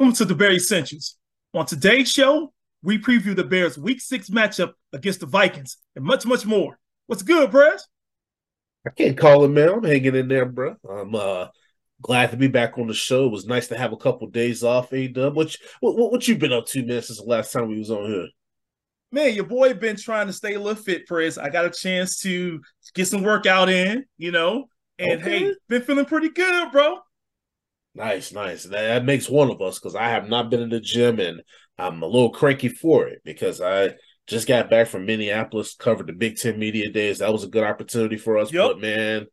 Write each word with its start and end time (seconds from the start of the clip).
Welcome 0.00 0.16
to 0.16 0.24
the 0.24 0.34
Bear 0.34 0.52
Essentials. 0.52 1.18
On 1.52 1.66
today's 1.66 2.10
show, 2.10 2.54
we 2.82 2.96
preview 2.96 3.36
the 3.36 3.44
Bears' 3.44 3.76
Week 3.76 4.00
Six 4.00 4.30
matchup 4.30 4.72
against 4.94 5.20
the 5.20 5.26
Vikings 5.26 5.76
and 5.94 6.02
much, 6.02 6.24
much 6.24 6.46
more. 6.46 6.78
What's 7.06 7.20
good, 7.22 7.50
Brad? 7.50 7.78
I 8.86 8.90
can't 8.96 9.18
call 9.18 9.44
it, 9.44 9.48
man. 9.48 9.68
I'm 9.68 9.84
hanging 9.84 10.14
in 10.16 10.26
there, 10.28 10.46
bro. 10.46 10.76
I'm 10.90 11.14
uh 11.14 11.48
glad 12.00 12.30
to 12.30 12.38
be 12.38 12.48
back 12.48 12.78
on 12.78 12.86
the 12.86 12.94
show. 12.94 13.26
It 13.26 13.32
was 13.32 13.44
nice 13.44 13.68
to 13.68 13.76
have 13.76 13.92
a 13.92 13.96
couple 13.98 14.26
days 14.28 14.64
off, 14.64 14.90
A 14.94 15.06
Dub. 15.06 15.36
What, 15.36 15.52
you- 15.52 15.66
what 15.80 15.98
what 15.98 16.12
what 16.12 16.26
you 16.26 16.38
been 16.38 16.54
up 16.54 16.64
to, 16.68 16.82
man, 16.82 17.02
since 17.02 17.20
the 17.20 17.26
last 17.28 17.52
time 17.52 17.68
we 17.68 17.78
was 17.78 17.90
on 17.90 18.10
here? 18.10 18.28
Man, 19.12 19.34
your 19.34 19.44
boy 19.44 19.74
been 19.74 19.96
trying 19.96 20.28
to 20.28 20.32
stay 20.32 20.54
a 20.54 20.58
little 20.58 20.82
fit, 20.82 21.06
Prez. 21.06 21.36
I 21.36 21.50
got 21.50 21.66
a 21.66 21.70
chance 21.70 22.20
to 22.22 22.58
get 22.94 23.06
some 23.06 23.22
workout 23.22 23.68
in, 23.68 24.06
you 24.16 24.30
know, 24.30 24.64
and 24.98 25.20
Okay. 25.20 25.40
hey, 25.40 25.54
been 25.68 25.82
feeling 25.82 26.06
pretty 26.06 26.30
good, 26.30 26.72
bro. 26.72 27.00
Nice, 28.00 28.32
nice. 28.32 28.62
That, 28.62 28.80
that 28.80 29.04
makes 29.04 29.28
one 29.28 29.50
of 29.50 29.60
us 29.60 29.78
because 29.78 29.94
I 29.94 30.08
have 30.08 30.26
not 30.26 30.48
been 30.48 30.62
in 30.62 30.70
the 30.70 30.80
gym 30.80 31.20
and 31.20 31.42
I'm 31.76 32.02
a 32.02 32.06
little 32.06 32.30
cranky 32.30 32.70
for 32.70 33.06
it 33.06 33.20
because 33.26 33.60
I 33.60 33.90
just 34.26 34.48
got 34.48 34.70
back 34.70 34.86
from 34.86 35.04
Minneapolis, 35.04 35.74
covered 35.74 36.06
the 36.06 36.14
Big 36.14 36.38
Ten 36.38 36.58
Media 36.58 36.90
Days. 36.90 37.18
That 37.18 37.30
was 37.30 37.44
a 37.44 37.48
good 37.48 37.62
opportunity 37.62 38.16
for 38.16 38.38
us. 38.38 38.50
Yep. 38.54 38.66
But 38.66 38.80
man, 38.80 39.26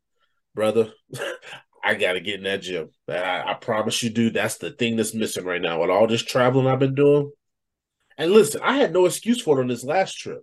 brother, 0.54 0.92
I 1.84 1.96
gotta 1.96 2.20
get 2.20 2.40
in 2.40 2.44
that 2.44 2.62
gym. 2.62 2.90
I, 3.08 3.52
I 3.52 3.54
promise 3.54 4.04
you, 4.04 4.10
dude, 4.10 4.34
that's 4.34 4.58
the 4.58 4.72
thing 4.72 4.98
that's 4.98 5.14
missing 5.14 5.46
right 5.46 5.62
now. 5.62 5.80
With 5.80 5.90
all 5.90 6.06
this 6.06 6.24
traveling 6.24 6.68
I've 6.68 6.80
been 6.80 6.94
doing. 6.94 7.32
And 8.18 8.34
listen, 8.34 8.60
I 8.62 8.74
had 8.74 8.92
no 8.92 9.06
excuse 9.06 9.42
for 9.42 9.58
it 9.58 9.62
on 9.62 9.70
this 9.70 9.86
last 9.86 10.16
trip. 10.16 10.42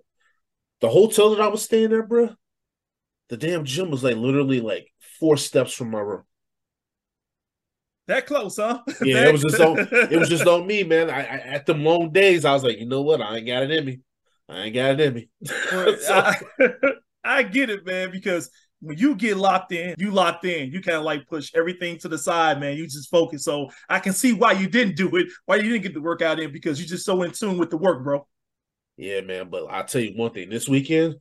The 0.80 0.89
hotel 0.89 1.28
that 1.34 1.42
I 1.42 1.48
was 1.48 1.61
staying 1.61 1.92
at, 1.92 2.08
bro, 2.08 2.30
the 3.28 3.36
damn 3.36 3.67
gym 3.67 3.91
was 3.91 4.02
like 4.02 4.17
literally 4.17 4.62
like 4.62 4.86
four 5.20 5.36
steps 5.36 5.75
from 5.75 5.91
my 5.91 6.00
room. 6.00 6.22
That 8.06 8.27
close, 8.27 8.56
huh? 8.56 8.80
Yeah, 9.02 9.20
That- 9.20 9.28
it 9.28 9.33
was 9.33 9.42
just 9.42 9.60
on 9.60 9.78
it 9.78 10.19
was 10.19 10.28
just 10.28 10.47
on 10.47 10.66
me, 10.66 10.83
man. 10.92 11.10
I, 11.10 11.20
I 11.20 11.36
at 11.56 11.66
them 11.66 11.84
long 11.84 12.11
days, 12.12 12.44
I 12.44 12.52
was 12.52 12.64
like, 12.64 12.78
you 12.78 12.86
know 12.86 13.02
what? 13.02 13.20
I 13.22 13.36
ain't 13.38 13.46
got 13.46 13.62
it 13.62 13.70
in 13.70 13.84
me. 13.84 14.00
I 14.48 14.58
ain't 14.64 14.74
got 14.74 14.92
it 14.92 15.00
in 15.00 15.14
me. 15.14 15.28
So- 15.46 16.14
I, 16.14 16.36
I 17.24 17.42
get 17.42 17.70
it, 17.70 17.86
man, 17.86 18.11
because 18.11 18.50
when 18.80 18.98
you 18.98 19.14
get 19.14 19.38
locked 19.38 19.72
in, 19.72 19.94
you 19.98 20.11
locked 20.11 20.44
in. 20.44 20.70
You 20.70 20.83
kind 20.83 20.98
of 20.98 21.05
like 21.05 21.27
push 21.27 21.50
everything 21.55 21.96
to 22.00 22.08
the 22.08 22.19
side, 22.19 22.61
man. 22.61 22.77
You 22.77 22.84
just 22.84 23.08
focus. 23.11 23.42
So 23.44 23.70
I 23.88 23.98
can 23.98 24.12
see 24.12 24.34
why 24.34 24.52
you 24.52 24.68
didn't 24.68 24.96
do 24.96 25.16
it, 25.16 25.28
why 25.46 25.56
you 25.56 25.62
didn't 25.70 25.84
get 25.84 25.94
the 25.94 26.02
workout 26.02 26.39
in, 26.39 26.52
because 26.52 26.78
you're 26.78 26.89
just 26.89 27.06
so 27.06 27.22
in 27.22 27.30
tune 27.30 27.56
with 27.56 27.70
the 27.70 27.78
work, 27.78 28.05
bro. 28.05 28.27
yeah, 28.98 29.22
man. 29.22 29.48
But 29.48 29.64
I'll 29.70 29.84
tell 29.86 30.02
you 30.02 30.12
one 30.14 30.33
thing: 30.33 30.50
this 30.50 30.68
weekend, 30.68 31.14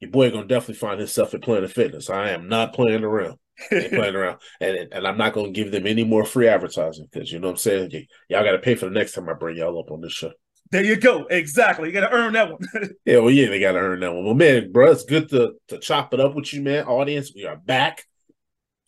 your 0.00 0.10
boy 0.10 0.30
gonna 0.30 0.46
definitely 0.46 0.74
find 0.74 0.98
himself 1.00 1.32
at 1.32 1.40
Planet 1.40 1.72
Fitness. 1.72 2.10
I 2.10 2.28
am 2.30 2.48
not 2.50 2.74
playing 2.74 3.02
around. 3.02 3.38
Playing 3.68 4.14
around, 4.14 4.38
and 4.60 4.92
and 4.92 5.06
I'm 5.06 5.18
not 5.18 5.32
gonna 5.32 5.50
give 5.50 5.72
them 5.72 5.86
any 5.86 6.04
more 6.04 6.24
free 6.24 6.48
advertising 6.48 7.08
because 7.10 7.30
you 7.32 7.38
know 7.38 7.48
what 7.48 7.52
I'm 7.52 7.58
saying. 7.58 7.90
Y- 7.92 8.06
y'all 8.28 8.44
got 8.44 8.52
to 8.52 8.58
pay 8.58 8.74
for 8.74 8.86
the 8.86 8.92
next 8.92 9.12
time 9.12 9.28
I 9.28 9.34
bring 9.34 9.56
y'all 9.56 9.78
up 9.78 9.90
on 9.90 10.00
this 10.00 10.12
show. 10.12 10.32
There 10.72 10.84
you 10.84 10.96
go. 10.96 11.26
Exactly. 11.30 11.88
You 11.88 11.92
got 11.92 12.08
to 12.08 12.14
earn 12.14 12.32
that 12.32 12.50
one. 12.50 12.60
Yeah, 13.04 13.18
well, 13.18 13.30
yeah, 13.30 13.48
they 13.48 13.60
got 13.60 13.72
to 13.72 13.78
earn 13.78 14.00
that 14.00 14.12
one. 14.12 14.24
Well, 14.24 14.34
man, 14.34 14.72
bro, 14.72 14.90
it's 14.90 15.04
good 15.04 15.28
to 15.30 15.54
to 15.68 15.78
chop 15.78 16.12
it 16.12 16.20
up 16.20 16.34
with 16.34 16.52
you, 16.52 16.62
man. 16.62 16.86
Audience, 16.86 17.32
we 17.34 17.44
are 17.44 17.56
back. 17.56 18.04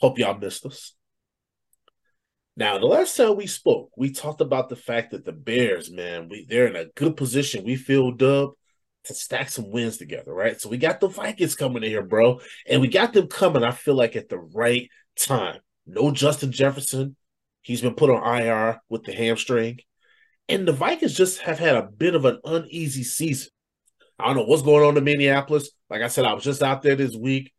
Hope 0.01 0.19
y'all 0.19 0.37
missed 0.37 0.67
us. 0.67 0.95
Now, 2.56 2.79
the 2.79 2.87
last 2.87 3.17
time 3.17 3.37
we 3.37 3.47
spoke, 3.47 3.91
we 3.97 4.11
talked 4.11 4.41
about 4.41 4.69
the 4.69 4.77
fact 4.77 5.12
that 5.12 5.25
the 5.25 5.33
Bears, 5.33 5.93
man, 5.93 6.29
we 6.29 6.45
they're 6.49 6.67
in 6.67 6.75
a 6.75 6.87
good 6.97 7.17
position. 7.17 7.65
We 7.65 7.77
feel 7.77 8.11
dub 8.11 8.50
to 9.09 9.15
stack 9.15 9.51
some 9.51 9.71
wins 9.71 9.99
together, 9.99 10.33
right? 10.33 10.61
So 10.61 10.69
we 10.69 10.79
got 10.79 11.01
the 11.01 11.09
Vikings 11.09 11.55
coming 11.55 11.83
in 11.83 11.91
here, 11.91 12.03
bro, 12.03 12.41
and 12.67 12.81
we 12.81 12.89
got 12.89 13.13
them 13.13 13.27
coming. 13.27 13.65
I 13.65 13.73
feel 13.73 13.95
like 13.95 14.17
at 14.17 14.29
the 14.29 14.39
right 14.39 14.89
time. 15.19 15.61
No 15.87 16.11
Justin 16.11 16.53
Jefferson, 16.53 17.17
he's 17.63 17.81
been 17.81 17.95
put 17.95 18.11
on 18.11 18.43
IR 18.43 18.81
with 18.91 19.05
the 19.05 19.13
hamstring, 19.13 19.79
and 20.49 20.69
the 20.69 20.73
Vikings 20.73 21.15
just 21.15 21.41
have 21.41 21.59
had 21.59 21.77
a 21.77 21.83
bit 21.83 22.15
of 22.15 22.25
an 22.27 22.39
uneasy 22.45 23.03
season. 23.03 23.51
I 24.19 24.27
don't 24.27 24.37
know 24.37 24.45
what's 24.45 24.63
going 24.63 24.85
on 24.85 24.97
in 24.97 25.05
Minneapolis. 25.05 25.71
Like 25.89 26.03
I 26.03 26.09
said, 26.09 26.25
I 26.25 26.35
was 26.35 26.45
just 26.45 26.63
out 26.63 26.83
there 26.83 26.97
this 26.97 27.17
week. 27.17 27.53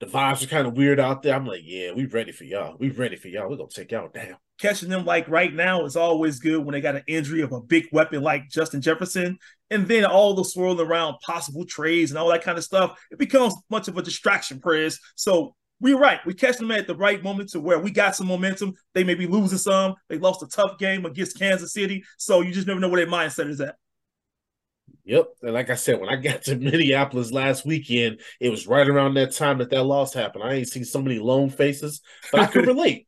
The 0.00 0.06
vibes 0.06 0.42
are 0.42 0.48
kind 0.48 0.66
of 0.66 0.76
weird 0.76 0.98
out 0.98 1.22
there. 1.22 1.34
I'm 1.34 1.46
like, 1.46 1.60
yeah, 1.62 1.92
we 1.92 2.06
ready 2.06 2.32
for 2.32 2.44
y'all. 2.44 2.76
We 2.78 2.90
ready 2.90 3.16
for 3.16 3.28
y'all. 3.28 3.48
We're 3.48 3.56
gonna 3.56 3.68
take 3.68 3.92
y'all 3.92 4.08
down. 4.08 4.36
Catching 4.60 4.88
them 4.88 5.04
like 5.04 5.28
right 5.28 5.52
now 5.52 5.84
is 5.84 5.96
always 5.96 6.40
good 6.40 6.64
when 6.64 6.72
they 6.72 6.80
got 6.80 6.96
an 6.96 7.04
injury 7.06 7.42
of 7.42 7.52
a 7.52 7.60
big 7.60 7.86
weapon 7.92 8.22
like 8.22 8.48
Justin 8.48 8.80
Jefferson. 8.80 9.38
And 9.70 9.86
then 9.86 10.04
all 10.04 10.34
the 10.34 10.44
swirling 10.44 10.84
around 10.84 11.18
possible 11.20 11.64
trades 11.64 12.10
and 12.10 12.18
all 12.18 12.28
that 12.30 12.42
kind 12.42 12.58
of 12.58 12.64
stuff, 12.64 12.98
it 13.10 13.18
becomes 13.18 13.54
much 13.70 13.86
of 13.86 13.96
a 13.96 14.02
distraction, 14.02 14.60
Prez. 14.60 14.98
So 15.14 15.54
we're 15.80 15.98
right. 15.98 16.18
We 16.26 16.34
catch 16.34 16.56
them 16.56 16.70
at 16.72 16.86
the 16.86 16.96
right 16.96 17.22
moment 17.22 17.50
to 17.50 17.60
where 17.60 17.78
we 17.78 17.90
got 17.90 18.16
some 18.16 18.26
momentum. 18.26 18.74
They 18.94 19.04
may 19.04 19.14
be 19.14 19.26
losing 19.26 19.58
some. 19.58 19.94
They 20.08 20.18
lost 20.18 20.42
a 20.42 20.48
tough 20.48 20.78
game 20.78 21.06
against 21.06 21.38
Kansas 21.38 21.72
City. 21.72 22.04
So 22.16 22.40
you 22.40 22.52
just 22.52 22.66
never 22.66 22.80
know 22.80 22.88
where 22.88 23.04
their 23.04 23.12
mindset 23.12 23.48
is 23.48 23.60
at. 23.60 23.76
Yep. 25.04 25.26
And 25.42 25.54
like 25.54 25.70
I 25.70 25.74
said, 25.74 26.00
when 26.00 26.10
I 26.10 26.16
got 26.16 26.42
to 26.42 26.56
Minneapolis 26.56 27.32
last 27.32 27.64
weekend, 27.64 28.20
it 28.40 28.50
was 28.50 28.66
right 28.66 28.86
around 28.86 29.14
that 29.14 29.32
time 29.32 29.58
that 29.58 29.70
that 29.70 29.84
loss 29.84 30.12
happened. 30.12 30.44
I 30.44 30.54
ain't 30.54 30.68
seen 30.68 30.84
so 30.84 31.00
many 31.00 31.18
lone 31.18 31.48
faces, 31.48 32.02
but 32.30 32.40
I 32.40 32.46
could 32.46 32.66
relate 32.66 33.07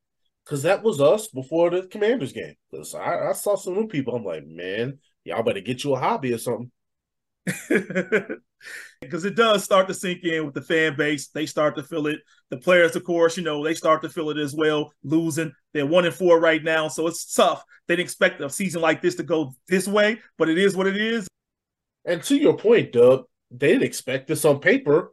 because 0.51 0.65
that 0.65 0.83
was 0.83 1.01
us 1.01 1.29
before 1.29 1.71
the 1.71 1.85
Commanders 1.87 2.33
game. 2.33 2.57
'Cause 2.73 2.93
I, 2.97 3.29
I 3.29 3.33
saw 3.35 3.55
some 3.55 3.75
new 3.75 3.87
people. 3.87 4.17
I'm 4.17 4.25
like, 4.25 4.45
man, 4.45 4.99
y'all 5.23 5.45
better 5.45 5.61
get 5.61 5.85
you 5.85 5.95
a 5.95 5.99
hobby 6.01 6.33
or 6.33 6.39
something. 6.39 6.73
because 9.01 9.25
it 9.25 9.37
does 9.37 9.63
start 9.63 9.87
to 9.87 9.95
sink 9.95 10.25
in 10.25 10.45
with 10.45 10.55
the 10.55 10.61
fan 10.61 10.97
base. 10.97 11.29
They 11.29 11.47
start 11.47 11.77
to 11.77 11.85
feel 11.85 12.09
it. 12.09 12.19
The 12.49 12.57
players, 12.57 12.97
of 12.97 13.05
course, 13.05 13.37
you 13.37 13.45
know, 13.45 13.63
they 13.65 13.75
start 13.75 14.03
to 14.03 14.09
feel 14.09 14.31
it 14.31 14.39
as 14.39 14.53
well. 14.53 14.93
Losing, 15.05 15.53
they're 15.73 15.87
one 15.87 16.05
and 16.05 16.15
four 16.15 16.41
right 16.41 16.63
now, 16.63 16.89
so 16.89 17.07
it's 17.07 17.33
tough. 17.33 17.63
They 17.87 17.95
didn't 17.95 18.07
expect 18.07 18.41
a 18.41 18.51
season 18.51 18.83
like 18.83 19.01
this 19.01 19.15
to 19.17 19.23
go 19.23 19.55
this 19.69 19.87
way, 19.87 20.19
but 20.37 20.49
it 20.49 20.59
is 20.59 20.77
what 20.77 20.89
it 20.89 20.97
is. 20.97 21.29
And 22.05 22.21
to 22.25 22.37
your 22.37 22.57
point, 22.57 22.91
Doug, 22.91 23.27
they 23.53 23.69
didn't 23.69 23.85
expect 23.85 24.27
this 24.27 24.45
on 24.45 24.59
paper. 24.59 25.13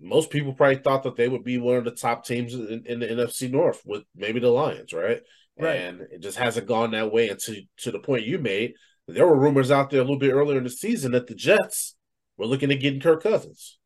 Most 0.00 0.30
people 0.30 0.52
probably 0.52 0.76
thought 0.76 1.04
that 1.04 1.16
they 1.16 1.28
would 1.28 1.44
be 1.44 1.58
one 1.58 1.76
of 1.76 1.84
the 1.84 1.90
top 1.90 2.24
teams 2.26 2.54
in, 2.54 2.84
in 2.86 3.00
the 3.00 3.06
NFC 3.06 3.50
North 3.50 3.82
with 3.84 4.04
maybe 4.14 4.40
the 4.40 4.50
Lions, 4.50 4.92
right? 4.92 5.20
Right. 5.58 5.76
And 5.76 6.02
it 6.12 6.20
just 6.20 6.36
hasn't 6.36 6.66
gone 6.66 6.90
that 6.90 7.12
way. 7.12 7.28
And 7.30 7.38
to, 7.40 7.62
to 7.78 7.90
the 7.90 7.98
point 7.98 8.26
you 8.26 8.38
made, 8.38 8.74
there 9.08 9.26
were 9.26 9.38
rumors 9.38 9.70
out 9.70 9.90
there 9.90 10.00
a 10.00 10.04
little 10.04 10.18
bit 10.18 10.32
earlier 10.32 10.58
in 10.58 10.64
the 10.64 10.70
season 10.70 11.12
that 11.12 11.26
the 11.26 11.34
Jets 11.34 11.96
were 12.36 12.46
looking 12.46 12.70
at 12.70 12.80
getting 12.80 13.00
Kirk 13.00 13.22
Cousins. 13.22 13.78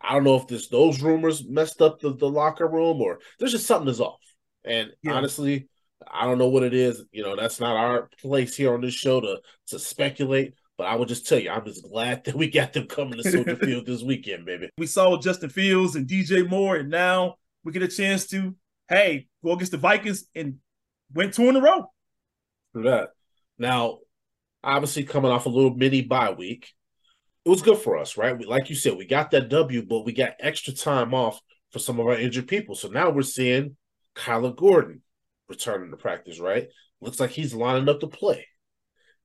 I 0.00 0.14
don't 0.14 0.24
know 0.24 0.36
if 0.36 0.46
this 0.46 0.68
those 0.68 1.02
rumors 1.02 1.44
messed 1.48 1.82
up 1.82 2.00
the, 2.00 2.14
the 2.14 2.28
locker 2.28 2.68
room 2.68 3.00
or 3.00 3.18
there's 3.38 3.52
just 3.52 3.66
something 3.66 3.86
that's 3.86 4.00
off. 4.00 4.20
And 4.64 4.92
Yeah. 5.02 5.14
honestly, 5.14 5.68
I 6.06 6.24
don't 6.24 6.38
know 6.38 6.48
what 6.48 6.62
it 6.62 6.74
is. 6.74 7.02
You 7.10 7.24
know, 7.24 7.34
that's 7.34 7.58
not 7.58 7.76
our 7.76 8.08
place 8.20 8.54
here 8.56 8.74
on 8.74 8.80
this 8.80 8.94
show 8.94 9.20
to 9.20 9.40
to 9.68 9.78
speculate. 9.78 10.54
But 10.78 10.86
I 10.86 10.94
would 10.94 11.08
just 11.08 11.26
tell 11.26 11.40
you, 11.40 11.50
I'm 11.50 11.64
just 11.64 11.82
glad 11.82 12.24
that 12.24 12.36
we 12.36 12.48
got 12.48 12.72
them 12.72 12.86
coming 12.86 13.20
to 13.20 13.30
Soldier 13.30 13.56
Field 13.62 13.84
this 13.84 14.02
weekend, 14.02 14.46
baby. 14.46 14.70
We 14.78 14.86
saw 14.86 15.18
Justin 15.18 15.50
Fields 15.50 15.96
and 15.96 16.06
DJ 16.06 16.48
Moore, 16.48 16.76
and 16.76 16.88
now 16.88 17.34
we 17.64 17.72
get 17.72 17.82
a 17.82 17.88
chance 17.88 18.26
to, 18.28 18.54
hey, 18.88 19.26
go 19.44 19.52
against 19.52 19.72
the 19.72 19.78
Vikings 19.78 20.24
and 20.34 20.58
win 21.12 21.32
two 21.32 21.48
in 21.48 21.56
a 21.56 21.60
row. 21.60 21.90
For 22.72 22.82
that. 22.82 23.08
Now, 23.58 23.98
obviously, 24.62 25.02
coming 25.02 25.32
off 25.32 25.46
a 25.46 25.50
little 25.50 25.74
mini 25.74 26.02
bye 26.02 26.30
week, 26.30 26.72
it 27.44 27.48
was 27.48 27.62
good 27.62 27.78
for 27.78 27.98
us, 27.98 28.16
right? 28.16 28.38
We, 28.38 28.44
like 28.44 28.70
you 28.70 28.76
said, 28.76 28.96
we 28.96 29.06
got 29.06 29.32
that 29.32 29.48
W, 29.48 29.84
but 29.84 30.04
we 30.04 30.12
got 30.12 30.34
extra 30.38 30.72
time 30.72 31.12
off 31.12 31.40
for 31.72 31.80
some 31.80 31.98
of 31.98 32.06
our 32.06 32.14
injured 32.14 32.46
people. 32.46 32.76
So 32.76 32.88
now 32.88 33.10
we're 33.10 33.22
seeing 33.22 33.76
Kyler 34.14 34.54
Gordon 34.54 35.02
returning 35.48 35.90
to 35.90 35.96
practice, 35.96 36.38
right? 36.38 36.68
Looks 37.00 37.18
like 37.18 37.30
he's 37.30 37.54
lining 37.54 37.88
up 37.88 38.00
to 38.00 38.06
play. 38.06 38.46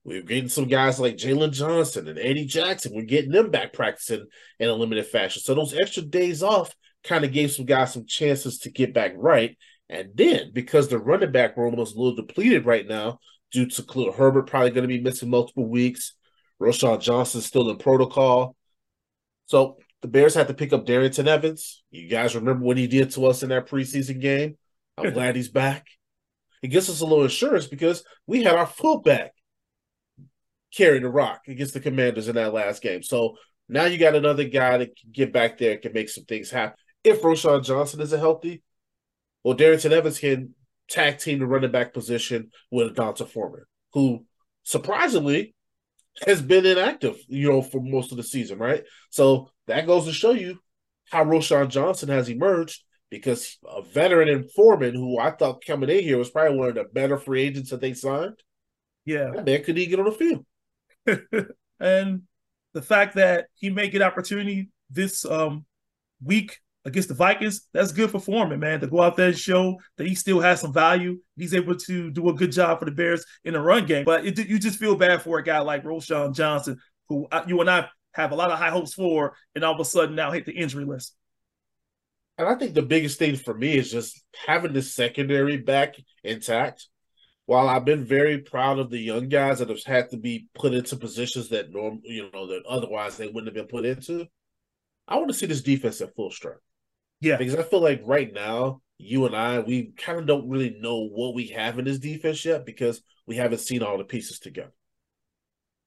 We're 0.04 0.22
getting 0.22 0.50
some 0.50 0.66
guys 0.66 1.00
like 1.00 1.16
Jaylon 1.16 1.52
Johnson 1.52 2.08
and 2.08 2.18
Eddie 2.18 2.44
Jackson. 2.44 2.92
We're 2.94 3.06
getting 3.06 3.32
them 3.32 3.50
back 3.50 3.72
practicing 3.72 4.26
in 4.58 4.68
a 4.68 4.74
limited 4.74 5.06
fashion. 5.06 5.42
So 5.42 5.54
those 5.54 5.74
extra 5.74 6.02
days 6.02 6.42
off 6.42 6.74
kind 7.04 7.24
of 7.24 7.32
gave 7.32 7.52
some 7.52 7.64
guys 7.64 7.92
some 7.92 8.06
chances 8.06 8.58
to 8.60 8.70
get 8.70 8.92
back 8.92 9.12
right. 9.16 9.56
And 9.88 10.10
then 10.14 10.50
because 10.52 10.88
the 10.88 10.98
running 10.98 11.32
back 11.32 11.56
room 11.56 11.76
was 11.76 11.94
a 11.94 11.98
little 11.98 12.16
depleted 12.16 12.66
right 12.66 12.86
now 12.86 13.18
due 13.50 13.66
to 13.66 13.82
Khalil 13.82 14.12
Herbert 14.12 14.46
probably 14.46 14.70
going 14.70 14.82
to 14.82 14.88
be 14.88 15.00
missing 15.00 15.30
multiple 15.30 15.66
weeks, 15.66 16.14
Roschon 16.60 17.00
Johnson 17.00 17.40
still 17.40 17.70
in 17.70 17.78
protocol. 17.78 18.56
So 19.46 19.78
the 20.02 20.08
Bears 20.08 20.34
had 20.34 20.48
to 20.48 20.54
pick 20.54 20.72
up 20.74 20.84
Darrynton 20.84 21.26
Evans. 21.26 21.82
You 21.90 22.08
guys 22.08 22.34
remember 22.34 22.64
what 22.64 22.76
he 22.76 22.86
did 22.86 23.10
to 23.12 23.26
us 23.26 23.42
in 23.42 23.48
that 23.50 23.68
preseason 23.68 24.20
game? 24.20 24.58
I'm 24.98 25.12
glad 25.14 25.36
he's 25.36 25.48
back. 25.48 25.86
It 26.62 26.68
gives 26.68 26.90
us 26.90 27.00
a 27.00 27.04
little 27.06 27.24
insurance 27.24 27.66
because 27.66 28.04
we 28.26 28.42
had 28.42 28.54
our 28.54 28.66
fullback 28.66 29.32
carry 30.76 30.98
the 30.98 31.08
rock 31.08 31.42
against 31.48 31.74
the 31.74 31.80
Commanders 31.80 32.28
in 32.28 32.36
that 32.36 32.54
last 32.54 32.82
game. 32.82 33.02
So 33.02 33.36
now 33.68 33.84
you 33.84 33.98
got 33.98 34.14
another 34.14 34.44
guy 34.44 34.78
that 34.78 34.96
can 34.96 35.10
get 35.12 35.32
back 35.32 35.58
there 35.58 35.72
and 35.72 35.82
can 35.82 35.92
make 35.92 36.08
some 36.08 36.24
things 36.24 36.50
happen. 36.50 36.76
If 37.02 37.22
Roschon 37.22 37.64
Johnson 37.64 38.00
isn't 38.00 38.18
healthy, 38.18 38.62
well, 39.42 39.56
Darrynton 39.56 39.92
Evans 39.92 40.18
can 40.18 40.54
tag 40.88 41.18
team 41.18 41.38
the 41.38 41.46
running 41.46 41.70
back 41.70 41.92
position 41.92 42.50
with 42.70 42.94
D'Onta 42.94 43.26
Foreman, 43.28 43.64
who 43.92 44.24
surprisingly 44.62 45.54
has 46.26 46.40
been 46.40 46.64
inactive, 46.64 47.16
you 47.28 47.50
know, 47.50 47.62
for 47.62 47.80
most 47.80 48.10
of 48.10 48.16
the 48.16 48.22
season, 48.22 48.58
right? 48.58 48.84
So 49.10 49.50
that 49.66 49.86
goes 49.86 50.06
to 50.06 50.12
show 50.12 50.30
you 50.32 50.58
how 51.10 51.24
Roschon 51.24 51.68
Johnson 51.68 52.08
has 52.08 52.28
emerged 52.28 52.82
because 53.10 53.58
a 53.66 53.82
veteran 53.82 54.28
and 54.28 54.50
Foreman, 54.52 54.94
who 54.94 55.18
I 55.18 55.30
thought 55.30 55.64
coming 55.64 55.90
in 55.90 56.02
here 56.02 56.18
was 56.18 56.30
probably 56.30 56.56
one 56.56 56.68
of 56.70 56.74
the 56.74 56.84
better 56.84 57.18
free 57.18 57.42
agents 57.42 57.70
that 57.70 57.80
they 57.80 57.94
signed. 57.94 58.42
Yeah. 59.04 59.30
That 59.34 59.44
man 59.44 59.62
could 59.62 59.76
he 59.76 59.86
get 59.86 59.98
on 59.98 60.06
the 60.06 60.12
field. 60.12 60.44
and 61.80 62.22
the 62.72 62.82
fact 62.82 63.16
that 63.16 63.46
he 63.54 63.70
may 63.70 63.88
get 63.88 64.02
opportunity 64.02 64.70
this 64.90 65.24
um, 65.24 65.64
week 66.22 66.60
against 66.84 67.08
the 67.08 67.14
Vikings, 67.14 67.66
that's 67.72 67.92
good 67.92 68.10
for 68.10 68.20
Foreman, 68.20 68.60
man, 68.60 68.80
to 68.80 68.86
go 68.86 69.00
out 69.00 69.16
there 69.16 69.28
and 69.28 69.38
show 69.38 69.78
that 69.96 70.06
he 70.06 70.14
still 70.14 70.40
has 70.40 70.60
some 70.60 70.72
value. 70.72 71.18
He's 71.36 71.54
able 71.54 71.76
to 71.76 72.10
do 72.10 72.28
a 72.28 72.34
good 72.34 72.52
job 72.52 72.78
for 72.78 72.84
the 72.84 72.90
Bears 72.90 73.24
in 73.44 73.54
the 73.54 73.60
run 73.60 73.86
game. 73.86 74.04
But 74.04 74.26
it, 74.26 74.48
you 74.48 74.58
just 74.58 74.78
feel 74.78 74.96
bad 74.96 75.22
for 75.22 75.38
a 75.38 75.42
guy 75.42 75.60
like 75.60 75.84
Roschon 75.84 76.34
Johnson, 76.34 76.78
who 77.08 77.26
you 77.46 77.60
and 77.60 77.70
I 77.70 77.88
have 78.12 78.32
a 78.32 78.36
lot 78.36 78.50
of 78.50 78.58
high 78.58 78.70
hopes 78.70 78.94
for, 78.94 79.34
and 79.54 79.64
all 79.64 79.74
of 79.74 79.80
a 79.80 79.84
sudden 79.84 80.14
now 80.14 80.30
hit 80.30 80.46
the 80.46 80.52
injury 80.52 80.84
list. 80.84 81.14
And 82.36 82.48
I 82.48 82.56
think 82.56 82.74
the 82.74 82.82
biggest 82.82 83.18
thing 83.18 83.36
for 83.36 83.54
me 83.54 83.76
is 83.76 83.90
just 83.90 84.22
having 84.46 84.72
the 84.72 84.82
secondary 84.82 85.56
back 85.56 85.96
intact. 86.22 86.88
While 87.46 87.68
I've 87.68 87.84
been 87.84 88.06
very 88.06 88.38
proud 88.38 88.78
of 88.78 88.90
the 88.90 88.98
young 88.98 89.28
guys 89.28 89.58
that 89.58 89.68
have 89.68 89.82
had 89.84 90.10
to 90.10 90.16
be 90.16 90.48
put 90.54 90.72
into 90.72 90.96
positions 90.96 91.50
that 91.50 91.70
norm, 91.70 92.00
you 92.04 92.30
know, 92.32 92.46
that 92.46 92.62
otherwise 92.66 93.16
they 93.16 93.26
wouldn't 93.26 93.46
have 93.46 93.54
been 93.54 93.66
put 93.66 93.84
into, 93.84 94.26
I 95.06 95.16
want 95.16 95.28
to 95.28 95.34
see 95.34 95.46
this 95.46 95.62
defense 95.62 96.00
at 96.00 96.14
full 96.14 96.30
strength. 96.30 96.60
Yeah. 97.20 97.36
Because 97.36 97.54
I 97.54 97.62
feel 97.62 97.82
like 97.82 98.00
right 98.04 98.32
now, 98.32 98.80
you 98.96 99.26
and 99.26 99.36
I, 99.36 99.58
we 99.58 99.92
kind 99.96 100.18
of 100.18 100.26
don't 100.26 100.48
really 100.48 100.76
know 100.80 101.06
what 101.08 101.34
we 101.34 101.48
have 101.48 101.78
in 101.78 101.84
this 101.84 101.98
defense 101.98 102.44
yet 102.44 102.64
because 102.64 103.02
we 103.26 103.36
haven't 103.36 103.58
seen 103.58 103.82
all 103.82 103.98
the 103.98 104.04
pieces 104.04 104.38
together. 104.38 104.72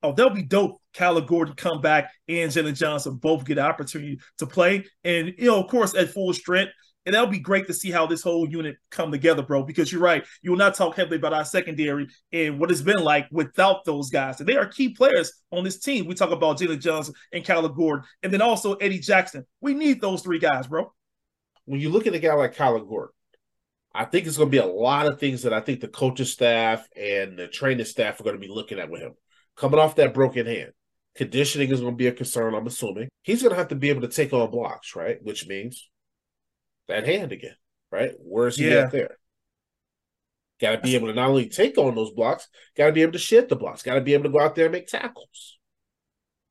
Oh, 0.03 0.13
they'll 0.13 0.30
be 0.30 0.44
dope. 0.44 0.80
Kyler 0.94 1.25
Gordon 1.25 1.56
come 1.56 1.81
back 1.81 2.12
and 2.27 2.51
Jaylon 2.51 2.77
Johnson 2.77 3.15
both 3.15 3.45
get 3.45 3.57
an 3.57 3.65
opportunity 3.65 4.19
to 4.38 4.45
play. 4.45 4.86
And, 5.03 5.33
you 5.38 5.48
know, 5.48 5.63
of 5.63 5.69
course, 5.69 5.95
at 5.95 6.10
full 6.10 6.33
strength. 6.33 6.71
And 7.07 7.15
that'll 7.15 7.27
be 7.27 7.39
great 7.39 7.65
to 7.65 7.74
see 7.74 7.89
how 7.89 8.06
this 8.06 8.21
whole 8.21 8.48
unit 8.48 8.77
come 8.92 9.12
together, 9.12 9.42
bro. 9.42 9.63
Because 9.63 9.92
you're 9.92 10.01
right. 10.01 10.24
You 10.44 10.51
will 10.51 10.59
not 10.59 10.75
talk 10.75 10.95
heavily 10.95 11.18
about 11.18 11.33
our 11.33 11.45
secondary 11.45 12.07
and 12.31 12.59
what 12.59 12.69
it's 12.69 12.81
been 12.81 13.04
like 13.04 13.27
without 13.31 13.83
those 13.86 14.12
guys. 14.12 14.39
And 14.39 14.48
they 14.48 14.57
are 14.57 14.68
key 14.68 14.89
players 14.89 15.33
on 15.50 15.63
this 15.63 15.80
team. 15.80 16.06
We 16.06 16.13
talk 16.13 16.30
about 16.30 16.59
Jaylon 16.59 16.80
Johnson 16.80 17.15
and 17.33 17.44
Kyler 17.44 17.75
Gordon. 17.75 18.06
And 18.21 18.31
then 18.31 18.44
also 18.44 18.75
Eddie 18.75 19.00
Jackson. 19.00 19.48
We 19.62 19.74
need 19.74 20.01
those 20.01 20.21
three 20.21 20.38
guys, 20.38 20.68
bro 20.68 20.92
when 21.68 21.81
you 21.81 21.89
look 21.89 22.07
at 22.07 22.15
a 22.15 22.19
guy 22.19 22.33
like 22.33 22.56
Kyler 22.56 22.88
Gordon, 22.88 23.13
I 23.94 24.06
think 24.06 24.25
it's 24.25 24.38
going 24.38 24.50
to 24.50 24.51
be 24.51 24.57
a 24.57 24.65
lot 24.65 25.06
of 25.06 25.19
things 25.19 25.44
that 25.44 25.53
I 25.53 25.60
think 25.60 25.81
the 25.81 25.89
coaching 25.89 26.25
staff 26.25 26.88
and 26.95 27.38
the 27.38 27.48
training 27.48 27.86
staff 27.86 28.19
are 28.19 28.24
going 28.24 28.38
to 28.38 28.42
be 28.42 28.51
looking 28.51 28.80
at 28.80 28.89
with 28.89 29.01
him. 29.01 29.13
Coming 29.57 29.80
off 29.80 29.95
that 29.95 30.13
broken 30.13 30.45
hand, 30.45 30.71
conditioning 31.15 31.69
is 31.69 31.81
going 31.81 31.92
to 31.92 31.98
be 31.98 32.07
a 32.07 32.13
concern, 32.13 32.56
I'm 32.56 32.68
assuming. 32.68 33.10
He's 33.24 33.42
going 33.42 33.51
to 33.51 33.57
have 33.57 33.68
to 33.69 33.75
be 33.75 33.89
able 33.89 34.01
to 34.01 34.07
take 34.07 34.31
on 34.31 34.50
blocks, 34.50 34.95
right? 34.95 35.18
Which 35.21 35.45
means 35.45 35.89
that 36.88 37.06
hand 37.06 37.31
again, 37.31 37.56
right? 37.92 38.13
Where's 38.19 38.57
he 38.57 38.69
yeah. 38.69 38.84
at 38.84 38.92
there? 38.92 39.18
Got 40.60 40.72
to 40.72 40.78
be 40.80 40.95
able 40.95 41.07
to 41.07 41.13
not 41.13 41.30
only 41.30 41.50
take 41.50 41.78
on 41.78 41.94
those 41.94 42.12
blocks, 42.12 42.48
got 42.75 42.88
to 42.88 42.92
be 42.92 43.04
able 43.04 43.12
to 43.12 43.19
shed 43.19 43.48
the 43.48 43.56
blocks, 43.56 43.84
got 43.84 43.95
to 43.95 44.01
be 44.01 44.13
able 44.13 44.24
to 44.24 44.30
go 44.30 44.39
out 44.39 44.56
there 44.56 44.66
and 44.66 44.72
make 44.72 44.88
tackles. 44.88 45.57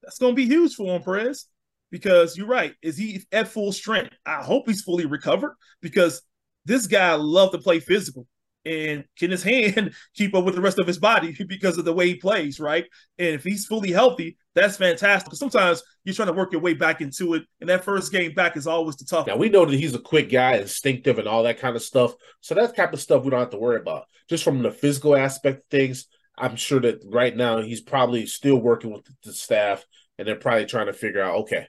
That's 0.03 0.19
going 0.19 0.33
to 0.33 0.37
be 0.37 0.47
huge 0.47 0.75
for 0.75 0.95
him, 0.95 1.03
Perez 1.03 1.47
because 1.91 2.37
you're 2.37 2.47
right. 2.47 2.75
Is 2.83 2.97
he 2.97 3.25
at 3.33 3.49
full 3.49 3.73
strength? 3.73 4.15
I 4.25 4.43
hope 4.43 4.65
he's 4.67 4.83
fully 4.83 5.07
recovered 5.07 5.55
because 5.81 6.23
this 6.65 6.87
guy 6.87 7.15
loved 7.15 7.53
to 7.53 7.59
play 7.59 7.81
physical 7.81 8.27
and 8.67 9.05
can 9.17 9.31
his 9.31 9.43
hand 9.43 9.95
keep 10.15 10.35
up 10.35 10.45
with 10.45 10.57
the 10.57 10.61
rest 10.61 10.79
of 10.79 10.87
his 10.87 10.99
body 10.99 11.35
because 11.49 11.79
of 11.79 11.85
the 11.85 11.93
way 11.93 12.09
he 12.09 12.15
plays, 12.17 12.59
right? 12.59 12.85
And 13.19 13.29
if 13.29 13.45
he's 13.45 13.67
fully 13.67 13.93
healthy, 13.93 14.37
that's 14.55 14.77
fantastic. 14.77 15.33
Sometimes 15.35 15.83
you're 16.05 16.15
trying 16.15 16.29
to 16.29 16.35
work 16.35 16.53
your 16.53 16.61
way 16.61 16.75
back 16.75 17.01
into 17.01 17.35
it, 17.35 17.45
and 17.61 17.71
that 17.71 17.85
first 17.85 18.13
game 18.13 18.35
back 18.35 18.57
is 18.57 18.67
always 18.67 18.97
the 18.97 19.05
tough. 19.05 19.27
Now 19.27 19.37
we 19.37 19.49
know 19.49 19.65
that 19.65 19.77
he's 19.77 19.95
a 19.95 20.01
quick 20.01 20.31
guy, 20.31 20.57
instinctive, 20.57 21.19
and 21.19 21.29
all 21.29 21.45
that 21.45 21.61
kind 21.61 21.77
of 21.77 21.83
stuff. 21.83 22.15
So 22.41 22.55
that 22.55 22.77
type 22.77 22.93
of 22.93 23.01
stuff 23.01 23.25
we 23.25 23.31
don't 23.31 23.41
have 23.41 23.51
to 23.51 23.59
worry 23.59 23.81
about. 23.81 24.05
Just 24.29 24.45
from 24.45 24.63
the 24.63 24.73
physical 24.73 25.17
aspect 25.17 25.59
of 25.59 25.65
things, 25.71 26.07
I'm 26.37 26.57
sure 26.57 26.81
that 26.81 27.03
right 27.07 27.35
now 27.35 27.63
he's 27.63 27.81
probably 27.81 28.27
still 28.27 28.57
working 28.57 28.93
with 28.93 29.07
the 29.23 29.33
staff, 29.33 29.85
and 30.19 30.27
they're 30.27 30.37
probably 30.37 30.67
trying 30.67 30.87
to 30.87 30.93
figure 30.93 31.23
out, 31.23 31.37
okay, 31.37 31.69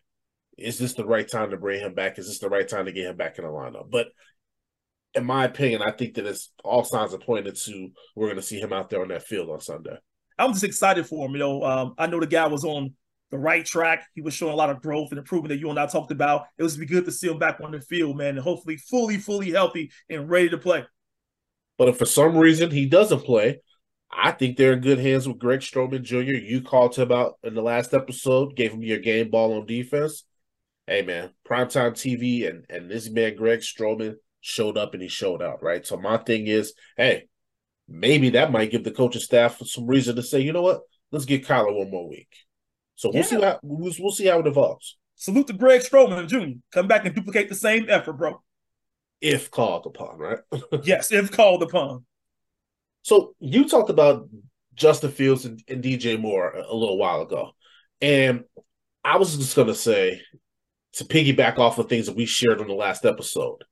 is 0.57 0.79
this 0.79 0.94
the 0.94 1.05
right 1.05 1.27
time 1.27 1.51
to 1.51 1.57
bring 1.57 1.81
him 1.81 1.94
back? 1.94 2.17
Is 2.17 2.27
this 2.27 2.39
the 2.39 2.49
right 2.49 2.67
time 2.67 2.85
to 2.85 2.91
get 2.91 3.05
him 3.05 3.15
back 3.15 3.38
in 3.38 3.45
the 3.45 3.51
lineup? 3.51 3.91
But 3.91 4.07
in 5.18 5.25
my 5.25 5.46
opinion, 5.46 5.81
I 5.81 5.92
think 5.92 6.16
that 6.16 6.25
it's 6.25 6.52
all 6.64 6.84
signs 6.84 7.14
are 7.14 7.19
pointing 7.19 7.54
to 7.54 7.90
we're 8.16 8.28
going 8.28 8.38
to 8.38 8.42
see 8.42 8.60
him 8.60 8.74
out 8.74 8.90
there 8.90 9.02
on 9.02 9.10
that 9.10 9.24
field 9.24 9.50
on 9.50 9.60
Sunday. 9.60 9.98
I'm 10.40 10.54
just 10.54 10.64
excited 10.64 11.06
for 11.08 11.25
him. 11.25 11.34
You 11.34 11.40
know, 11.40 11.64
um, 11.64 11.94
I 11.98 12.08
know 12.08 12.19
the 12.19 12.28
guy 12.28 12.48
was 12.48 12.64
on 12.64 12.94
the 13.31 13.38
right 13.38 13.66
track. 13.66 14.06
He 14.14 14.22
was 14.22 14.34
showing 14.34 14.54
a 14.54 14.56
lot 14.56 14.69
of 14.69 14.81
growth 14.81 15.10
and 15.10 15.18
improvement 15.18 15.50
that 15.50 15.60
you 15.60 15.69
and 15.69 15.80
I 15.80 15.88
talked 15.88 16.12
about. 16.12 16.46
It 16.58 16.64
was 16.64 16.78
be 16.78 16.86
good 16.86 17.06
to 17.06 17.12
see 17.12 17.28
him 17.28 17.40
back 17.40 17.60
on 17.62 17.72
the 17.72 17.81
field, 17.81 18.18
man, 18.18 18.36
and 18.36 18.40
hopefully 18.40 18.78
fully, 18.78 19.18
fully 19.18 19.52
healthy 19.52 19.92
and 20.10 20.30
ready 20.30 20.50
to 20.50 20.58
play. 20.58 20.86
But 21.78 21.90
if 21.90 21.98
for 21.98 22.06
some 22.06 22.38
reason 22.38 22.72
he 22.72 22.86
doesn't 22.86 23.25
play, 23.25 23.60
I 24.12 24.31
think 24.31 24.56
they're 24.56 24.74
in 24.74 24.80
good 24.80 25.00
hands 25.00 25.28
with 25.28 25.40
Greg 25.40 25.60
Stroman 25.60 26.04
Jr. 26.04 26.38
You 26.38 26.62
called 26.62 26.96
him 26.96 27.12
out 27.12 27.40
in 27.44 27.56
the 27.56 27.62
last 27.62 27.94
episode, 27.94 28.56
gave 28.56 28.72
him 28.72 28.84
your 28.84 29.00
game 29.00 29.30
ball 29.30 29.54
on 29.54 29.66
defense 29.66 30.24
hey 30.88 31.02
man, 31.02 31.30
primetime 31.48 31.92
TV 31.92 32.50
and 32.50 32.66
and 32.69 32.90
this 32.90 33.10
man 33.10 33.36
Greg 33.36 33.60
Stroman 33.60 34.16
showed 34.42 34.78
up 34.78 34.94
and 34.94 35.01
he 35.01 35.10
showed 35.10 35.42
out, 35.42 35.63
right? 35.63 35.86
So 35.86 35.98
my 35.98 36.18
thing 36.18 36.48
is, 36.48 36.74
hey, 36.95 37.28
maybe 37.88 38.31
that 38.31 38.51
might 38.51 38.72
give 38.72 38.84
the 38.84 38.92
coaching 38.92 39.22
staff 39.22 39.60
some 39.66 39.88
reason 39.88 40.16
to 40.16 40.24
say, 40.24 40.42
you 40.42 40.54
know 40.54 40.62
what, 40.62 40.81
let's 41.12 41.25
get 41.25 41.45
Kyler 41.45 41.75
one 41.75 41.92
more 41.92 42.07
week. 42.07 42.34
So 42.95 43.10
we'll 43.10 43.18
yeah. 43.18 43.24
see 43.24 43.42
how 43.42 43.60
we'll, 43.62 43.94
we'll 44.00 44.12
see 44.12 44.25
how 44.28 44.39
it 44.39 44.48
evolves. 44.48 44.98
Salute 45.16 45.48
to 45.48 45.54
Greg 45.54 45.81
Stroman 45.81 46.28
Jr. 46.28 46.60
Come 46.72 46.88
back 46.88 47.06
and 47.06 47.16
duplicate 47.16 47.50
the 47.50 47.56
same 47.56 47.86
effort, 47.89 48.13
bro. 48.13 48.42
If 49.19 49.50
called 49.50 49.86
upon, 49.86 50.18
right? 50.18 50.40
yes, 50.83 51.11
if 51.11 51.31
called 51.31 51.64
upon. 51.64 52.06
So 53.02 53.33
you 53.40 53.68
talked 53.68 53.90
about 53.90 54.30
Justin 54.76 55.11
Fields 55.11 55.45
and, 55.45 55.61
and 55.68 55.83
DJ 55.83 56.19
Moore 56.19 56.50
a, 56.52 56.71
a 56.71 56.76
little 56.76 56.97
while 56.97 57.21
ago. 57.21 57.52
And 58.00 58.44
I 59.04 59.18
was 59.18 59.35
just 59.38 59.56
gonna 59.56 59.73
say, 59.76 60.21
to 60.94 61.06
piggyback 61.06 61.57
off 61.57 61.78
of 61.78 61.90
things 61.90 62.07
that 62.07 62.16
we 62.16 62.26
shared 62.26 62.59
on 62.59 62.68
the 62.68 62.73
last 62.73 63.06
episode, 63.06 63.64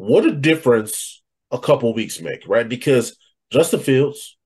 what 0.00 0.24
a 0.24 0.32
difference 0.32 1.22
a 1.50 1.58
couple 1.58 1.92
weeks 1.92 2.22
make, 2.22 2.48
right? 2.48 2.66
Because 2.66 3.18
Justin 3.52 3.80
Fields' 3.80 4.38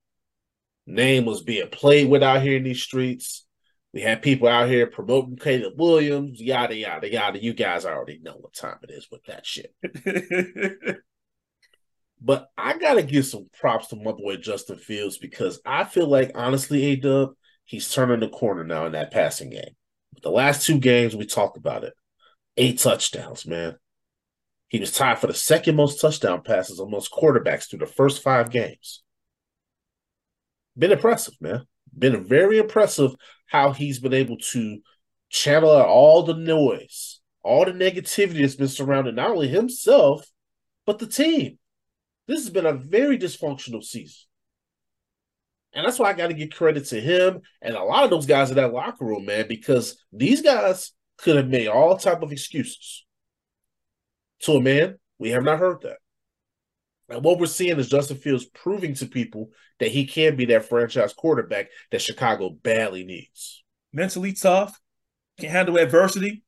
name 0.85 1.27
was 1.27 1.43
being 1.43 1.69
played 1.69 2.09
with 2.09 2.25
out 2.25 2.43
here 2.43 2.57
in 2.57 2.65
these 2.65 2.83
streets. 2.83 3.47
We 3.93 4.01
had 4.01 4.21
people 4.21 4.49
out 4.49 4.69
here 4.69 4.89
promoting 4.89 5.37
Caleb 5.37 5.75
Williams, 5.79 6.41
yada 6.41 6.75
yada 6.75 7.09
yada. 7.09 7.41
You 7.41 7.55
guys 7.55 7.87
already 7.87 8.19
know 8.21 8.35
what 8.35 8.53
time 8.53 8.79
it 8.83 8.91
is 8.91 9.07
with 9.13 9.23
that 9.27 9.47
shit. 9.47 9.73
but 12.21 12.49
I 12.59 12.77
gotta 12.77 13.05
give 13.05 13.25
some 13.25 13.49
props 13.57 13.87
to 13.89 13.97
my 13.97 14.11
boy 14.11 14.39
Justin 14.39 14.79
Fields 14.79 15.19
because 15.19 15.61
I 15.65 15.85
feel 15.85 16.09
like 16.09 16.33
honestly, 16.35 16.83
A 16.87 16.97
Dub, 16.97 17.35
he's 17.65 17.93
turning 17.95 18.19
the 18.19 18.29
corner 18.29 18.65
now 18.65 18.87
in 18.87 18.93
that 18.93 19.13
passing 19.13 19.51
game. 19.51 19.77
The 20.21 20.31
last 20.31 20.67
two 20.67 20.81
games 20.81 21.15
we 21.15 21.27
talked 21.27 21.59
about 21.59 21.85
it 21.85 21.95
eight 22.57 22.81
touchdowns, 22.81 23.47
man. 23.47 23.77
He 24.69 24.81
was 24.81 24.93
tied 24.93 25.19
for 25.19 25.27
the 25.27 25.35
second 25.35 25.77
most 25.77 26.01
touchdown 26.01 26.43
passes 26.43 26.81
amongst 26.81 27.13
quarterbacks 27.13 27.69
through 27.69 27.81
the 27.81 27.87
first 27.87 28.23
five 28.23 28.51
games. 28.51 29.03
Been 30.77 30.93
impressive, 30.93 31.35
man. 31.41 31.67
Been 31.97 32.25
very 32.25 32.59
impressive 32.59 33.15
how 33.47 33.73
he's 33.73 34.01
been 34.01 34.15
able 34.15 34.39
to 34.53 34.81
channel 35.29 35.71
out 35.71 35.87
all 35.87 36.23
the 36.23 36.35
noise, 36.35 37.21
all 37.43 37.65
the 37.65 37.73
negativity 37.73 38.41
that's 38.41 38.57
been 38.57 38.69
surrounding 38.69 39.15
not 39.15 39.31
only 39.31 39.49
himself, 39.49 40.27
but 40.87 40.99
the 40.99 41.07
team. 41.07 41.59
This 42.27 42.41
has 42.41 42.51
been 42.51 42.67
a 42.67 42.73
very 42.73 43.19
dysfunctional 43.19 43.83
season. 43.83 44.23
And 45.73 45.85
that's 45.85 45.99
why 45.99 46.11
I 46.11 46.15
got 46.15 46.29
to 46.29 46.35
give 46.35 46.51
credit 46.51 46.87
to 46.87 47.01
him 47.01 47.41
and 47.61 47.75
a 47.75 47.83
lot 47.83 48.05
of 48.05 48.11
those 48.11 48.27
guys 48.27 48.51
in 48.51 48.57
that 48.57 48.73
locker 48.73 49.05
room, 49.05 49.27
man, 49.27 49.47
because 49.49 49.97
these 50.13 50.41
guys 50.41 50.93
could 51.19 51.37
have 51.37 51.49
made 51.49 51.69
all 51.69 51.97
type 51.97 52.23
of 52.23 52.33
excuses. 52.33 53.05
To 54.43 54.53
a 54.53 54.61
man, 54.61 54.99
we 55.19 55.31
have 55.31 55.45
not 55.45 55.59
heard 55.59 55.83
that. 55.83 55.99
And 57.09 57.23
what 57.23 57.39
we're 57.39 57.47
seeing 57.47 57.79
is 57.79 57.89
Justin 57.89 58.17
Fields 58.17 58.47
proving 58.47 58.95
to 58.95 59.07
people 59.07 59.51
that 59.79 59.91
he 59.91 60.07
can 60.07 60.37
be 60.37 60.47
that 60.47 60.69
franchise 60.69 61.13
quarterback 61.13 61.69
that 61.91 62.03
Chicago 62.03 62.51
badly 62.51 63.05
needs. 63.05 63.63
Mentally 63.93 64.33
tough, 64.33 64.79
can 65.39 65.51
handle 65.51 65.79
adversity, 65.79 66.45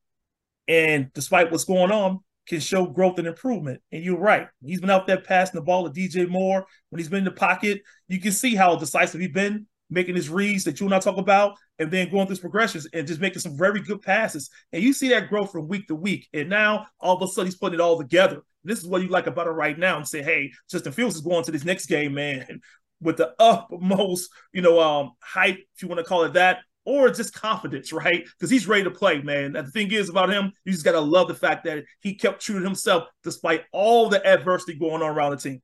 and 0.68 1.12
despite 1.12 1.50
what's 1.50 1.64
going 1.64 1.92
on, 1.92 2.20
can 2.46 2.60
show 2.60 2.86
growth 2.86 3.18
and 3.18 3.26
improvement. 3.26 3.80
And 3.90 4.04
you're 4.04 4.18
right. 4.18 4.48
He's 4.64 4.80
been 4.80 4.90
out 4.90 5.06
there 5.06 5.20
passing 5.20 5.58
the 5.58 5.64
ball 5.64 5.90
to 5.90 6.00
DJ 6.00 6.28
Moore 6.28 6.64
when 6.90 6.98
he's 6.98 7.08
been 7.08 7.20
in 7.20 7.24
the 7.24 7.32
pocket. 7.32 7.82
You 8.08 8.20
can 8.20 8.32
see 8.32 8.54
how 8.54 8.76
decisive 8.76 9.20
he's 9.20 9.32
been 9.32 9.66
making 9.90 10.16
his 10.16 10.28
reads 10.28 10.64
that 10.64 10.80
you 10.80 10.86
and 10.86 10.94
I 10.94 10.98
talk 10.98 11.16
about, 11.16 11.56
and 11.78 11.90
then 11.90 12.10
going 12.10 12.26
through 12.26 12.36
progressions 12.36 12.86
and 12.92 13.06
just 13.06 13.20
making 13.20 13.40
some 13.40 13.56
very 13.56 13.80
good 13.80 14.02
passes. 14.02 14.50
And 14.72 14.82
you 14.82 14.92
see 14.92 15.08
that 15.10 15.28
growth 15.28 15.52
from 15.52 15.68
week 15.68 15.86
to 15.88 15.94
week. 15.94 16.28
And 16.32 16.48
now 16.48 16.86
all 17.00 17.16
of 17.16 17.22
a 17.22 17.28
sudden 17.28 17.46
he's 17.46 17.56
putting 17.56 17.78
it 17.78 17.82
all 17.82 17.98
together. 17.98 18.42
This 18.64 18.80
is 18.80 18.86
what 18.86 19.02
you 19.02 19.08
like 19.08 19.26
about 19.26 19.46
it 19.46 19.50
right 19.50 19.78
now. 19.78 19.96
And 19.96 20.08
say, 20.08 20.22
hey, 20.22 20.50
Justin 20.70 20.92
Fields 20.92 21.16
is 21.16 21.20
going 21.20 21.44
to 21.44 21.52
this 21.52 21.64
next 21.64 21.86
game, 21.86 22.14
man, 22.14 22.60
with 23.00 23.16
the 23.16 23.34
utmost, 23.38 24.30
you 24.52 24.62
know, 24.62 24.80
um, 24.80 25.12
hype, 25.20 25.58
if 25.74 25.82
you 25.82 25.88
want 25.88 25.98
to 25.98 26.04
call 26.04 26.24
it 26.24 26.32
that, 26.32 26.58
or 26.86 27.10
just 27.10 27.34
confidence, 27.34 27.92
right? 27.92 28.24
Because 28.24 28.48
he's 28.48 28.66
ready 28.66 28.84
to 28.84 28.90
play, 28.90 29.20
man. 29.20 29.56
And 29.56 29.66
the 29.66 29.70
thing 29.70 29.92
is 29.92 30.08
about 30.08 30.30
him, 30.30 30.52
you 30.64 30.72
just 30.72 30.84
gotta 30.84 31.00
love 31.00 31.28
the 31.28 31.34
fact 31.34 31.64
that 31.64 31.84
he 32.00 32.14
kept 32.14 32.40
true 32.40 32.60
to 32.60 32.64
himself 32.64 33.08
despite 33.22 33.64
all 33.72 34.08
the 34.08 34.24
adversity 34.24 34.78
going 34.78 35.02
on 35.02 35.10
around 35.10 35.32
the 35.32 35.36
team. 35.36 35.62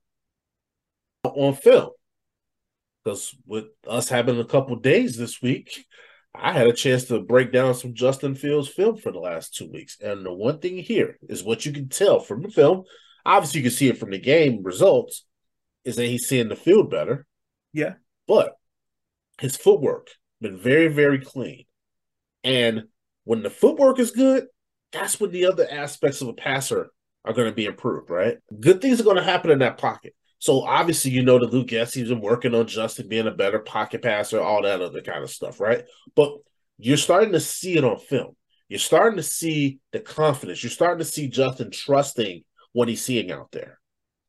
On 1.25 1.55
film, 1.55 1.91
because 3.05 3.35
with 3.47 3.67
us 3.87 4.09
having 4.09 4.39
a 4.39 4.45
couple 4.45 4.77
days 4.77 5.17
this 5.17 5.43
week, 5.43 5.87
I 6.35 6.53
had 6.53 6.67
a 6.67 6.73
chance 6.73 7.05
to 7.05 7.21
break 7.21 7.53
down 7.53 7.75
some 7.75 7.95
Justin 7.95 8.35
Fields 8.35 8.69
film 8.69 8.97
for 8.97 9.13
the 9.13 9.19
last 9.19 9.55
two 9.55 9.71
weeks. 9.71 9.99
And 10.01 10.25
the 10.25 10.33
one 10.33 10.61
thing 10.61 10.79
here 10.79 11.19
is 11.29 11.45
what 11.45 11.67
you 11.67 11.73
can 11.73 11.89
tell 11.89 12.21
from 12.21 12.43
the 12.43 12.49
film. 12.49 12.85
Obviously, 13.25 13.61
you 13.61 13.65
can 13.65 13.77
see 13.77 13.89
it 13.89 13.99
from 13.99 14.11
the 14.11 14.19
game 14.19 14.63
results, 14.63 15.25
is 15.85 15.97
that 15.97 16.07
he's 16.07 16.27
seeing 16.27 16.49
the 16.49 16.57
field 16.57 16.91
better. 16.91 17.27
Yeah. 17.73 17.95
But 18.27 18.57
his 19.41 19.57
footwork 19.57 20.09
been 20.41 20.59
very, 20.59 20.89
very 20.89 21.19
clean. 21.19 21.67
And 22.45 22.85
when 23.25 23.43
the 23.43 23.51
footwork 23.51 23.99
is 23.99 24.11
good, 24.11 24.47
that's 24.93 25.21
when 25.21 25.31
the 25.31 25.47
other 25.47 25.67
aspects 25.71 26.21
of 26.21 26.29
a 26.29 26.33
passer 26.33 26.91
are 27.25 27.33
going 27.33 27.49
to 27.49 27.55
be 27.55 27.67
improved, 27.67 28.11
right? 28.11 28.39
Good 28.59 28.81
things 28.81 29.01
are 29.01 29.05
going 29.05 29.17
to 29.17 29.23
happen 29.23 29.51
in 29.51 29.61
that 29.61 29.79
pocket. 29.79 30.15
So 30.43 30.63
obviously, 30.63 31.13
you 31.13 31.23
know 31.23 31.39
that 31.39 31.53
Luke 31.53 31.69
Getsy's 31.69 32.09
been 32.09 32.21
working 32.21 32.53
on 32.53 32.67
Justin 32.67 33.07
being 33.07 33.29
a 33.29 33.31
better 33.31 33.61
pocket 33.61 34.03
passer, 34.03 34.41
all 34.41 34.63
that 34.63 34.81
other 34.81 35.01
kind 35.01 35.23
of 35.23 35.31
stuff, 35.31 35.61
right? 35.61 35.85
But 36.17 36.35
you're 36.79 36.97
starting 36.97 37.31
to 37.31 37.39
see 37.39 37.77
it 37.77 37.85
on 37.85 37.97
film. 38.01 38.35
You're 38.69 38.81
starting 38.81 39.19
to 39.19 39.23
see 39.23 39.79
the 39.93 40.01
confidence. 40.01 40.65
You're 40.65 40.73
starting 40.73 40.99
to 40.99 41.05
see 41.05 41.29
Justin 41.29 41.71
trusting 41.71 42.43
what 42.73 42.89
he's 42.89 43.05
seeing 43.05 43.31
out 43.31 43.53
there. 43.53 43.79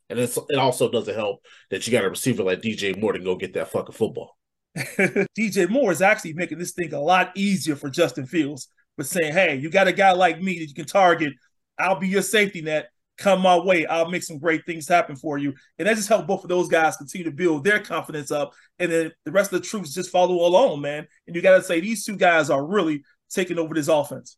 And 0.08 0.20
it's, 0.20 0.38
it 0.38 0.60
also 0.60 0.88
doesn't 0.88 1.15
help 1.15 1.39
that 1.72 1.88
you 1.88 1.91
got 1.91 2.05
a 2.05 2.10
receiver 2.12 2.43
like 2.43 2.62
DJ 2.62 2.96
Moore 2.96 3.13
to 3.13 3.20
go 3.20 3.36
get 3.36 3.55
that 3.55 3.72
fucking 3.72 3.96
football. 3.96 4.38
DJ 4.77 5.67
Moore 5.67 5.91
is 5.91 6.03
actually 6.03 6.34
making 6.34 6.60
this 6.60 6.74
thing 6.74 6.93
a 6.93 7.00
lot 7.00 7.32
easier 7.34 7.75
for 7.75 7.89
Justin 7.89 8.27
Fields, 8.27 8.67
but 8.98 9.08
saying, 9.08 9.34
hey, 9.34 9.55
you 9.55 9.72
got 9.72 9.88
a 9.88 9.91
guy 9.91 10.12
like 10.12 10.39
me 10.39 10.60
that 10.60 10.67
you 10.67 10.75
can 10.75 10.86
target. 10.86 11.34
I'll 11.79 12.00
be 12.00 12.08
your 12.08 12.22
safety 12.22 12.62
net 12.62 12.91
come 13.17 13.41
my 13.41 13.58
way. 13.58 13.86
I'll 13.86 14.10
make 14.10 14.24
some 14.24 14.39
great 14.39 14.65
things 14.65 14.88
happen 14.88 15.15
for 15.15 15.38
you. 15.38 15.53
And 15.77 15.88
that 15.88 15.96
just 15.96 16.10
helped 16.10 16.27
both 16.27 16.43
of 16.43 16.50
those 16.50 16.70
guys 16.70 16.98
continue 16.98 17.25
to 17.25 17.36
build 17.36 17.63
their 17.63 17.79
confidence 17.79 18.32
up. 18.32 18.53
And 18.79 18.91
then 18.91 19.12
the 19.25 19.32
rest 19.32 19.53
of 19.53 19.62
the 19.62 19.67
troops 19.67 19.93
just 19.93 20.12
follow 20.12 20.46
along, 20.46 20.82
man. 20.82 21.08
And 21.27 21.36
you 21.36 21.41
got 21.41 21.58
to 21.58 21.63
say 21.63 21.79
these 21.79 22.05
two 22.05 22.15
guys 22.15 22.50
are 22.50 22.65
really 22.65 23.03
taking 23.29 23.60
over 23.60 23.74
this 23.74 23.88
offense. 23.88 24.38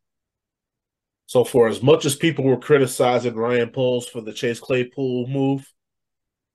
So, 1.28 1.44
for 1.44 1.68
as 1.68 1.82
much 1.82 2.06
as 2.06 2.16
people 2.16 2.46
were 2.46 2.58
criticizing 2.58 3.36
Ryan 3.36 3.70
Poles 3.70 4.08
for 4.08 4.22
the 4.22 4.34
Chase 4.34 4.60
Claypool 4.60 5.28
move, 5.28 5.68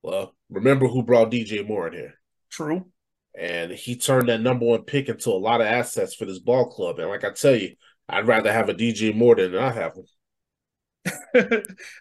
well, 0.02 0.34
remember 0.48 0.86
who 0.86 1.02
brought 1.02 1.32
DJ 1.32 1.66
Moore 1.66 1.88
in 1.88 1.94
here. 1.94 2.14
True. 2.50 2.86
And 3.36 3.72
he 3.72 3.96
turned 3.96 4.28
that 4.28 4.40
number 4.40 4.66
one 4.66 4.82
pick 4.82 5.08
into 5.08 5.30
a 5.30 5.32
lot 5.32 5.60
of 5.60 5.66
assets 5.66 6.14
for 6.14 6.24
this 6.24 6.38
ball 6.38 6.68
club. 6.68 6.98
And 6.98 7.08
like 7.08 7.24
I 7.24 7.30
tell 7.30 7.54
you, 7.54 7.74
I'd 8.08 8.26
rather 8.26 8.52
have 8.52 8.68
a 8.68 8.74
DJ 8.74 9.14
Moore 9.14 9.36
than 9.36 9.56
I 9.56 9.70
have 9.70 9.94
him. 9.94 10.04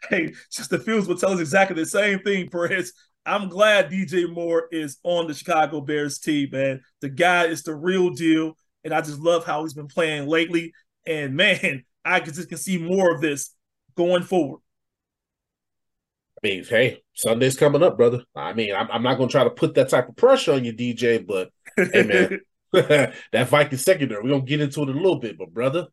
hey, 0.10 0.34
Justin 0.52 0.82
Fields 0.82 1.08
will 1.08 1.18
tell 1.18 1.32
us 1.32 1.40
exactly 1.40 1.82
the 1.82 1.86
same 1.86 2.20
thing, 2.20 2.50
Perez. 2.50 2.94
I'm 3.26 3.50
glad 3.50 3.92
DJ 3.92 4.32
Moore 4.32 4.68
is 4.72 4.98
on 5.04 5.28
the 5.28 5.34
Chicago 5.34 5.82
Bears 5.82 6.20
team, 6.20 6.50
man. 6.52 6.82
The 7.02 7.10
guy 7.10 7.46
is 7.46 7.64
the 7.64 7.76
real 7.76 8.10
deal, 8.10 8.58
and 8.84 8.94
I 8.94 9.02
just 9.02 9.20
love 9.20 9.46
how 9.46 9.62
he's 9.64 9.74
been 9.74 9.88
playing 9.88 10.28
lately. 10.28 10.74
And 11.06 11.36
man, 11.36 11.84
I 12.04 12.20
just 12.20 12.50
can 12.50 12.58
see 12.58 12.78
more 12.78 13.14
of 13.14 13.22
this 13.22 13.54
going 13.96 14.24
forward. 14.24 14.62
I 16.44 16.48
mean, 16.48 16.64
hey, 16.64 17.04
Sunday's 17.14 17.58
coming 17.58 17.84
up, 17.84 17.98
brother. 17.98 18.24
I 18.34 18.54
mean, 18.54 18.74
I'm, 18.74 18.90
I'm 18.92 19.04
not 19.04 19.18
going 19.18 19.28
to 19.28 19.32
try 19.32 19.44
to 19.44 19.50
put 19.50 19.76
that 19.76 19.90
type 19.90 20.08
of 20.08 20.16
pressure 20.16 20.54
on 20.54 20.64
you, 20.64 20.74
DJ, 20.74 21.26
but 21.26 21.50
hey, 21.76 22.04
man, 22.04 22.40
that 23.32 23.50
Viking 23.50 23.78
secondary, 23.78 24.24
we're 24.24 24.30
going 24.30 24.46
to 24.46 24.50
get 24.50 24.62
into 24.62 24.84
it 24.84 24.90
a 24.90 24.94
little 24.94 25.20
bit, 25.20 25.38
but 25.38 25.54
brother, 25.54 25.88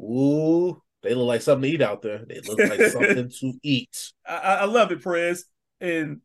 ooh, 0.00 0.82
they 1.02 1.14
look 1.14 1.28
like 1.28 1.42
something 1.42 1.70
to 1.70 1.74
eat 1.74 1.82
out 1.82 2.02
there. 2.02 2.24
They 2.26 2.40
look 2.40 2.58
like 2.58 2.80
something 2.90 3.30
to 3.40 3.52
eat. 3.62 4.12
I, 4.26 4.36
I 4.36 4.64
love 4.64 4.90
it, 4.92 5.02
Perez. 5.02 5.44
And 5.80 6.20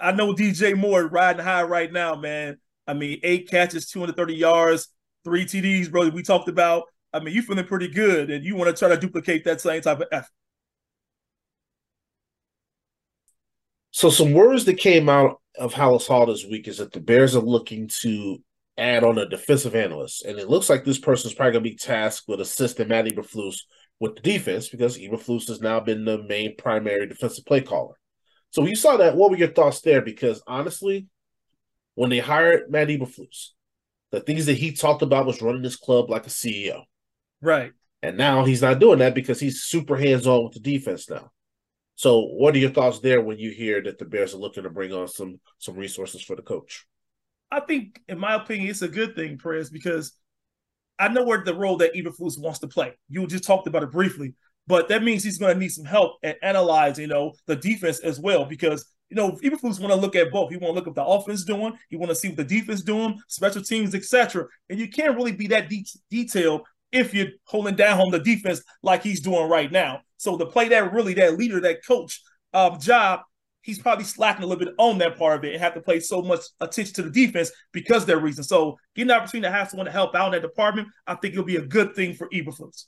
I 0.00 0.12
know 0.12 0.34
DJ 0.34 0.76
Moore 0.76 1.06
riding 1.06 1.44
high 1.44 1.62
right 1.62 1.92
now, 1.92 2.14
man. 2.14 2.58
I 2.86 2.94
mean, 2.94 3.20
eight 3.22 3.48
catches, 3.48 3.86
230 3.90 4.34
yards, 4.34 4.88
three 5.24 5.44
TDs, 5.44 5.90
bro. 5.90 6.08
We 6.08 6.22
talked 6.22 6.48
about. 6.48 6.84
I 7.12 7.18
mean, 7.18 7.34
you 7.34 7.42
feeling 7.42 7.66
pretty 7.66 7.88
good, 7.88 8.30
and 8.30 8.44
you 8.44 8.54
want 8.54 8.74
to 8.74 8.78
try 8.78 8.88
to 8.94 9.00
duplicate 9.00 9.44
that 9.44 9.60
same 9.60 9.82
type 9.82 10.00
of 10.00 10.06
effort. 10.12 10.30
So, 13.90 14.10
some 14.10 14.32
words 14.32 14.64
that 14.66 14.74
came 14.74 15.08
out 15.08 15.40
of 15.58 15.74
Halas 15.74 16.06
Hall 16.06 16.26
this 16.26 16.46
week 16.46 16.68
is 16.68 16.78
that 16.78 16.92
the 16.92 17.00
Bears 17.00 17.34
are 17.34 17.40
looking 17.40 17.88
to 18.02 18.38
add 18.78 19.02
on 19.02 19.18
a 19.18 19.28
defensive 19.28 19.74
analyst, 19.74 20.24
and 20.24 20.38
it 20.38 20.48
looks 20.48 20.70
like 20.70 20.84
this 20.84 20.98
person 20.98 21.28
is 21.28 21.34
probably 21.34 21.52
going 21.52 21.64
to 21.64 21.70
be 21.70 21.76
tasked 21.76 22.28
with 22.28 22.40
assisting 22.40 22.88
Matt 22.88 23.06
Eberflus 23.06 23.62
with 24.00 24.16
the 24.16 24.22
defense 24.22 24.68
because 24.68 24.98
Eberflus 24.98 25.48
has 25.48 25.60
now 25.60 25.78
been 25.78 26.04
the 26.04 26.22
main 26.22 26.56
primary 26.56 27.06
defensive 27.06 27.44
play 27.44 27.60
caller. 27.60 27.94
So 28.50 28.66
you 28.66 28.74
saw 28.74 28.96
that. 28.96 29.14
What 29.14 29.30
were 29.30 29.36
your 29.36 29.52
thoughts 29.52 29.82
there? 29.82 30.00
Because 30.00 30.42
honestly, 30.46 31.06
when 31.94 32.10
they 32.10 32.18
hired 32.18 32.70
Matt 32.70 32.88
Eberflus, 32.88 33.50
the 34.10 34.20
things 34.20 34.46
that 34.46 34.54
he 34.54 34.72
talked 34.72 35.02
about 35.02 35.26
was 35.26 35.42
running 35.42 35.62
this 35.62 35.76
club 35.76 36.10
like 36.10 36.26
a 36.26 36.30
CEO. 36.30 36.82
Right. 37.40 37.72
And 38.02 38.16
now 38.16 38.44
he's 38.44 38.62
not 38.62 38.80
doing 38.80 38.98
that 39.00 39.14
because 39.14 39.38
he's 39.38 39.62
super 39.62 39.96
hands 39.96 40.26
on 40.26 40.44
with 40.44 40.54
the 40.54 40.60
defense 40.60 41.08
now. 41.08 41.30
So, 41.94 42.20
what 42.22 42.54
are 42.54 42.58
your 42.58 42.70
thoughts 42.70 43.00
there 43.00 43.20
when 43.20 43.38
you 43.38 43.50
hear 43.50 43.82
that 43.82 43.98
the 43.98 44.06
Bears 44.06 44.34
are 44.34 44.38
looking 44.38 44.62
to 44.62 44.70
bring 44.70 44.92
on 44.92 45.06
some 45.06 45.38
some 45.58 45.76
resources 45.76 46.22
for 46.22 46.34
the 46.34 46.40
coach? 46.40 46.86
I 47.50 47.60
think, 47.60 48.00
in 48.08 48.18
my 48.18 48.36
opinion, 48.36 48.70
it's 48.70 48.80
a 48.80 48.88
good 48.88 49.14
thing, 49.14 49.36
Perez, 49.36 49.68
because 49.68 50.12
I 51.00 51.08
know 51.08 51.24
where 51.24 51.42
the 51.42 51.54
role 51.54 51.78
that 51.78 51.94
Eberflus 51.94 52.38
wants 52.38 52.58
to 52.60 52.68
play. 52.68 52.92
You 53.08 53.26
just 53.26 53.44
talked 53.44 53.66
about 53.66 53.82
it 53.82 53.90
briefly, 53.90 54.34
but 54.66 54.88
that 54.88 55.02
means 55.02 55.24
he's 55.24 55.38
going 55.38 55.54
to 55.54 55.58
need 55.58 55.70
some 55.70 55.84
help 55.84 56.18
at 56.22 56.36
analyzing, 56.42 57.02
you 57.02 57.08
know, 57.08 57.32
the 57.46 57.56
defense 57.56 58.00
as 58.00 58.20
well. 58.20 58.44
Because 58.44 58.84
you 59.08 59.16
know, 59.16 59.32
Eberflus 59.42 59.80
want 59.80 59.92
to 59.92 59.96
look 59.96 60.14
at 60.14 60.30
both. 60.30 60.50
He 60.50 60.56
want 60.56 60.70
to 60.70 60.74
look 60.74 60.86
at 60.86 60.94
the 60.94 61.04
offense 61.04 61.44
doing. 61.44 61.76
He 61.88 61.96
want 61.96 62.10
to 62.10 62.14
see 62.14 62.28
what 62.28 62.36
the 62.36 62.44
defense 62.44 62.82
doing, 62.82 63.18
special 63.26 63.62
teams, 63.62 63.94
etc. 63.94 64.46
And 64.68 64.78
you 64.78 64.88
can't 64.88 65.16
really 65.16 65.32
be 65.32 65.48
that 65.48 65.68
de- 65.68 65.84
detailed 66.10 66.62
if 66.92 67.12
you're 67.12 67.28
holding 67.44 67.74
down 67.74 68.00
on 68.00 68.10
the 68.10 68.20
defense 68.20 68.62
like 68.82 69.02
he's 69.02 69.20
doing 69.20 69.48
right 69.48 69.70
now. 69.70 70.02
So 70.16 70.38
to 70.38 70.46
play 70.46 70.68
that 70.68 70.92
really 70.92 71.14
that 71.14 71.36
leader, 71.36 71.60
that 71.60 71.84
coach 71.84 72.22
um, 72.52 72.78
job, 72.78 73.20
he's 73.62 73.78
probably 73.78 74.04
slacking 74.04 74.44
a 74.44 74.46
little 74.46 74.64
bit 74.64 74.74
on 74.78 74.98
that 74.98 75.18
part 75.18 75.38
of 75.38 75.44
it 75.44 75.52
and 75.52 75.62
have 75.62 75.74
to 75.74 75.80
pay 75.80 76.00
so 76.00 76.22
much 76.22 76.40
attention 76.60 76.94
to 76.94 77.02
the 77.02 77.10
defense 77.10 77.50
because 77.72 78.02
of 78.02 78.06
that 78.08 78.18
reason. 78.18 78.44
So 78.44 78.78
getting 78.94 79.10
an 79.10 79.16
opportunity 79.16 79.50
to 79.50 79.56
have 79.56 79.68
someone 79.68 79.86
to 79.86 79.92
help 79.92 80.14
out 80.14 80.26
in 80.26 80.32
that 80.32 80.46
department, 80.46 80.88
I 81.06 81.14
think 81.14 81.34
it'll 81.34 81.44
be 81.44 81.56
a 81.56 81.66
good 81.66 81.94
thing 81.94 82.14
for 82.14 82.28
Eberflus. 82.30 82.86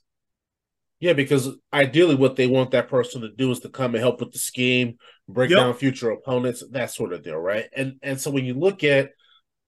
Yeah, 1.00 1.14
because 1.14 1.48
ideally 1.72 2.14
what 2.14 2.36
they 2.36 2.46
want 2.46 2.70
that 2.70 2.88
person 2.88 3.22
to 3.22 3.28
do 3.28 3.50
is 3.50 3.58
to 3.60 3.68
come 3.68 3.94
and 3.94 4.02
help 4.02 4.20
with 4.20 4.30
the 4.30 4.38
scheme, 4.38 4.98
break 5.28 5.50
yep. 5.50 5.58
down 5.58 5.74
future 5.74 6.10
opponents, 6.10 6.62
that 6.70 6.92
sort 6.92 7.12
of 7.12 7.24
deal, 7.24 7.36
right? 7.36 7.66
And 7.76 7.96
and 8.02 8.20
so 8.20 8.30
when 8.30 8.44
you 8.44 8.54
look 8.54 8.84
at 8.84 9.10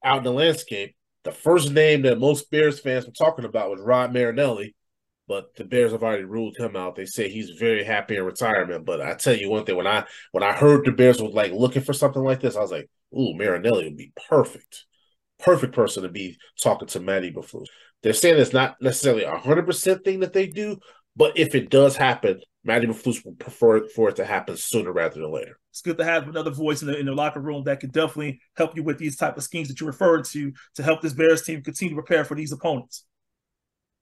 out 0.05 0.19
in 0.19 0.25
the 0.25 0.31
landscape, 0.33 0.95
the 1.25 1.33
first 1.33 1.73
name 1.73 2.03
that 2.03 2.21
most 2.21 2.51
Bears 2.53 2.79
fans 2.79 3.05
were 3.05 3.13
talking 3.13 3.45
about 3.45 3.71
was 3.71 3.81
Rod 3.81 4.13
Marinelli, 4.13 4.77
but 5.27 5.55
the 5.57 5.65
Bears 5.65 5.93
have 5.93 6.03
already 6.03 6.25
ruled 6.25 6.57
him 6.57 6.77
out. 6.77 6.97
They 6.97 7.07
say 7.07 7.29
he's 7.29 7.51
very 7.51 7.85
happy 7.85 8.17
in 8.17 8.25
retirement. 8.25 8.85
But 8.85 9.01
I 9.01 9.15
tell 9.15 9.35
you 9.35 9.51
one 9.51 9.65
thing: 9.65 9.77
when 9.77 9.87
I 9.87 10.05
when 10.33 10.43
I 10.43 10.53
heard 10.53 10.85
the 10.85 10.93
Bears 10.93 11.21
was 11.21 11.35
like 11.35 11.53
looking 11.53 11.83
for 11.83 11.93
something 11.93 12.23
like 12.23 12.41
this, 12.41 12.57
I 12.57 12.61
was 12.61 12.73
like, 12.73 12.89
"Ooh, 13.17 13.35
Marinelli 13.35 13.85
would 13.85 13.97
be 13.97 14.13
perfect, 14.29 14.85
perfect 15.39 15.75
person 15.75 16.03
to 16.03 16.09
be 16.09 16.37
talking 16.63 16.89
to 16.89 17.01
Matt 17.01 17.23
Eberflus." 17.23 17.67
They're 18.03 18.13
saying 18.13 18.39
it's 18.39 18.53
not 18.53 18.77
necessarily 18.81 19.25
a 19.25 19.37
hundred 19.37 19.67
percent 19.67 20.05
thing 20.05 20.21
that 20.21 20.33
they 20.35 20.47
do, 20.47 20.79
but 21.17 21.39
if 21.39 21.55
it 21.55 21.71
does 21.71 21.97
happen, 21.97 22.41
Matt 22.65 22.83
Eberflus 22.83 23.25
would 23.25 23.39
prefer 23.39 23.87
for 23.89 24.11
it 24.11 24.17
to 24.17 24.25
happen 24.25 24.57
sooner 24.57 24.93
rather 24.93 25.21
than 25.21 25.33
later. 25.33 25.59
It's 25.71 25.83
good 25.83 25.99
to 25.99 26.05
have 26.05 26.29
another 26.29 26.51
voice 26.51 26.83
in 26.83 26.89
the, 26.89 26.99
in 26.99 27.07
the 27.07 27.13
locker 27.13 27.41
room 27.41 27.65
that 27.65 27.81
could 27.81 27.93
definitely 27.93 28.41
help 28.57 28.77
you 28.77 28.83
with 28.83 28.99
these 28.99 29.17
type 29.17 29.37
of 29.37 29.43
schemes 29.43 29.69
that 29.69 29.81
you 29.81 29.87
referred 29.87 30.25
to 30.27 30.53
to 30.77 30.83
help 30.83 31.03
this 31.03 31.13
Bears 31.13 31.43
team 31.43 31.63
continue 31.63 31.95
to 31.95 32.03
prepare 32.03 32.25
for 32.25 32.35
these 32.35 32.53
opponents. 32.53 33.05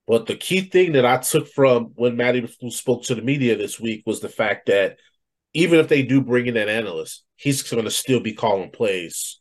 But 0.07 0.27
the 0.27 0.37
key 0.37 0.63
thing 0.63 0.93
that 0.93 1.07
I 1.07 1.19
took 1.19 1.49
from 1.49 1.93
when 1.95 2.17
Matty 2.17 2.47
spoke 2.71 3.05
to 3.05 3.15
the 3.15 3.23
media 3.23 3.57
this 3.57 3.79
week 3.79 4.03
was 4.05 4.21
the 4.21 4.29
fact 4.29 4.67
that 4.67 4.99
even 5.55 5.79
if 5.79 5.89
they 5.89 6.03
do 6.03 6.21
bring 6.21 6.47
in 6.47 6.57
an 6.57 6.69
analyst, 6.69 7.25
he's 7.37 7.63
going 7.63 7.85
to 7.85 7.91
still 7.91 8.21
be 8.21 8.33
calling 8.33 8.71
plays 8.71 9.41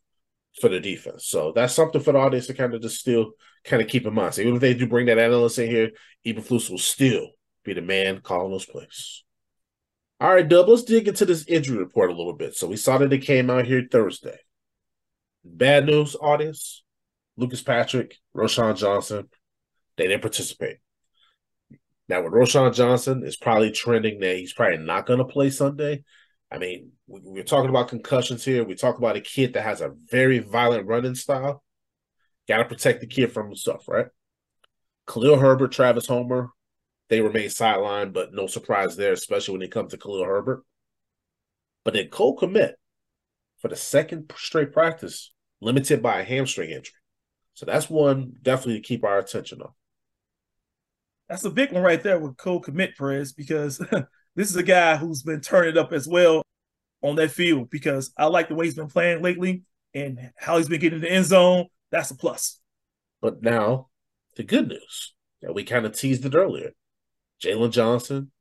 for 0.59 0.69
the 0.69 0.79
defense. 0.79 1.25
So 1.25 1.51
that's 1.55 1.73
something 1.73 2.01
for 2.01 2.13
the 2.13 2.19
audience 2.19 2.47
to 2.47 2.53
kind 2.53 2.73
of 2.73 2.81
just 2.81 2.99
still 2.99 3.31
kind 3.63 3.81
of 3.81 3.87
keep 3.87 4.05
in 4.05 4.13
mind. 4.13 4.35
So 4.35 4.41
even 4.41 4.55
if 4.55 4.61
they 4.61 4.73
do 4.73 4.87
bring 4.87 5.07
that 5.07 5.17
analyst 5.17 5.57
in 5.59 5.69
here, 5.69 5.91
Eberflus 6.25 6.69
will 6.69 6.77
still 6.77 7.29
be 7.63 7.73
the 7.73 7.81
man 7.81 8.21
calling 8.21 8.51
those 8.51 8.65
plays. 8.65 9.23
All 10.19 10.33
right, 10.33 10.47
Dub, 10.47 10.67
let's 10.67 10.83
dig 10.83 11.07
into 11.07 11.25
this 11.25 11.45
injury 11.47 11.77
report 11.77 12.11
a 12.11 12.15
little 12.15 12.33
bit. 12.33 12.55
So 12.55 12.67
we 12.67 12.77
saw 12.77 12.99
that 12.99 13.11
it 13.11 13.19
came 13.19 13.49
out 13.49 13.65
here 13.65 13.87
Thursday. 13.89 14.37
Bad 15.43 15.87
news, 15.87 16.15
audience. 16.15 16.83
Lucas 17.37 17.61
Patrick, 17.61 18.17
Roschon 18.35 18.77
Johnson, 18.77 19.29
they 19.97 20.07
didn't 20.07 20.21
participate. 20.21 20.77
Now, 22.07 22.23
with 22.23 22.33
Roschon 22.33 22.73
Johnson, 22.73 23.23
it's 23.25 23.37
probably 23.37 23.71
trending 23.71 24.19
that 24.19 24.35
he's 24.35 24.53
probably 24.53 24.77
not 24.77 25.05
going 25.05 25.19
to 25.19 25.25
play 25.25 25.49
Sunday. 25.49 26.03
I 26.51 26.57
mean, 26.57 26.91
we, 27.07 27.39
are 27.39 27.43
talking 27.43 27.69
about 27.69 27.87
concussions 27.87 28.43
here. 28.43 28.65
We 28.65 28.75
talk 28.75 28.97
about 28.97 29.15
a 29.15 29.21
kid 29.21 29.53
that 29.53 29.63
has 29.63 29.79
a 29.79 29.93
very 30.09 30.39
violent 30.39 30.87
running 30.87 31.15
style. 31.15 31.63
Got 32.47 32.57
to 32.57 32.65
protect 32.65 32.99
the 32.99 33.07
kid 33.07 33.31
from 33.31 33.47
himself, 33.47 33.87
right? 33.87 34.07
Khalil 35.07 35.39
Herbert, 35.39 35.71
Travis 35.71 36.07
Homer, 36.07 36.49
they 37.09 37.21
remain 37.21 37.47
sidelined, 37.47 38.13
but 38.13 38.33
no 38.33 38.47
surprise 38.47 38.95
there, 38.95 39.13
especially 39.13 39.53
when 39.53 39.61
it 39.61 39.71
comes 39.71 39.91
to 39.91 39.97
Khalil 39.97 40.25
Herbert. 40.25 40.63
But 41.83 41.93
then 41.93 42.07
Cole 42.09 42.37
Kmet, 42.37 42.73
for 43.59 43.67
the 43.67 43.75
second 43.75 44.31
straight 44.35 44.71
practice, 44.71 45.33
limited 45.61 46.01
by 46.01 46.19
a 46.19 46.23
hamstring 46.23 46.71
injury. 46.71 46.95
So 47.53 47.65
that's 47.65 47.89
one 47.89 48.33
definitely 48.41 48.81
to 48.81 48.87
keep 48.87 49.03
our 49.03 49.19
attention 49.19 49.61
on. 49.61 49.71
That's 51.31 51.45
a 51.45 51.49
big 51.49 51.71
one 51.71 51.81
right 51.81 52.03
there 52.03 52.19
with 52.19 52.35
Cole 52.35 52.61
Kmet 52.61 52.97
Perez, 52.97 53.31
because 53.31 53.77
this 54.35 54.49
is 54.49 54.57
a 54.57 54.63
guy 54.63 54.97
who's 54.97 55.23
been 55.23 55.39
turning 55.39 55.77
up 55.77 55.93
as 55.93 56.05
well 56.05 56.43
on 57.01 57.15
that 57.15 57.31
field 57.31 57.69
because 57.69 58.11
I 58.17 58.25
like 58.25 58.49
the 58.49 58.55
way 58.55 58.65
he's 58.65 58.75
been 58.75 58.89
playing 58.89 59.21
lately 59.21 59.63
and 59.93 60.19
how 60.35 60.57
he's 60.57 60.67
been 60.67 60.81
getting 60.81 60.97
in 60.97 61.01
the 61.01 61.09
end 61.09 61.23
zone. 61.23 61.67
That's 61.89 62.11
a 62.11 62.17
plus. 62.17 62.59
But 63.21 63.41
now, 63.41 63.87
the 64.35 64.43
good 64.43 64.67
news 64.67 65.13
that 65.41 65.55
we 65.55 65.63
kind 65.63 65.85
of 65.85 65.97
teased 65.97 66.25
it 66.25 66.35
earlier 66.35 66.71
Jaylon 67.41 67.71
Johnson, 67.71 68.31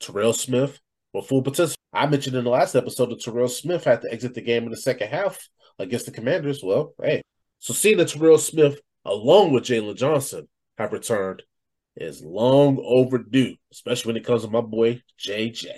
Terrell 0.00 0.32
Smith 0.32 0.80
were 1.12 1.20
full 1.20 1.42
participants. 1.42 1.76
I 1.92 2.06
mentioned 2.06 2.34
in 2.34 2.44
the 2.44 2.50
last 2.50 2.74
episode 2.74 3.10
that 3.10 3.20
Terrell 3.20 3.48
Smith 3.48 3.84
had 3.84 4.00
to 4.00 4.10
exit 4.10 4.32
the 4.32 4.40
game 4.40 4.64
in 4.64 4.70
the 4.70 4.76
second 4.78 5.08
half 5.08 5.50
against 5.78 6.06
the 6.06 6.12
Commanders. 6.12 6.62
Well, 6.64 6.94
hey, 6.98 7.20
so 7.58 7.74
seeing 7.74 7.98
that 7.98 8.08
Terrell 8.08 8.38
Smith 8.38 8.80
along 9.04 9.52
with 9.52 9.64
Jaylon 9.64 9.96
Johnson 9.96 10.48
have 10.78 10.94
returned 10.94 11.42
is 12.00 12.22
long 12.22 12.78
overdue, 12.82 13.54
especially 13.72 14.10
when 14.10 14.16
it 14.16 14.26
comes 14.26 14.42
to 14.42 14.50
my 14.50 14.60
boy 14.60 15.02
JJ. 15.20 15.68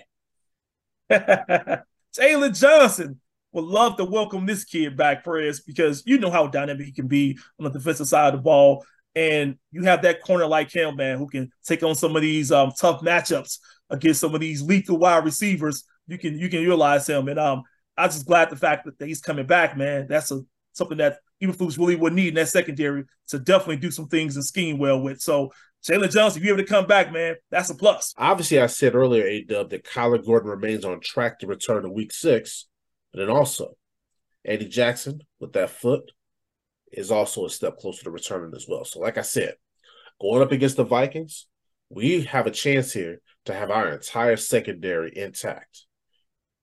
Jaylon 1.10 2.58
Johnson 2.58 3.20
would 3.52 3.64
love 3.64 3.96
to 3.96 4.04
welcome 4.04 4.46
this 4.46 4.64
kid 4.64 4.96
back, 4.96 5.24
Perez, 5.24 5.60
because 5.60 6.02
you 6.06 6.18
know 6.18 6.30
how 6.30 6.46
dynamic 6.46 6.86
he 6.86 6.92
can 6.92 7.08
be 7.08 7.38
on 7.58 7.64
the 7.64 7.70
defensive 7.70 8.06
side 8.06 8.28
of 8.28 8.38
the 8.40 8.42
ball. 8.42 8.84
And 9.16 9.56
you 9.72 9.82
have 9.84 10.02
that 10.02 10.22
corner 10.22 10.46
like 10.46 10.70
him, 10.70 10.96
man, 10.96 11.18
who 11.18 11.28
can 11.28 11.50
take 11.66 11.82
on 11.82 11.96
some 11.96 12.14
of 12.14 12.22
these 12.22 12.52
um, 12.52 12.72
tough 12.78 13.00
matchups 13.00 13.58
against 13.90 14.20
some 14.20 14.34
of 14.34 14.40
these 14.40 14.62
lethal 14.62 14.98
wide 14.98 15.24
receivers. 15.24 15.84
You 16.06 16.16
can 16.16 16.38
you 16.38 16.48
can 16.48 16.60
utilize 16.60 17.08
him. 17.08 17.28
And 17.28 17.38
um, 17.38 17.64
I'm 17.96 18.08
just 18.08 18.26
glad 18.26 18.50
the 18.50 18.56
fact 18.56 18.86
that 18.86 19.06
he's 19.06 19.20
coming 19.20 19.46
back, 19.46 19.76
man. 19.76 20.06
That's 20.08 20.30
a 20.30 20.42
something 20.72 20.98
that 20.98 21.18
Eberflus 21.42 21.78
really 21.78 21.96
would 21.96 22.12
need 22.12 22.28
in 22.28 22.34
that 22.34 22.48
secondary 22.48 23.04
to 23.28 23.38
definitely 23.38 23.76
do 23.76 23.90
some 23.90 24.08
things 24.08 24.36
and 24.36 24.44
scheme 24.44 24.78
well 24.78 25.00
with. 25.00 25.20
So 25.20 25.50
Jaylon 25.82 26.12
Johnson, 26.12 26.40
if 26.40 26.44
you're 26.44 26.54
able 26.54 26.64
to 26.64 26.68
come 26.68 26.86
back, 26.86 27.12
man, 27.12 27.36
that's 27.50 27.70
a 27.70 27.74
plus. 27.74 28.14
Obviously, 28.18 28.60
I 28.60 28.66
said 28.66 28.94
earlier, 28.94 29.24
A 29.24 29.42
Dub, 29.42 29.70
that 29.70 29.84
Kyler 29.84 30.24
Gordon 30.24 30.50
remains 30.50 30.84
on 30.84 31.00
track 31.00 31.38
to 31.38 31.46
return 31.46 31.82
to 31.82 31.90
week 31.90 32.12
six. 32.12 32.66
But 33.12 33.20
then 33.20 33.30
also, 33.30 33.76
Eddie 34.44 34.68
Jackson 34.68 35.22
with 35.38 35.54
that 35.54 35.70
foot 35.70 36.12
is 36.92 37.10
also 37.10 37.46
a 37.46 37.50
step 37.50 37.78
closer 37.78 38.04
to 38.04 38.10
returning 38.10 38.52
as 38.54 38.66
well. 38.68 38.84
So, 38.84 39.00
like 39.00 39.16
I 39.16 39.22
said, 39.22 39.54
going 40.20 40.42
up 40.42 40.52
against 40.52 40.76
the 40.76 40.84
Vikings, 40.84 41.46
we 41.88 42.22
have 42.24 42.46
a 42.46 42.50
chance 42.50 42.92
here 42.92 43.20
to 43.46 43.54
have 43.54 43.70
our 43.70 43.88
entire 43.88 44.36
secondary 44.36 45.16
intact. 45.16 45.86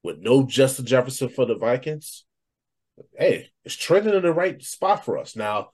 With 0.03 0.19
no 0.19 0.46
Justin 0.46 0.86
Jefferson 0.86 1.29
for 1.29 1.46
the 1.46 1.57
Vikings, 1.57 2.24
hey, 3.18 3.50
it's 3.63 3.75
trending 3.75 4.14
in 4.14 4.24
the 4.24 4.33
right 4.33 4.62
spot 4.62 5.05
for 5.05 5.18
us. 5.18 5.36
Now, 5.36 5.70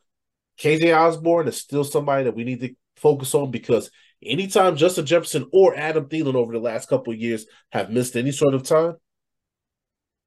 KJ 0.60 0.96
Osborn 0.96 1.48
is 1.48 1.58
still 1.58 1.84
somebody 1.84 2.26
that 2.26 2.36
we 2.36 2.44
need 2.44 2.62
to 2.62 2.76
focus 2.96 3.34
on 3.34 3.52
because 3.52 3.90
anytime 4.22 4.76
Justin 4.76 5.06
Jefferson 5.06 5.48
or 5.52 5.76
Adam 5.76 6.08
Thielen 6.08 6.36
over 6.36 6.54
the 6.54 6.60
last 6.60 6.90
couple 6.90 7.14
years 7.14 7.46
have 7.72 7.90
missed 7.90 8.16
any 8.16 8.32
sort 8.32 8.54
of 8.54 8.64
time, 8.64 8.96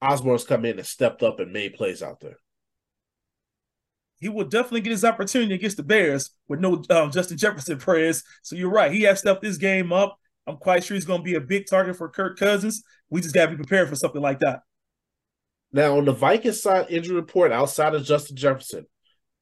Osborn's 0.03 0.45
come 0.45 0.65
in 0.65 0.79
and 0.79 0.87
stepped 0.87 1.23
up 1.23 1.41
and 1.41 1.53
made 1.53 1.75
plays 1.75 2.03
out 2.03 2.21
there. 2.21 2.37
He 4.19 4.29
will 4.29 4.45
definitely 4.45 4.81
get 4.81 4.91
his 4.91 5.05
opportunity 5.05 5.55
against 5.55 5.77
the 5.77 5.83
Bears 5.83 6.31
with 6.49 6.61
no 6.61 6.83
um, 6.91 7.11
Justin 7.11 7.37
Jefferson 7.37 7.79
prayers. 7.79 8.23
So 8.43 8.57
you're 8.57 8.71
right. 8.71 8.93
He 8.93 9.03
has 9.03 9.21
stepped 9.21 9.43
this 9.43 9.59
game 9.59 9.93
up. 9.93 10.19
I'm 10.47 10.57
quite 10.57 10.85
sure 10.85 10.95
he's 10.95 11.05
going 11.05 11.21
to 11.21 11.25
be 11.25 11.35
a 11.35 11.41
big 11.41 11.67
target 11.69 11.97
for 11.97 12.09
Kirk 12.09 12.39
Cousins. 12.39 12.83
We 13.11 13.21
just 13.21 13.35
got 13.35 13.47
to 13.47 13.51
be 13.51 13.57
prepared 13.57 13.89
for 13.89 13.97
something 13.97 14.23
like 14.23 14.41
that. 14.41 14.61
Now, 15.73 15.99
on 15.99 16.05
the 16.05 16.13
Vikings 16.13 16.63
side 16.63 16.87
injury 16.91 17.17
report, 17.17 17.53
outside 17.53 17.95
of 17.95 18.05
Justin 18.05 18.37
Jefferson, 18.37 18.87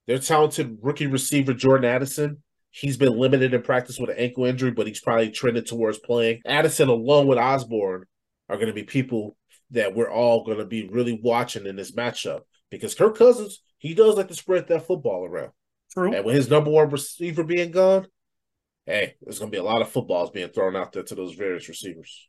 their 0.06 0.18
talented 0.18 0.78
rookie 0.82 1.06
receiver 1.06 1.54
Jordan 1.54 1.88
Addison 1.88 2.42
He's 2.76 2.96
been 2.96 3.16
limited 3.16 3.54
in 3.54 3.62
practice 3.62 4.00
with 4.00 4.10
an 4.10 4.16
ankle 4.18 4.46
injury, 4.46 4.72
but 4.72 4.88
he's 4.88 5.00
probably 5.00 5.30
trended 5.30 5.64
towards 5.64 6.00
playing. 6.00 6.40
Addison, 6.44 6.88
along 6.88 7.28
with 7.28 7.38
Osborn, 7.38 8.02
are 8.48 8.56
going 8.56 8.66
to 8.66 8.72
be 8.72 8.82
people 8.82 9.36
that 9.70 9.94
we're 9.94 10.10
all 10.10 10.44
going 10.44 10.58
to 10.58 10.64
be 10.64 10.88
really 10.88 11.20
watching 11.22 11.66
in 11.66 11.76
this 11.76 11.92
matchup 11.92 12.40
because 12.72 12.96
Kirk 12.96 13.16
Cousins, 13.16 13.60
he 13.78 13.94
does 13.94 14.16
like 14.16 14.26
to 14.26 14.34
spread 14.34 14.66
that 14.66 14.88
football 14.88 15.24
around. 15.24 15.52
True. 15.92 16.12
And 16.12 16.24
with 16.24 16.34
his 16.34 16.50
number 16.50 16.68
one 16.68 16.90
receiver 16.90 17.44
being 17.44 17.70
gone, 17.70 18.08
hey, 18.86 19.14
there's 19.22 19.38
going 19.38 19.52
to 19.52 19.54
be 19.54 19.60
a 19.60 19.64
lot 19.64 19.80
of 19.80 19.90
footballs 19.90 20.30
being 20.30 20.48
thrown 20.48 20.74
out 20.74 20.92
there 20.92 21.04
to 21.04 21.14
those 21.14 21.34
various 21.34 21.68
receivers. 21.68 22.28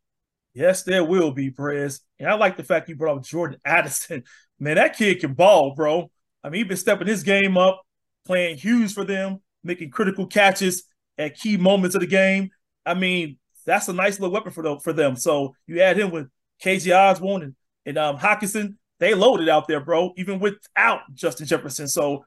Yes, 0.55 0.81
there 0.83 1.03
will 1.03 1.31
be, 1.31 1.51
Perez. 1.51 2.01
And 2.17 2.27
I 2.27 2.33
like 2.33 2.57
the 2.57 2.63
fact 2.63 2.89
you 2.89 2.95
brought 2.95 3.17
up 3.17 3.23
Jordan 3.23 3.59
Addison. 3.65 4.23
Man, 4.59 4.75
that 4.75 4.97
kid 4.97 5.19
can 5.19 5.33
ball, 5.33 5.75
bro. 5.75 6.09
I 6.43 6.49
mean, 6.49 6.61
he's 6.61 6.67
been 6.67 6.77
stepping 6.77 7.07
his 7.07 7.21
game 7.21 7.57
up, 7.57 7.81
playing 8.25 8.57
huge 8.57 8.93
for 8.93 9.03
them 9.03 9.41
making 9.65 9.89
critical 9.89 10.27
catches 10.27 10.83
at 11.17 11.37
key 11.37 11.57
moments 11.57 11.95
of 11.95 12.01
the 12.01 12.07
game. 12.07 12.51
I 12.85 12.93
mean, 12.93 13.37
that's 13.65 13.87
a 13.89 13.93
nice 13.93 14.19
little 14.19 14.33
weapon 14.33 14.51
for 14.51 14.63
them. 14.63 14.79
For 14.79 14.93
them. 14.93 15.15
So 15.15 15.55
you 15.67 15.81
add 15.81 15.97
him 15.97 16.11
with 16.11 16.27
KJ 16.63 16.95
Osborn 16.95 17.41
and, 17.41 17.55
and 17.85 17.97
um, 17.97 18.17
Hockenson, 18.17 18.75
they 18.99 19.13
loaded 19.13 19.49
out 19.49 19.67
there, 19.67 19.81
bro, 19.81 20.13
even 20.15 20.39
without 20.39 21.01
Justin 21.13 21.47
Jefferson. 21.47 21.87
So 21.87 22.23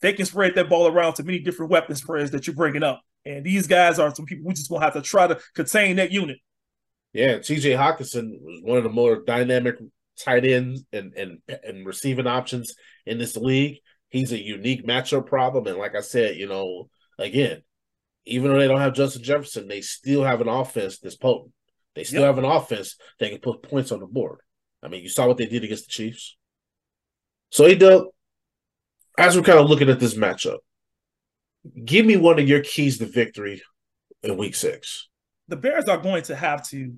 they 0.00 0.12
can 0.12 0.26
spread 0.26 0.54
that 0.54 0.68
ball 0.68 0.86
around 0.86 1.14
to 1.14 1.24
many 1.24 1.40
different 1.40 1.72
weapons, 1.72 2.00
spreads 2.02 2.30
that 2.30 2.46
you're 2.46 2.54
bringing 2.54 2.82
up. 2.82 3.00
And 3.24 3.44
these 3.44 3.66
guys 3.66 3.98
are 3.98 4.14
some 4.14 4.26
people 4.26 4.44
we 4.46 4.54
just 4.54 4.68
gonna 4.68 4.84
have 4.84 4.94
to 4.94 5.02
try 5.02 5.26
to 5.26 5.38
contain 5.54 5.96
that 5.96 6.12
unit. 6.12 6.38
Yeah, 7.12 7.38
TJ 7.38 7.76
Hockenson 7.76 8.40
was 8.40 8.60
one 8.62 8.78
of 8.78 8.84
the 8.84 8.90
more 8.90 9.22
dynamic 9.22 9.76
tight 10.18 10.44
ends 10.44 10.84
and, 10.92 11.12
and 11.14 11.38
and 11.64 11.86
receiving 11.86 12.26
options 12.26 12.74
in 13.06 13.18
this 13.18 13.36
league 13.36 13.78
he's 14.12 14.30
a 14.30 14.40
unique 14.40 14.86
matchup 14.86 15.26
problem. 15.26 15.66
And 15.66 15.78
like 15.78 15.96
I 15.96 16.00
said, 16.00 16.36
you 16.36 16.46
know, 16.46 16.88
again, 17.18 17.62
even 18.24 18.52
though 18.52 18.58
they 18.58 18.68
don't 18.68 18.80
have 18.80 18.94
Justin 18.94 19.24
Jefferson, 19.24 19.66
they 19.66 19.80
still 19.80 20.22
have 20.22 20.40
an 20.40 20.48
offense 20.48 20.98
that's 20.98 21.16
potent. 21.16 21.52
They 21.96 22.04
still 22.04 22.20
yep. 22.20 22.28
have 22.28 22.38
an 22.38 22.44
offense 22.44 22.96
that 23.18 23.30
can 23.30 23.40
put 23.40 23.62
points 23.62 23.90
on 23.90 24.00
the 24.00 24.06
board. 24.06 24.38
I 24.82 24.88
mean, 24.88 25.02
you 25.02 25.08
saw 25.08 25.26
what 25.26 25.38
they 25.38 25.46
did 25.46 25.64
against 25.64 25.86
the 25.86 25.92
Chiefs. 25.92 26.36
So, 27.50 27.66
he 27.66 27.74
does. 27.74 28.02
as 29.18 29.36
we're 29.36 29.42
kind 29.42 29.58
of 29.58 29.68
looking 29.68 29.90
at 29.90 30.00
this 30.00 30.14
matchup, 30.14 30.58
give 31.84 32.06
me 32.06 32.16
one 32.16 32.38
of 32.38 32.48
your 32.48 32.60
keys 32.60 32.98
to 32.98 33.06
victory 33.06 33.62
in 34.22 34.36
week 34.36 34.54
six. 34.54 35.08
The 35.48 35.56
Bears 35.56 35.88
are 35.88 35.98
going 35.98 36.22
to 36.24 36.36
have 36.36 36.66
to 36.68 36.94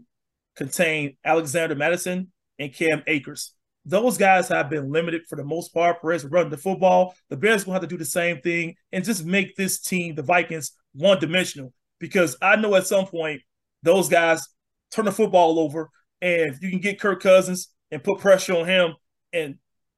contain 0.56 1.16
Alexander 1.24 1.74
Mattison 1.74 2.30
and 2.58 2.72
Cam 2.72 3.02
Akers 3.06 3.54
those 3.84 4.16
guys 4.16 4.48
have 4.48 4.70
been 4.70 4.90
limited 4.90 5.26
for 5.28 5.36
the 5.36 5.44
most 5.44 5.74
part. 5.74 6.00
Perez 6.00 6.24
running 6.24 6.50
the 6.50 6.56
football. 6.56 7.14
The 7.28 7.36
Bears 7.36 7.66
will 7.66 7.74
have 7.74 7.82
to 7.82 7.88
do 7.88 7.98
the 7.98 8.04
same 8.04 8.40
thing 8.40 8.76
and 8.92 9.04
just 9.04 9.24
make 9.24 9.56
this 9.56 9.80
team, 9.80 10.14
the 10.14 10.22
Vikings, 10.22 10.72
one 10.94 11.18
dimensional. 11.18 11.72
Because 11.98 12.36
I 12.40 12.56
know 12.56 12.74
at 12.74 12.86
some 12.86 13.06
point 13.06 13.42
those 13.82 14.08
guys 14.08 14.46
turn 14.90 15.04
the 15.04 15.12
football 15.12 15.58
over, 15.58 15.90
and 16.20 16.54
if 16.54 16.62
you 16.62 16.70
can 16.70 16.80
get 16.80 17.00
Kirk 17.00 17.22
Cousins 17.22 17.68
and 17.90 18.02
put 18.02 18.20
pressure 18.20 18.54
on 18.54 18.66
him 18.66 18.94
and 19.32 19.56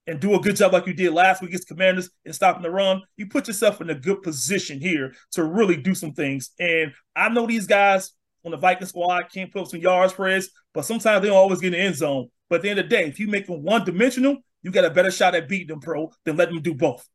and 0.08 0.20
do 0.20 0.34
a 0.34 0.40
good 0.40 0.54
job 0.54 0.72
like 0.72 0.86
you 0.86 0.94
did 0.94 1.12
last 1.12 1.42
week 1.42 1.50
against 1.50 1.66
Commanders 1.66 2.08
and 2.24 2.32
stopping 2.32 2.62
the 2.62 2.70
run. 2.70 3.02
You 3.16 3.26
put 3.26 3.48
yourself 3.48 3.80
in 3.80 3.90
a 3.90 3.94
good 3.94 4.22
position 4.22 4.80
here 4.80 5.14
to 5.32 5.42
really 5.42 5.76
do 5.76 5.96
some 5.96 6.12
things. 6.12 6.50
And 6.60 6.92
I 7.16 7.28
know 7.28 7.44
these 7.44 7.66
guys 7.66 8.12
on 8.46 8.52
the 8.52 8.56
Viking 8.56 8.86
squad 8.86 9.24
can't 9.32 9.52
put 9.52 9.62
up 9.62 9.68
some 9.68 9.80
yards, 9.80 10.12
Perez, 10.12 10.50
but 10.72 10.84
sometimes 10.84 11.20
they 11.20 11.28
don't 11.28 11.36
always 11.36 11.60
get 11.60 11.74
in 11.74 11.80
the 11.80 11.84
end 11.84 11.96
zone. 11.96 12.28
But 12.48 12.56
at 12.56 12.62
the 12.62 12.70
end 12.70 12.78
of 12.78 12.88
the 12.88 12.96
day, 12.96 13.06
if 13.06 13.18
you 13.18 13.26
make 13.26 13.46
them 13.46 13.62
one 13.62 13.84
dimensional, 13.84 14.38
you 14.62 14.70
got 14.70 14.84
a 14.84 14.90
better 14.90 15.10
shot 15.10 15.34
at 15.34 15.48
beating 15.48 15.66
them, 15.66 15.80
pro, 15.80 16.12
than 16.24 16.36
letting 16.36 16.54
them 16.54 16.62
do 16.62 16.74
both. 16.74 17.06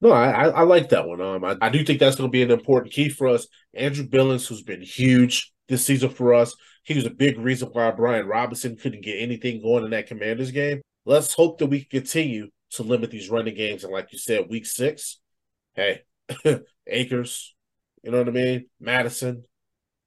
No, 0.00 0.12
I, 0.12 0.48
I 0.48 0.62
like 0.62 0.88
that 0.90 1.06
one. 1.06 1.20
Um, 1.20 1.44
I, 1.44 1.56
I 1.60 1.68
do 1.68 1.84
think 1.84 2.00
that's 2.00 2.16
going 2.16 2.28
to 2.28 2.32
be 2.32 2.42
an 2.42 2.50
important 2.50 2.92
key 2.92 3.08
for 3.08 3.28
us. 3.28 3.46
Andrew 3.74 4.06
Billings, 4.06 4.46
who's 4.46 4.62
been 4.62 4.82
huge 4.82 5.52
this 5.68 5.84
season 5.84 6.10
for 6.10 6.34
us, 6.34 6.54
he 6.84 6.94
was 6.94 7.06
a 7.06 7.10
big 7.10 7.38
reason 7.38 7.68
why 7.72 7.90
Brian 7.90 8.26
Robinson 8.26 8.76
couldn't 8.76 9.04
get 9.04 9.20
anything 9.20 9.62
going 9.62 9.84
in 9.84 9.90
that 9.90 10.06
Commanders 10.06 10.50
game. 10.50 10.80
Let's 11.04 11.34
hope 11.34 11.58
that 11.58 11.66
we 11.66 11.80
can 11.80 12.00
continue 12.00 12.48
to 12.72 12.82
limit 12.82 13.10
these 13.10 13.30
running 13.30 13.54
games. 13.54 13.84
And 13.84 13.92
like 13.92 14.12
you 14.12 14.18
said, 14.18 14.48
week 14.48 14.66
six, 14.66 15.18
hey, 15.74 16.02
Akers, 16.86 17.54
you 18.02 18.10
know 18.10 18.18
what 18.18 18.28
I 18.28 18.32
mean? 18.32 18.66
Mattison, 18.80 19.44
Hey, 19.44 19.55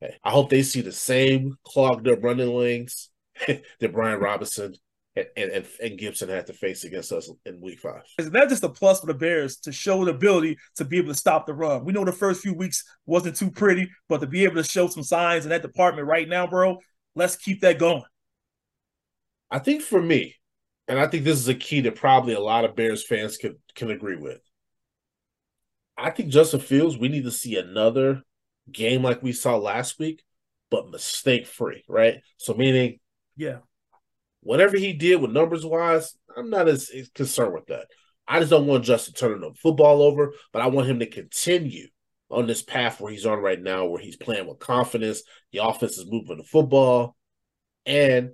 I 0.01 0.31
hope 0.31 0.49
they 0.49 0.63
see 0.63 0.81
the 0.81 0.91
same 0.91 1.57
clogged 1.63 2.07
up 2.07 2.23
running 2.23 2.53
lanes 2.55 3.09
that 3.47 3.93
Brian 3.93 4.19
Robinson 4.19 4.75
and, 5.15 5.51
and, 5.51 5.67
and 5.81 5.97
Gibson 5.97 6.29
had 6.29 6.47
to 6.47 6.53
face 6.53 6.83
against 6.83 7.11
us 7.11 7.29
in 7.45 7.59
week 7.59 7.79
five. 7.79 8.03
Is 8.17 8.29
that 8.31 8.49
just 8.49 8.63
a 8.63 8.69
plus 8.69 9.01
for 9.01 9.07
the 9.07 9.13
Bears 9.13 9.57
to 9.57 9.71
show 9.71 10.05
the 10.05 10.11
ability 10.11 10.57
to 10.75 10.85
be 10.85 10.97
able 10.97 11.09
to 11.09 11.19
stop 11.19 11.45
the 11.45 11.53
run? 11.53 11.83
We 11.83 11.93
know 11.93 12.05
the 12.05 12.11
first 12.11 12.41
few 12.41 12.53
weeks 12.53 12.83
wasn't 13.05 13.35
too 13.35 13.51
pretty, 13.51 13.89
but 14.07 14.21
to 14.21 14.27
be 14.27 14.45
able 14.45 14.55
to 14.55 14.63
show 14.63 14.87
some 14.87 15.03
signs 15.03 15.45
in 15.45 15.49
that 15.49 15.61
department 15.61 16.07
right 16.07 16.27
now, 16.27 16.47
bro, 16.47 16.77
let's 17.15 17.35
keep 17.35 17.61
that 17.61 17.79
going. 17.79 18.03
I 19.51 19.59
think 19.59 19.81
for 19.81 20.01
me, 20.01 20.35
and 20.87 20.99
I 20.99 21.07
think 21.07 21.23
this 21.23 21.39
is 21.39 21.47
a 21.47 21.55
key 21.55 21.81
that 21.81 21.95
probably 21.95 22.33
a 22.33 22.39
lot 22.39 22.65
of 22.65 22.75
Bears 22.75 23.05
fans 23.05 23.37
can 23.37 23.57
can 23.75 23.89
agree 23.89 24.15
with. 24.15 24.39
I 25.97 26.11
think 26.11 26.29
Justin 26.29 26.61
Fields, 26.61 26.97
we 26.97 27.09
need 27.09 27.25
to 27.25 27.31
see 27.31 27.57
another 27.57 28.23
game 28.71 29.03
like 29.03 29.21
we 29.23 29.31
saw 29.31 29.57
last 29.57 29.99
week, 29.99 30.23
but 30.71 30.89
mistake 30.89 31.47
free, 31.47 31.83
right? 31.87 32.21
So 32.37 32.53
meaning, 32.53 32.99
yeah, 33.35 33.57
whatever 34.41 34.77
he 34.77 34.93
did 34.93 35.21
with 35.21 35.31
numbers 35.31 35.65
wise, 35.65 36.15
I'm 36.35 36.49
not 36.49 36.67
as, 36.67 36.89
as 36.89 37.09
concerned 37.09 37.53
with 37.53 37.67
that. 37.67 37.87
I 38.27 38.39
just 38.39 38.51
don't 38.51 38.67
want 38.67 38.85
Justin 38.85 39.15
turning 39.15 39.41
the 39.41 39.53
football 39.55 40.01
over, 40.01 40.33
but 40.53 40.61
I 40.61 40.67
want 40.67 40.87
him 40.87 40.99
to 40.99 41.07
continue 41.07 41.87
on 42.29 42.45
this 42.45 42.61
path 42.61 43.01
where 43.01 43.11
he's 43.11 43.25
on 43.25 43.39
right 43.39 43.59
now, 43.59 43.85
where 43.85 44.01
he's 44.01 44.17
playing 44.17 44.47
with 44.47 44.59
confidence. 44.59 45.23
The 45.51 45.63
offense 45.63 45.97
is 45.97 46.05
moving 46.09 46.37
the 46.37 46.43
football, 46.43 47.15
and 47.85 48.31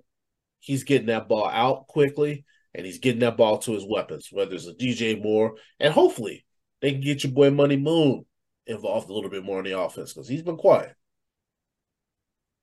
he's 0.59 0.83
getting 0.83 1.07
that 1.07 1.29
ball 1.29 1.47
out 1.47 1.87
quickly, 1.87 2.43
and 2.73 2.85
he's 2.85 2.99
getting 2.99 3.21
that 3.21 3.37
ball 3.37 3.59
to 3.59 3.71
his 3.71 3.85
weapons, 3.87 4.29
whether 4.31 4.53
it's 4.53 4.67
a 4.67 4.73
DJ 4.73 5.21
Moore, 5.21 5.55
and 5.79 5.93
hopefully 5.93 6.45
they 6.81 6.91
can 6.91 7.01
get 7.01 7.23
your 7.23 7.31
boy 7.31 7.51
Money 7.51 7.77
Moon 7.77 8.25
involved 8.67 9.09
a 9.09 9.13
little 9.13 9.29
bit 9.29 9.43
more 9.43 9.59
in 9.59 9.65
the 9.65 9.79
offense 9.79 10.13
because 10.13 10.27
he's 10.27 10.41
been 10.41 10.57
quiet. 10.57 10.95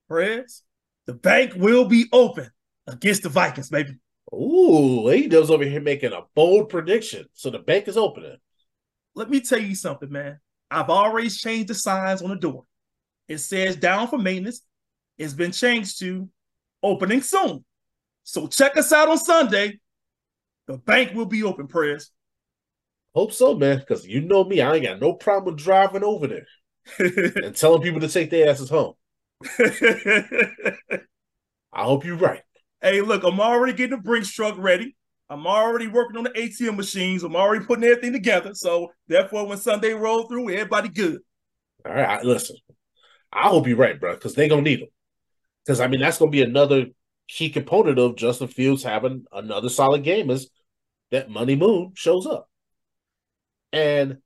Prez, 0.09 0.63
the 1.07 1.15
bank 1.15 1.55
will 1.55 1.87
be 1.87 2.07
open 2.13 2.51
against 2.87 3.23
the 3.23 3.29
Vikings, 3.29 3.71
baby. 3.71 3.97
Ooh, 4.35 5.09
he 5.09 5.29
does 5.29 5.51
over 5.51 5.65
here 5.65 5.81
making 5.81 6.13
a 6.13 6.23
bold 6.35 6.69
prediction. 6.69 7.27
So 7.35 7.51
the 7.51 7.59
bank 7.59 7.89
is 7.89 7.97
opening. 7.97 8.37
Let 9.15 9.31
me 9.31 9.41
tell 9.41 9.61
you 9.61 9.75
something, 9.75 10.11
man. 10.11 10.39
I've 10.71 10.89
already 10.89 11.29
changed 11.29 11.69
the 11.69 11.75
signs 11.75 12.23
on 12.23 12.31
the 12.31 12.37
door. 12.37 12.65
It 13.29 13.39
says 13.39 13.77
down 13.77 14.09
for 14.09 14.19
maintenance. 14.19 14.63
It's 15.19 15.35
been 15.35 15.53
changed 15.53 15.99
to 16.01 16.29
opening 16.83 17.21
soon. 17.21 17.65
So 18.25 18.47
check 18.47 18.77
us 18.77 18.93
out 18.93 19.09
on 19.09 19.19
Sunday. 19.19 19.79
The 20.67 20.79
bank 20.79 21.15
will 21.15 21.27
be 21.27 21.43
open, 21.43 21.67
Prez. 21.67 22.11
Hope 23.15 23.33
so, 23.33 23.55
man. 23.55 23.79
Because 23.79 24.07
you 24.07 24.21
know 24.23 24.45
me, 24.45 24.61
I 24.61 24.75
ain't 24.75 24.85
got 24.85 25.01
no 25.01 25.15
problem 25.15 25.55
with 25.55 25.63
driving 25.63 26.05
over 26.05 26.27
there 26.27 26.47
and 26.99 27.55
telling 27.55 27.83
people 27.83 28.01
to 28.01 28.09
take 28.09 28.31
their 28.31 28.51
asses 28.51 28.71
home. 28.71 28.95
I 31.73 31.85
hope 31.85 32.05
you're 32.05 32.17
right. 32.17 32.43
Hey, 32.81 33.01
look, 33.01 33.25
I'm 33.25 33.41
already 33.41 33.73
getting 33.73 33.97
the 33.97 34.03
Brinks 34.03 34.31
truck 34.31 34.57
ready. 34.59 34.97
I'm 35.31 35.47
already 35.47 35.87
working 35.87 36.19
on 36.19 36.25
the 36.25 36.31
ATM 36.31 36.77
machines. 36.77 37.23
I'm 37.23 37.37
already 37.37 37.65
putting 37.65 37.85
everything 37.85 38.13
together. 38.13 38.55
So 38.55 38.93
therefore, 39.09 39.47
when 39.47 39.57
Sunday 39.59 39.95
roll 39.95 40.25
through, 40.25 40.51
everybody 40.51 40.89
good. 40.89 41.21
All 41.87 41.95
right, 41.95 42.25
listen. 42.25 42.57
I 43.33 43.49
hope 43.49 43.67
you're 43.67 43.79
right, 43.79 43.99
bro, 43.99 44.13
because 44.15 44.35
they're 44.35 44.49
gonna 44.49 44.63
need 44.63 44.81
them. 44.81 44.89
Because 45.65 45.81
I 45.81 45.87
mean, 45.87 46.01
that's 46.01 46.19
gonna 46.19 46.31
be 46.31 46.43
another 46.43 46.87
key 47.29 47.49
component 47.49 47.99
of 47.99 48.17
Justin 48.17 48.49
Fields 48.49 48.83
having 48.83 49.25
another 49.33 49.71
solid 49.71 50.05
game 50.05 50.29
is 50.31 50.51
that 51.11 51.31
Money 51.31 51.57
Moon 51.57 51.93
shows 51.95 52.27
up. 52.27 52.51
And 53.73 54.19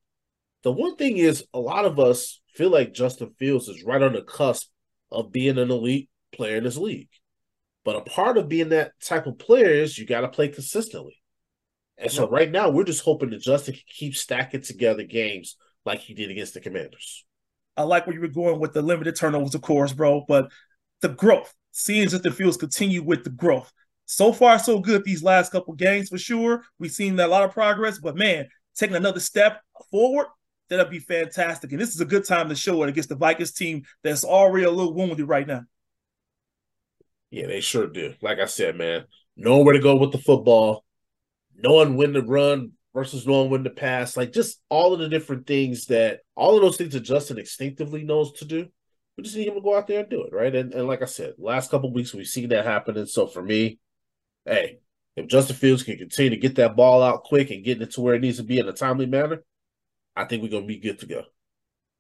the 0.63 0.73
one 0.73 0.97
thing 0.97 1.17
is, 1.17 1.45
a 1.55 1.61
lot 1.61 1.85
of 1.85 1.99
us 1.99 2.41
feel 2.55 2.71
like 2.71 2.95
Justin 2.95 3.35
Fields 3.39 3.69
is 3.69 3.85
right 3.85 4.03
on 4.03 4.15
the 4.15 4.23
cusp 4.23 4.69
of 5.13 5.33
being 5.33 5.59
an 5.59 5.71
elite 5.71 6.09
player 6.33 6.57
in 6.57 6.65
this 6.65 6.77
league. 6.77 7.09
But 7.85 7.97
a 7.97 8.01
part 8.01 8.37
of 8.37 8.49
being 8.49 8.71
that 8.71 8.93
type 9.01 9.27
of 9.27 9.39
player 9.39 9.69
is 9.69 9.97
you 9.97 10.07
got 10.07 10.23
to 10.23 10.29
play 10.29 10.49
consistently. 10.49 11.23
And 11.99 12.11
so 12.11 12.29
right 12.29 12.51
now, 12.51 12.69
we're 12.69 12.85
just 12.85 13.05
hoping 13.05 13.31
that 13.31 13.41
Justin 13.41 13.75
can 13.75 13.83
keep 13.89 14.17
stacking 14.17 14.61
together 14.61 15.05
games 15.05 15.57
like 15.85 16.01
he 16.01 16.13
did 16.13 16.31
against 16.31 16.55
the 16.55 16.61
Commanders. 16.61 17.25
I 17.77 17.85
like 17.85 18.07
where 18.07 18.15
you 18.15 18.21
were 18.21 18.29
going 18.29 18.59
with 18.59 18.73
the 18.73 18.83
limited 18.83 19.17
turnovers, 19.17 19.55
of 19.55 19.63
course, 19.63 19.93
bro. 19.93 20.25
But 20.27 20.51
the 21.01 21.11
growth, 21.11 21.55
seeing 21.73 22.09
Justin 22.09 22.33
Fields 22.33 22.57
continue 22.57 23.03
with 23.03 23.25
the 23.25 23.31
growth. 23.31 23.73
So 24.07 24.33
far, 24.33 24.59
so 24.59 24.81
good 24.81 25.05
these 25.05 25.23
last 25.23 25.53
couple 25.53 25.75
games 25.75 26.09
for 26.09 26.19
sure. 26.19 26.63
We've 26.79 26.91
seen 26.91 27.19
a 27.19 27.27
lot 27.27 27.45
of 27.45 27.53
progress, 27.53 27.99
but 27.99 28.17
man, 28.17 28.49
taking 28.77 28.97
another 28.97 29.21
step 29.21 29.63
forward, 29.91 30.27
that'll 30.69 30.87
be 30.87 30.99
fantastic. 30.99 31.73
And 31.73 31.81
this 31.81 31.95
is 31.95 32.01
a 32.01 32.07
good 32.07 32.25
time 32.25 32.49
to 32.49 32.55
show 32.55 32.83
it 32.83 32.89
against 32.89 33.09
the 33.09 33.17
Vikings 33.17 33.53
team 33.53 33.85
that's 34.03 34.25
already 34.25 34.65
a 34.65 34.71
little 34.71 34.95
wounded 34.95 35.29
right 35.29 35.47
now. 35.47 35.63
Yeah, 37.31 37.47
they 37.47 37.61
sure 37.61 37.87
do. 37.87 38.15
Like 38.23 38.39
I 38.39 38.47
said, 38.47 38.77
man, 38.77 39.05
knowing 39.37 39.65
where 39.65 39.75
to 39.75 39.81
go 39.81 39.97
with 39.97 40.13
the 40.13 40.19
football, 40.19 40.85
knowing 41.55 41.97
when 41.97 42.13
to 42.13 42.23
run 42.23 42.73
versus 42.95 43.27
knowing 43.27 43.51
when 43.51 43.65
to 43.65 43.71
pass, 43.71 44.17
like 44.17 44.33
just 44.33 44.61
all 44.69 44.95
of 44.95 45.01
the 45.01 45.09
different 45.09 45.47
things 45.47 45.87
that 45.87 46.21
all 46.35 46.57
of 46.57 46.63
those 46.63 46.77
things 46.77 46.95
that 46.95 47.01
Justin 47.01 47.39
instinctively 47.39 48.05
knows 48.05 48.33
to 48.33 48.45
do. 48.45 48.67
We 49.17 49.25
just 49.25 49.37
need 49.37 49.49
him 49.49 49.55
to 49.55 49.61
go 49.63 49.77
out 49.77 49.87
there 49.87 50.01
and 50.01 50.11
do 50.11 50.25
it, 50.25 50.33
right? 50.33 50.55
And, 50.55 50.75
and 50.75 50.87
like 50.87 51.01
I 51.01 51.07
said, 51.07 51.35
last 51.39 51.71
couple 51.71 51.93
weeks 51.93 52.13
we've 52.13 52.27
seen 52.27 52.51
that 52.51 52.67
happen. 52.67 52.99
And 52.99 53.09
so 53.09 53.27
for 53.27 53.43
me, 53.43 53.79
hey, 54.45 54.79
if 55.17 55.27
Justin 55.29 55.57
Fields 55.57 55.83
can 55.83 55.97
continue 55.97 56.31
to 56.31 56.37
get 56.37 56.57
that 56.57 56.77
ball 56.77 57.03
out 57.03 57.25
quick 57.25 57.51
and 57.51 57.65
get 57.65 57.81
it 57.81 57.93
to 57.93 58.01
where 58.01 58.15
it 58.15 58.21
needs 58.21 58.37
to 58.37 58.45
be 58.45 58.59
in 58.59 58.69
a 58.69 58.73
timely 58.73 59.07
manner, 59.07 59.43
I 60.15 60.25
think 60.25 60.43
we're 60.43 60.51
gonna 60.51 60.67
be 60.67 60.79
good 60.79 60.99
to 61.01 61.07
go. 61.07 61.23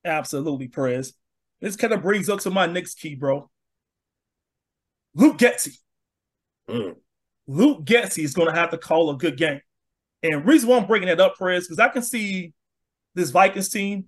Absolutely, 0.04 0.68
Perez. 0.68 1.14
This 1.60 1.76
kind 1.76 1.92
of 1.92 2.02
brings 2.02 2.28
up 2.28 2.40
to 2.40 2.50
my 2.50 2.66
next 2.66 3.00
key, 3.00 3.14
bro. 3.14 3.50
Luke 5.14 5.38
Getsy. 5.38 5.78
Mm. 6.68 6.96
Luke 7.46 7.84
Getsy 7.84 8.22
is 8.22 8.34
going 8.34 8.48
to 8.48 8.54
have 8.54 8.70
to 8.70 8.78
call 8.78 9.10
a 9.10 9.16
good 9.16 9.36
game. 9.36 9.60
And 10.22 10.44
reason 10.46 10.68
why 10.68 10.76
I'm 10.76 10.86
bringing 10.86 11.08
that 11.08 11.20
up, 11.20 11.38
Perez, 11.38 11.66
because 11.66 11.78
I 11.78 11.88
can 11.88 12.02
see 12.02 12.52
this 13.14 13.30
Vikings 13.30 13.68
team 13.68 14.06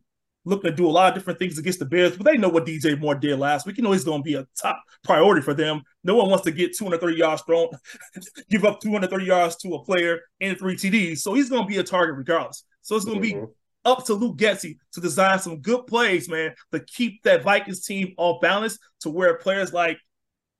looking 0.49 0.71
to 0.71 0.77
do 0.77 0.87
a 0.87 0.91
lot 0.91 1.09
of 1.09 1.15
different 1.15 1.39
things 1.39 1.59
against 1.59 1.79
the 1.79 1.85
Bears, 1.85 2.17
but 2.17 2.25
they 2.25 2.37
know 2.37 2.49
what 2.49 2.67
DJ 2.67 2.99
Moore 2.99 3.15
did 3.15 3.39
last 3.39 3.67
week. 3.67 3.77
You 3.77 3.85
know 3.85 3.93
he's 3.93 4.05
going 4.05 4.21
to 4.21 4.25
be 4.25 4.35
a 4.35 4.47
top 4.61 4.83
priority 5.05 5.43
for 5.43 5.55
them. 5.55 5.83
No 6.03 6.17
one 6.17 6.31
wants 6.31 6.45
to 6.45 6.51
get 6.51 6.77
230 6.77 7.17
yards 7.17 7.43
thrown, 7.43 7.69
give 8.51 8.65
up 8.65 8.81
230 8.81 9.25
yards 9.25 9.57
to 9.57 9.75
a 9.75 9.85
player 9.85 10.21
and 10.41 10.59
three 10.59 10.77
TDs. 10.77 11.19
So 11.19 11.35
he's 11.35 11.51
going 11.51 11.63
to 11.63 11.69
be 11.69 11.79
a 11.79 11.85
target 11.85 12.17
regardless. 12.17 12.65
So 12.83 12.97
it's 12.97 13.05
going 13.05 13.21
to 13.21 13.29
mm-hmm. 13.29 13.45
be 13.45 13.53
up 13.85 14.05
to 14.07 14.15
Luke 14.15 14.39
Getsy 14.39 14.79
to 14.93 15.01
design 15.01 15.39
some 15.39 15.61
good 15.61 15.87
plays, 15.87 16.29
man, 16.29 16.55
to 16.73 16.81
keep 16.81 17.23
that 17.23 17.43
Vikings 17.43 17.85
team 17.85 18.15
off 18.17 18.41
balance 18.41 18.79
to 19.01 19.11
where 19.11 19.35
players 19.35 19.73
like 19.73 19.99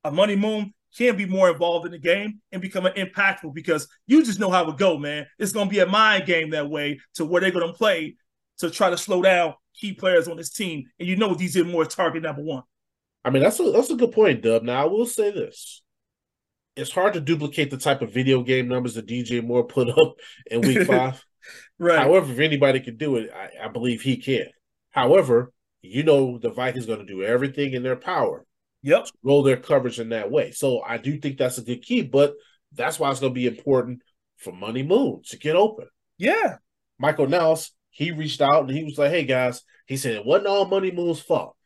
a 0.05 0.11
Money 0.11 0.37
Moon 0.37 0.73
can 0.97 1.17
be 1.17 1.27
more 1.27 1.51
involved 1.51 1.87
in 1.87 1.93
the 1.93 1.99
game 1.99 2.41
and 2.53 2.63
become 2.63 2.87
an 2.87 2.93
impactful 2.95 3.55
because 3.55 3.89
you 4.07 4.25
just 4.25 4.41
know 4.41 4.51
how 4.51 4.69
it 4.69 4.79
go, 4.79 4.99
man. 4.99 5.27
It's 5.39 5.53
going 5.53 5.69
to 5.69 5.73
be 5.73 5.81
a 5.81 5.87
mind 5.87 6.27
game 6.27 6.51
that 6.51 6.71
way 6.71 7.01
to 7.15 7.25
where 7.25 7.41
they're 7.41 7.51
going 7.51 7.67
to 7.67 7.77
play 7.77 8.17
to 8.59 8.71
try 8.71 8.91
to 8.91 8.97
slow 8.97 9.23
down 9.23 9.55
key 9.79 9.93
players 9.95 10.29
on 10.29 10.37
this 10.37 10.51
team. 10.51 10.85
And 10.99 11.09
you 11.09 11.17
know 11.17 11.35
DJ 11.35 11.71
Moore 11.71 11.83
is 11.83 11.95
target 11.95 12.23
number 12.23 12.43
one. 12.43 12.63
I 13.25 13.31
mean, 13.31 13.43
that's 13.43 13.61
a 13.61 13.71
that's 13.71 13.91
a 13.91 13.97
good 13.97 14.13
point, 14.13 14.43
Dub. 14.43 14.63
Now 14.63 14.83
I 14.83 14.87
will 14.87 15.07
say 15.07 15.31
this. 15.31 15.83
It's 16.77 16.93
hard 16.93 17.15
to 17.15 17.21
duplicate 17.21 17.71
the 17.71 17.77
type 17.77 18.03
of 18.03 18.13
video 18.13 18.43
game 18.43 18.69
numbers 18.69 18.95
that 18.95 19.07
DJ 19.07 19.45
Moore 19.45 19.65
put 19.65 19.89
up 19.99 20.15
in 20.51 20.61
week 20.61 20.83
five. 20.87 21.25
right. 21.79 21.99
However, 21.99 22.33
if 22.33 22.39
anybody 22.39 22.81
can 22.81 22.97
do 22.97 23.17
it, 23.17 23.31
I, 23.35 23.67
I 23.67 23.69
believe 23.69 24.03
he 24.03 24.17
can. 24.17 24.47
However, 24.91 25.53
you 25.83 26.03
know 26.03 26.39
the 26.39 26.51
Vikings 26.51 26.87
going 26.87 27.01
to 27.01 27.05
do 27.05 27.23
everything 27.23 27.73
in 27.73 27.83
their 27.83 27.97
power 27.97 28.45
Yep. 28.83 29.09
Roll 29.23 29.43
their 29.43 29.57
coverage 29.57 29.99
in 29.99 30.11
that 30.11 30.31
way. 30.31 30.53
So 30.53 30.83
I 30.83 30.99
do 30.99 31.19
think 31.19 31.39
that's 31.39 31.59
a 31.59 31.63
good 31.63 31.83
key, 31.83 32.03
but 32.03 32.35
that's 32.73 32.99
why 32.99 33.11
it's 33.11 33.21
going 33.21 33.33
to 33.33 33.39
be 33.39 33.47
important 33.47 34.03
for 34.37 34.53
Money 34.53 34.83
Moon 34.83 35.23
to 35.29 35.39
get 35.39 35.57
open. 35.57 35.89
Yeah. 36.17 36.57
Michael 36.99 37.27
Nels, 37.27 37.73
he 37.91 38.11
reached 38.11 38.41
out 38.41 38.63
and 38.63 38.71
he 38.71 38.85
was 38.85 38.99
like, 38.99 39.11
hey 39.11 39.25
guys, 39.25 39.63
he 39.87 39.97
said 39.97 40.15
it 40.15 40.27
wasn't 40.27 40.49
all 40.49 40.67
Money 40.67 40.91
Moon's 40.91 41.21
fault. 41.21 41.57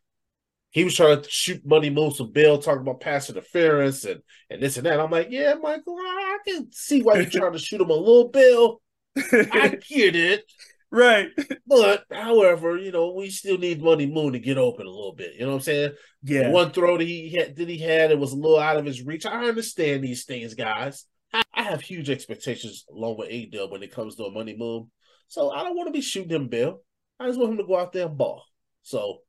He 0.71 0.85
was 0.85 0.95
trying 0.95 1.21
to 1.21 1.29
shoot 1.29 1.67
Money 1.67 1.91
Moon 1.91 2.13
some 2.13 2.33
bill, 2.33 2.59
talking 2.59 2.81
about 2.81 3.01
pass 3.01 3.29
interference 3.29 4.05
and, 4.05 4.23
and 4.49 4.63
this 4.63 4.79
and 4.79 4.87
that. 4.87 5.01
I'm 5.01 5.11
like, 5.11 5.29
yeah, 5.31 5.55
Michael, 5.61 5.99
I 5.99 6.39
can 6.47 6.73
see 6.73 7.03
why 7.03 7.17
you're 7.17 7.27
trying 7.27 7.53
to 7.53 7.59
shoot 7.59 7.81
him 7.81 7.91
a 7.91 7.95
little 7.95 8.29
bill. 8.29 8.81
I 9.17 9.79
get 9.89 10.17
it. 10.17 10.45
Right. 10.91 11.29
But 11.67 12.05
however, 12.13 12.77
you 12.77 12.93
know, 12.93 13.13
we 13.13 13.31
still 13.31 13.57
need 13.57 13.83
Money 13.83 14.07
Moon 14.07 14.35
to 14.35 14.39
get 14.39 14.59
open 14.59 14.87
a 14.87 14.91
little 14.91 15.15
bit. 15.15 15.35
You 15.35 15.41
know 15.41 15.49
what 15.49 15.55
I'm 15.55 15.61
saying? 15.61 15.93
Yeah. 16.23 16.51
One 16.51 16.71
throw 16.71 16.99
that 16.99 17.05
he 17.05 17.31
had 17.31 17.57
that 17.57 17.69
he 17.69 17.79
had 17.79 18.11
it 18.11 18.19
was 18.19 18.33
a 18.33 18.37
little 18.37 18.59
out 18.59 18.77
of 18.77 18.85
his 18.85 19.03
reach. 19.03 19.25
I 19.25 19.47
understand 19.47 20.05
these 20.05 20.25
things, 20.25 20.53
guys. 20.55 21.07
I, 21.33 21.43
I 21.55 21.63
have 21.63 21.81
huge 21.81 22.11
expectations 22.11 22.85
along 22.91 23.17
with 23.19 23.29
A 23.31 23.47
Dub 23.47 23.73
when 23.73 23.83
it 23.83 23.93
comes 23.93 24.17
to 24.17 24.25
a 24.25 24.31
Money 24.31 24.55
Moon. 24.57 24.91
So 25.33 25.51
I 25.51 25.65
don't 25.65 25.77
want 25.77 25.89
to 25.89 25.93
be 25.93 26.03
shooting 26.03 26.31
him 26.31 26.49
Bill. 26.49 26.83
I 27.19 27.27
just 27.27 27.39
want 27.39 27.53
him 27.53 27.59
to 27.59 27.65
go 27.65 27.79
out 27.79 27.93
there 27.93 28.07
and 28.07 28.19
ball. 28.19 28.45
So 28.83 29.21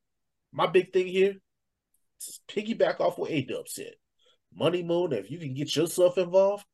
my 0.52 0.68
big 0.68 0.92
thing 0.92 1.08
here 1.08 1.36
is 2.20 2.40
piggyback 2.50 3.00
off 3.00 3.18
what 3.18 3.32
A 3.32 3.42
Dub 3.42 3.70
said. 3.70 3.94
Money 4.54 4.84
Moon, 4.84 5.14
if 5.14 5.32
you 5.32 5.40
can 5.40 5.54
get 5.54 5.76
yourself 5.76 6.18
involved, 6.18 6.66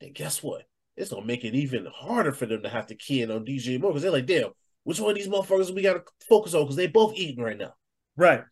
then 0.00 0.12
guess 0.12 0.42
what? 0.42 0.64
it's 0.96 1.10
gonna 1.10 1.24
make 1.24 1.44
it 1.44 1.54
even 1.54 1.86
harder 1.86 2.32
for 2.32 2.46
them 2.46 2.62
to 2.62 2.68
have 2.68 2.86
to 2.86 2.94
key 2.94 3.22
in 3.22 3.30
on 3.30 3.44
DJ 3.44 3.80
Moore 3.80 3.92
because 3.92 4.02
they're 4.02 4.10
like, 4.10 4.26
damn, 4.26 4.50
which 4.84 5.00
one 5.00 5.10
of 5.10 5.16
these 5.16 5.28
motherfuckers 5.28 5.74
we 5.74 5.82
gotta 5.82 6.02
focus 6.28 6.54
on 6.54 6.62
because 6.62 6.76
they 6.76 6.86
both 6.86 7.14
eating 7.14 7.42
right 7.42 7.56
now. 7.56 7.74
Right. 8.16 8.42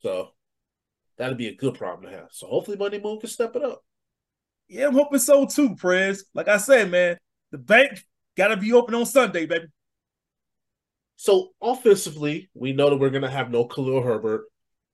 So 0.00 0.30
that'd 1.16 1.38
be 1.38 1.48
a 1.48 1.54
good 1.54 1.74
problem 1.74 2.10
to 2.10 2.18
have. 2.18 2.28
So 2.32 2.46
hopefully 2.46 2.76
Money 2.76 3.00
Moon 3.00 3.20
can 3.20 3.30
step 3.30 3.56
it 3.56 3.62
up. 3.62 3.82
Yeah, 4.68 4.88
I'm 4.88 4.94
hoping 4.94 5.18
so 5.18 5.46
too, 5.46 5.74
Prez. 5.76 6.24
Like 6.34 6.48
I 6.48 6.58
said, 6.58 6.90
man, 6.90 7.18
the 7.50 7.58
bank 7.58 8.04
gotta 8.36 8.56
be 8.56 8.72
open 8.72 8.94
on 8.94 9.06
Sunday, 9.06 9.46
baby. 9.46 9.66
So 11.16 11.50
offensively, 11.60 12.50
we 12.54 12.72
know 12.72 12.90
that 12.90 12.96
we're 12.96 13.10
gonna 13.10 13.30
have 13.30 13.50
no 13.50 13.64
Khalil 13.64 14.02
Herbert, 14.02 14.44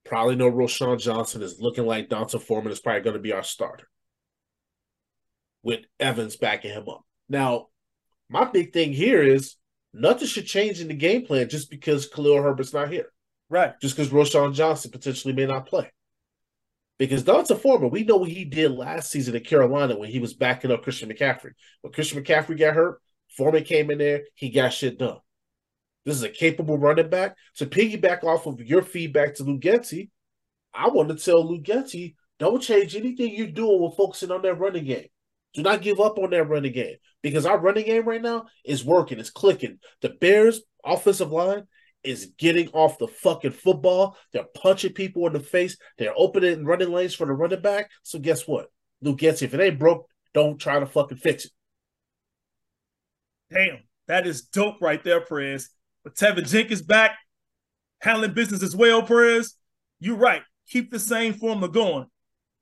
probably 0.05 0.37
no 0.37 0.51
Roschon 0.51 1.01
Johnson. 1.01 1.43
Is 1.43 1.61
looking 1.61 1.87
like 1.87 2.09
D'Onta 2.09 2.41
Foreman 2.41 2.73
is 2.73 2.81
probably 2.81 3.03
gonna 3.03 3.19
be 3.19 3.33
our 3.33 3.45
starter. 3.45 3.89
With 5.63 5.81
Evans 6.01 6.37
backing 6.37 6.73
him 6.73 6.89
up. 6.89 7.05
Now, 7.29 7.69
my 8.29 8.45
big 8.45 8.73
thing 8.73 8.93
here 8.93 9.23
is 9.23 9.57
nothing 9.93 10.29
should 10.29 10.47
change 10.47 10.81
in 10.81 10.89
the 10.89 10.95
game 10.95 11.27
plan 11.27 11.49
just 11.49 11.71
because 11.71 12.09
Khalil 12.09 12.43
Herbert's 12.43 12.73
not 12.75 12.91
here. 12.91 13.13
Right. 13.49 13.75
Just 13.81 13.97
because 13.97 14.13
Roschon 14.13 14.55
Johnson 14.55 14.91
potentially 14.91 15.33
may 15.33 15.47
not 15.47 15.67
play. 15.67 15.91
Because 16.99 17.23
D'Onta 17.23 17.59
Foreman, 17.59 17.91
we 17.91 18.05
know 18.05 18.17
what 18.17 18.31
he 18.31 18.45
did 18.45 18.73
last 18.73 19.11
season 19.11 19.37
in 19.37 19.45
Carolina 19.45 19.99
when 19.99 20.11
he 20.11 20.19
was 20.19 20.35
backing 20.35 20.73
up 20.73 20.83
Christian 20.83 21.11
McCaffrey. 21.11 21.53
When 21.83 21.93
Christian 21.93 22.23
McCaffrey 22.23 22.59
got 22.59 22.75
hurt, 22.75 23.01
Foreman 23.37 23.65
came 23.65 23.91
in 23.91 23.99
there, 23.99 24.23
he 24.35 24.51
got 24.51 24.73
shit 24.73 24.99
done. 24.99 25.19
This 26.05 26.17
is 26.17 26.23
a 26.23 26.29
capable 26.29 26.79
running 26.79 27.11
back. 27.11 27.37
To 27.57 27.67
piggyback 27.67 28.23
off 28.23 28.47
of 28.47 28.61
your 28.61 28.83
feedback 28.83 29.35
to 29.35 29.45
Luke 29.45 29.61
Getsy, 29.61 30.11
I 30.73 30.89
want 30.89 31.09
to 31.09 31.17
tell 31.17 31.47
Luke 31.47 31.65
Getsy, 31.65 32.15
don't 32.39 32.63
change 32.63 32.95
anything 32.95 33.35
you're 33.35 33.49
doing 33.49 33.83
with 33.83 33.97
focusing 33.97 34.31
on 34.31 34.43
that 34.43 34.59
running 34.59 34.85
game. 34.85 35.09
Do 35.55 35.63
not 35.63 35.83
give 35.83 36.01
up 36.01 36.19
on 36.19 36.31
that 36.31 36.49
running 36.49 36.73
game 36.73 36.97
because 37.23 37.47
our 37.47 37.59
running 37.59 37.87
game 37.87 38.05
right 38.05 38.23
now 38.23 38.45
is 38.65 38.85
working, 38.85 39.19
it's 39.19 39.31
clicking. 39.31 39.79
The 40.03 40.11
Bears' 40.11 40.61
offensive 40.85 41.33
line 41.33 41.65
is 42.05 42.33
getting 42.39 42.69
off 42.69 42.99
the 42.99 43.09
fucking 43.09 43.53
football. 43.53 44.17
They're 44.33 44.45
punching 44.55 44.93
people 44.93 45.27
in 45.27 45.33
the 45.33 45.41
face. 45.41 45.77
They're 45.99 46.15
opening 46.17 46.65
running 46.65 46.93
lanes 46.93 47.15
for 47.15 47.27
the 47.27 47.33
running 47.33 47.63
back. 47.63 47.91
So 48.03 48.19
guess 48.19 48.47
what? 48.47 48.71
Luke 49.01 49.19
Getsy, 49.19 49.43
if 49.43 49.55
it 49.55 49.61
ain't 49.61 49.79
broke, 49.79 50.07
don't 50.35 50.59
try 50.59 50.79
to 50.79 50.87
fucking 50.87 51.19
fix 51.19 51.47
it. 51.47 51.53
Damn, 53.53 53.79
that 54.09 54.27
is 54.27 54.43
dope 54.43 54.81
right 54.81 55.03
there, 55.03 55.21
Prez. 55.21 55.69
But 56.05 56.15
Teven 56.15 56.49
Jenkins 56.49 56.83
back, 56.83 57.17
handling 58.01 58.35
business 58.35 58.63
as 58.63 58.77
well, 58.77 59.03
Prez. 59.03 59.55
You're 60.01 60.17
right. 60.17 60.43
Keep 60.69 60.91
the 60.91 60.99
same 60.99 61.35
formula 61.35 61.69
going. 61.69 62.07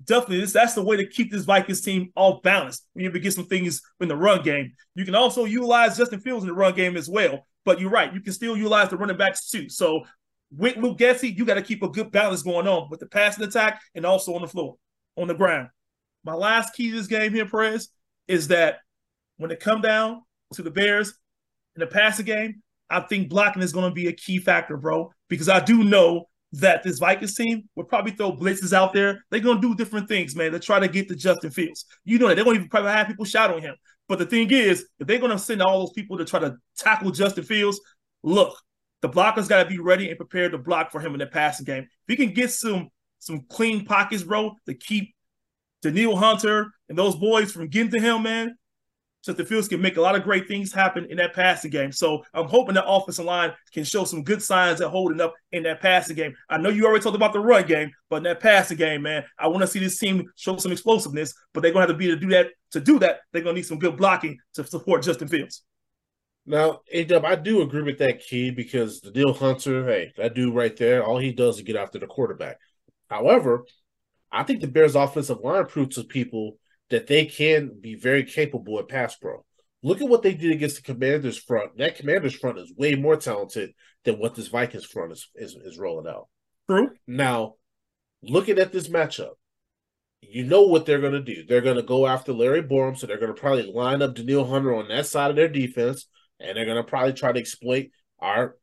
Definitely, 0.03 0.41
this, 0.41 0.53
that's 0.53 0.75
the 0.75 0.83
way 0.83 0.97
to 0.97 1.07
keep 1.07 1.31
this 1.31 1.45
Vikings 1.45 1.81
team 1.81 2.11
off 2.17 2.43
balance. 2.43 2.83
When 2.93 3.05
you 3.05 3.11
get 3.19 3.33
some 3.33 3.47
things 3.47 3.81
in 4.01 4.09
the 4.09 4.17
run 4.17 4.43
game, 4.43 4.73
you 4.95 5.05
can 5.05 5.15
also 5.15 5.45
utilize 5.45 5.97
Justin 5.97 6.21
Fields 6.21 6.45
in 6.45 6.49
the 6.49 6.55
run 6.55 6.75
game 6.75 6.97
as 6.97 7.09
well. 7.09 7.47
But 7.65 7.81
you're 7.81 7.91
right, 7.91 8.13
you 8.13 8.21
can 8.21 8.33
still 8.33 8.57
utilize 8.57 8.91
the 8.91 8.97
running 8.97 9.17
backs 9.17 9.49
too. 9.49 9.69
So 9.69 10.03
with 10.51 10.77
Luke 10.77 10.99
Getsy, 10.99 11.35
you 11.35 11.45
got 11.45 11.55
to 11.55 11.63
keep 11.63 11.83
a 11.83 11.89
good 11.89 12.13
balance 12.13 12.43
going 12.43 12.69
on 12.69 12.89
with 12.91 13.01
the 13.01 13.07
passing 13.07 13.45
attack 13.45 13.81
and 13.95 14.05
also 14.05 14.35
on 14.35 14.43
the 14.43 14.49
floor, 14.49 14.77
on 15.17 15.29
the 15.29 15.35
ground. 15.35 15.69
My 16.25 16.35
last 16.35 16.75
key 16.75 16.91
to 16.91 16.97
this 16.97 17.07
game 17.07 17.33
here, 17.33 17.47
Perez, 17.47 17.89
is 18.29 18.49
that 18.49 18.79
when 19.37 19.51
it 19.51 19.61
come 19.61 19.81
down 19.81 20.23
to 20.53 20.63
the 20.63 20.71
Bears 20.71 21.15
in 21.77 21.81
the 21.81 21.87
passing 21.87 22.27
game, 22.27 22.63
I 22.91 23.01
think 23.01 23.29
blocking 23.29 23.63
is 23.63 23.73
going 23.73 23.89
to 23.89 23.95
be 23.95 24.09
a 24.09 24.13
key 24.13 24.39
factor, 24.39 24.77
bro, 24.77 25.11
because 25.29 25.49
I 25.49 25.61
do 25.61 25.83
know 25.83 26.27
that 26.53 26.85
this 26.85 26.99
Vikings 26.99 27.35
team 27.35 27.69
will 27.75 27.85
probably 27.85 28.13
throw 28.13 28.33
blitzes 28.33 28.73
out 28.73 28.93
there. 28.93 29.25
They're 29.31 29.41
going 29.41 29.61
to 29.61 29.69
do 29.69 29.75
different 29.75 30.09
things, 30.09 30.37
man, 30.37 30.53
to 30.53 30.61
try 30.61 30.79
to 30.79 30.87
get 30.87 31.09
to 31.09 31.17
Justin 31.17 31.51
Fields. 31.51 31.85
You 32.05 32.19
know 32.19 32.29
that. 32.29 32.37
They're 32.37 32.45
going 32.45 32.57
to 32.57 32.61
even 32.61 32.71
probably 32.71 32.93
have 32.93 33.09
people 33.09 33.25
shadowing 33.25 33.63
him. 33.63 33.75
But 34.09 34.19
the 34.19 34.27
thing 34.27 34.51
is, 34.51 34.87
if 35.01 35.07
they're 35.07 35.19
going 35.19 35.33
to 35.33 35.39
send 35.39 35.63
all 35.63 35.81
those 35.81 35.93
people 35.93 36.19
to 36.19 36.25
try 36.25 36.41
to 36.41 36.57
tackle 36.79 37.11
Justin 37.11 37.45
Fields, 37.45 37.81
look, 38.23 38.57
the 39.01 39.09
blockers 39.09 39.49
got 39.49 39.63
to 39.63 39.69
be 39.69 39.79
ready 39.79 40.09
and 40.09 40.17
prepared 40.17 40.53
to 40.53 40.59
block 40.59 40.93
for 40.93 41.01
him 41.01 41.15
in 41.15 41.19
the 41.19 41.27
passing 41.27 41.65
game. 41.65 41.83
If 41.83 41.89
he 42.07 42.17
can 42.17 42.35
get 42.35 42.51
some 42.51 42.91
some 43.19 43.41
clean 43.49 43.87
pockets, 43.87 44.23
bro, 44.23 44.55
to 44.67 44.75
keep 44.75 45.15
Danielle 45.83 46.17
Hunter 46.17 46.71
and 46.89 46.97
those 46.97 47.17
boys 47.17 47.51
from 47.51 47.69
getting 47.69 47.91
to 47.93 48.01
him, 48.01 48.23
man, 48.23 48.55
Justin 49.25 49.47
Fields 49.47 49.69
can 49.69 49.81
make 49.81 49.97
a 49.97 50.01
lot 50.01 50.15
of 50.15 50.23
great 50.23 50.47
things 50.47 50.73
happen 50.73 51.07
in 51.07 51.17
that 51.17 51.33
passing 51.33 51.71
game. 51.71 51.93
So 51.93 52.23
I'm 52.35 52.47
hoping 52.47 52.75
the 52.75 52.87
offensive 52.87 53.25
line 53.25 53.53
can 53.73 53.85
show 53.85 54.05
some 54.05 54.23
good 54.23 54.43
signs 54.43 54.81
of 54.81 54.91
holding 54.91 55.21
up 55.21 55.35
in 55.53 55.63
that 55.63 55.81
passing 55.81 56.17
game. 56.17 56.35
I 56.51 56.59
know 56.59 56.69
you 56.69 56.85
already 56.85 57.03
talked 57.03 57.17
about 57.17 57.33
the 57.33 57.41
run 57.41 57.67
game, 57.67 57.91
but 58.11 58.17
in 58.17 58.23
that 58.25 58.41
passing 58.41 58.77
game, 58.77 59.03
man, 59.03 59.25
I 59.39 59.49
want 59.49 59.63
to 59.63 59.67
see 59.67 59.79
this 59.79 59.99
team 59.99 60.31
show 60.37 60.57
some 60.59 60.73
explosiveness. 60.73 61.33
But 61.55 61.63
they're 61.63 61.73
gonna 61.73 61.87
have 61.87 61.91
to 61.91 61.97
be 61.97 62.09
to 62.09 62.17
do 62.17 62.29
that. 62.31 62.49
To 62.73 62.81
do 62.81 62.99
that, 62.99 63.21
they're 63.33 63.43
gonna 63.43 63.55
need 63.55 63.67
some 63.67 63.79
good 63.79 63.97
blocking 63.97 64.39
to 64.55 64.65
support 64.65 65.03
Justin 65.03 65.29
Fields. 65.29 65.63
Now, 66.47 66.81
A-Dub, 66.93 67.25
I 67.25 67.37
do 67.37 67.63
agree 67.63 67.83
with 67.83 67.99
that 67.99 68.21
key 68.21 68.51
because 68.51 69.01
the 69.01 69.11
Deal 69.11 69.33
Hunter, 69.33 69.87
hey, 69.87 70.13
that 70.19 70.35
dude 70.35 70.55
right 70.55 70.77
there, 70.77 71.03
all 71.03 71.17
he 71.17 71.33
does 71.33 71.57
is 71.57 71.63
get 71.63 71.77
after 71.77 71.99
the 71.99 72.07
quarterback. 72.07 72.59
However, 73.09 73.65
I 74.31 74.43
think 74.43 74.61
the 74.61 74.67
Bears' 74.67 74.95
offensive 74.95 75.41
line 75.41 75.65
proved 75.65 75.93
to 75.93 76.05
people 76.05 76.59
that 76.95 77.09
they 77.09 77.27
can 77.27 77.73
be 77.81 77.97
very 77.97 78.23
capable 78.23 78.79
at 78.79 78.89
pass 78.89 79.17
pro. 79.17 79.45
Look 79.83 80.01
at 80.01 80.09
what 80.09 80.23
they 80.23 80.33
did 80.33 80.53
against 80.53 80.77
the 80.77 80.83
Commanders 80.83 81.37
front. 81.37 81.77
That 81.77 81.97
Commanders 81.97 82.37
front 82.37 82.59
is 82.59 82.73
way 82.77 82.95
more 82.95 83.17
talented 83.17 83.73
than 84.05 84.21
what 84.21 84.37
this 84.37 84.47
Vikings 84.47 84.85
front 84.85 85.11
is, 85.11 85.29
is, 85.35 85.57
is 85.57 85.77
rolling 85.77 86.07
out. 86.07 86.29
True. 86.71 86.91
Now, 87.09 87.55
looking 88.23 88.61
at 88.61 88.71
this 88.71 88.89
matchup, 88.89 89.33
you 90.23 90.45
know 90.45 90.63
what 90.63 90.87
they're 90.87 91.01
going 91.01 91.15
to 91.15 91.21
do. 91.21 91.45
They're 91.45 91.61
going 91.61 91.77
to 91.77 91.83
go 91.83 92.07
after 92.07 92.33
Larry 92.33 92.63
Borom, 92.63 92.97
so 92.97 93.09
they're 93.09 93.19
going 93.19 93.35
to 93.35 93.41
probably 93.41 93.71
line 93.71 94.01
up 94.01 94.15
Danielle 94.15 94.47
Hunter 94.47 94.73
on 94.75 94.87
that 94.89 95.07
side 95.07 95.31
of 95.31 95.37
their 95.37 95.49
defense, 95.49 96.07
and 96.39 96.57
they're 96.57 96.65
going 96.65 96.77
to 96.77 96.85
probably 96.85 97.13
try 97.13 97.33
to 97.33 97.41
exploit 97.41 97.89
our 98.21 98.57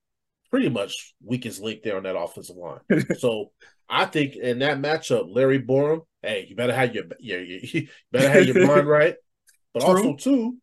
pretty 0.51 0.69
much 0.69 1.13
weakest 1.23 1.61
link 1.61 1.81
there 1.81 1.97
on 1.97 2.03
that 2.03 2.17
offensive 2.17 2.57
line. 2.57 2.81
so 3.17 3.51
I 3.89 4.05
think 4.05 4.35
in 4.35 4.59
that 4.59 4.79
matchup, 4.79 5.33
Larry 5.33 5.61
Borom, 5.61 6.01
hey, 6.21 6.45
you 6.47 6.55
better 6.55 6.73
have 6.73 6.93
your, 6.93 7.05
your 7.19 7.41
you 7.43 7.87
better 8.11 8.29
have 8.29 8.45
your 8.45 8.67
mind 8.67 8.87
right. 8.87 9.15
But 9.73 9.83
True. 9.83 9.89
also 9.89 10.15
too, 10.15 10.57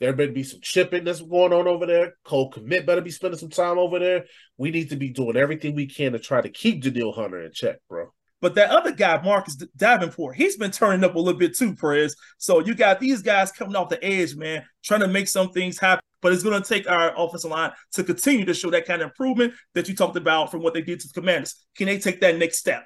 there 0.00 0.12
better 0.12 0.32
be 0.32 0.44
some 0.44 0.60
chipping 0.62 1.04
that's 1.04 1.20
going 1.20 1.52
on 1.52 1.66
over 1.66 1.84
there. 1.84 2.14
Cole 2.24 2.50
Kmet 2.50 2.86
better 2.86 3.00
be 3.00 3.10
spending 3.10 3.38
some 3.38 3.50
time 3.50 3.78
over 3.78 3.98
there. 3.98 4.24
We 4.56 4.70
need 4.70 4.90
to 4.90 4.96
be 4.96 5.10
doing 5.10 5.36
everything 5.36 5.74
we 5.74 5.86
can 5.86 6.12
to 6.12 6.18
try 6.18 6.40
to 6.40 6.48
keep 6.48 6.82
Danielle 6.82 7.12
Hunter 7.12 7.42
in 7.42 7.52
check, 7.52 7.78
bro. 7.88 8.12
But 8.40 8.56
that 8.56 8.70
other 8.70 8.90
guy, 8.90 9.22
Marcus 9.22 9.54
Davenport, 9.76 10.34
he's 10.36 10.56
been 10.56 10.72
turning 10.72 11.04
up 11.04 11.14
a 11.14 11.18
little 11.18 11.38
bit 11.38 11.56
too, 11.56 11.76
Perez. 11.76 12.16
So 12.38 12.58
you 12.58 12.74
got 12.74 12.98
these 12.98 13.22
guys 13.22 13.52
coming 13.52 13.76
off 13.76 13.88
the 13.88 14.04
edge, 14.04 14.34
man, 14.34 14.64
trying 14.82 15.00
to 15.00 15.08
make 15.08 15.28
some 15.28 15.50
things 15.50 15.78
happen. 15.78 16.02
But 16.22 16.32
it's 16.32 16.42
going 16.42 16.60
to 16.60 16.66
take 16.66 16.88
our 16.88 17.12
offensive 17.16 17.50
line 17.50 17.72
to 17.92 18.04
continue 18.04 18.46
to 18.46 18.54
show 18.54 18.70
that 18.70 18.86
kind 18.86 19.02
of 19.02 19.08
improvement 19.08 19.52
that 19.74 19.88
you 19.88 19.94
talked 19.94 20.16
about 20.16 20.50
from 20.50 20.62
what 20.62 20.72
they 20.72 20.82
did 20.82 21.00
to 21.00 21.08
the 21.08 21.14
Commanders. 21.14 21.56
Can 21.76 21.86
they 21.86 21.98
take 21.98 22.20
that 22.20 22.38
next 22.38 22.58
step? 22.58 22.84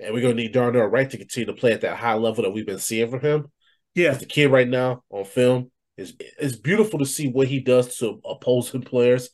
And 0.00 0.14
we're 0.14 0.22
gonna 0.22 0.34
need 0.34 0.52
Darnell 0.52 0.86
Wright 0.86 1.10
to 1.10 1.16
continue 1.16 1.46
to 1.46 1.52
play 1.52 1.72
at 1.72 1.80
that 1.80 1.96
high 1.96 2.14
level 2.14 2.44
that 2.44 2.50
we've 2.50 2.66
been 2.66 2.78
seeing 2.78 3.10
from 3.10 3.20
him. 3.20 3.46
Yeah, 3.94 4.12
The 4.12 4.26
kid 4.26 4.52
right 4.52 4.68
now 4.68 5.02
on 5.10 5.24
film 5.24 5.72
is 5.96 6.14
it's 6.18 6.54
beautiful 6.54 7.00
to 7.00 7.06
see 7.06 7.28
what 7.28 7.48
he 7.48 7.60
does 7.60 7.96
to 7.98 8.20
opposing 8.24 8.82
players. 8.82 9.30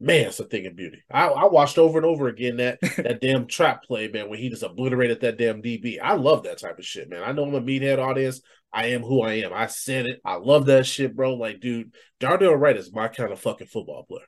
Man, 0.00 0.26
it's 0.26 0.40
a 0.40 0.44
thing 0.44 0.66
of 0.66 0.76
beauty. 0.76 1.02
I, 1.10 1.26
I 1.26 1.44
watched 1.46 1.78
over 1.78 1.98
and 1.98 2.06
over 2.06 2.28
again 2.28 2.56
that 2.56 2.80
that 2.96 3.20
damn 3.20 3.46
trap 3.46 3.84
play, 3.84 4.08
man, 4.08 4.28
when 4.28 4.38
he 4.38 4.48
just 4.48 4.62
obliterated 4.62 5.20
that 5.20 5.38
damn 5.38 5.62
DB. 5.62 5.98
I 6.02 6.14
love 6.14 6.42
that 6.44 6.58
type 6.58 6.78
of 6.78 6.84
shit, 6.84 7.08
man. 7.08 7.22
I 7.22 7.32
know 7.32 7.44
I'm 7.44 7.54
a 7.54 7.60
meathead 7.60 7.98
audience. 7.98 8.40
I 8.72 8.86
am 8.88 9.02
who 9.02 9.22
I 9.22 9.34
am. 9.34 9.52
I 9.52 9.66
said 9.66 10.06
it. 10.06 10.20
I 10.24 10.34
love 10.36 10.66
that 10.66 10.86
shit, 10.86 11.16
bro. 11.16 11.34
Like, 11.34 11.60
dude, 11.60 11.94
Darnell 12.20 12.54
Wright 12.54 12.76
is 12.76 12.92
my 12.92 13.08
kind 13.08 13.32
of 13.32 13.40
fucking 13.40 13.66
football 13.68 14.04
player. 14.04 14.26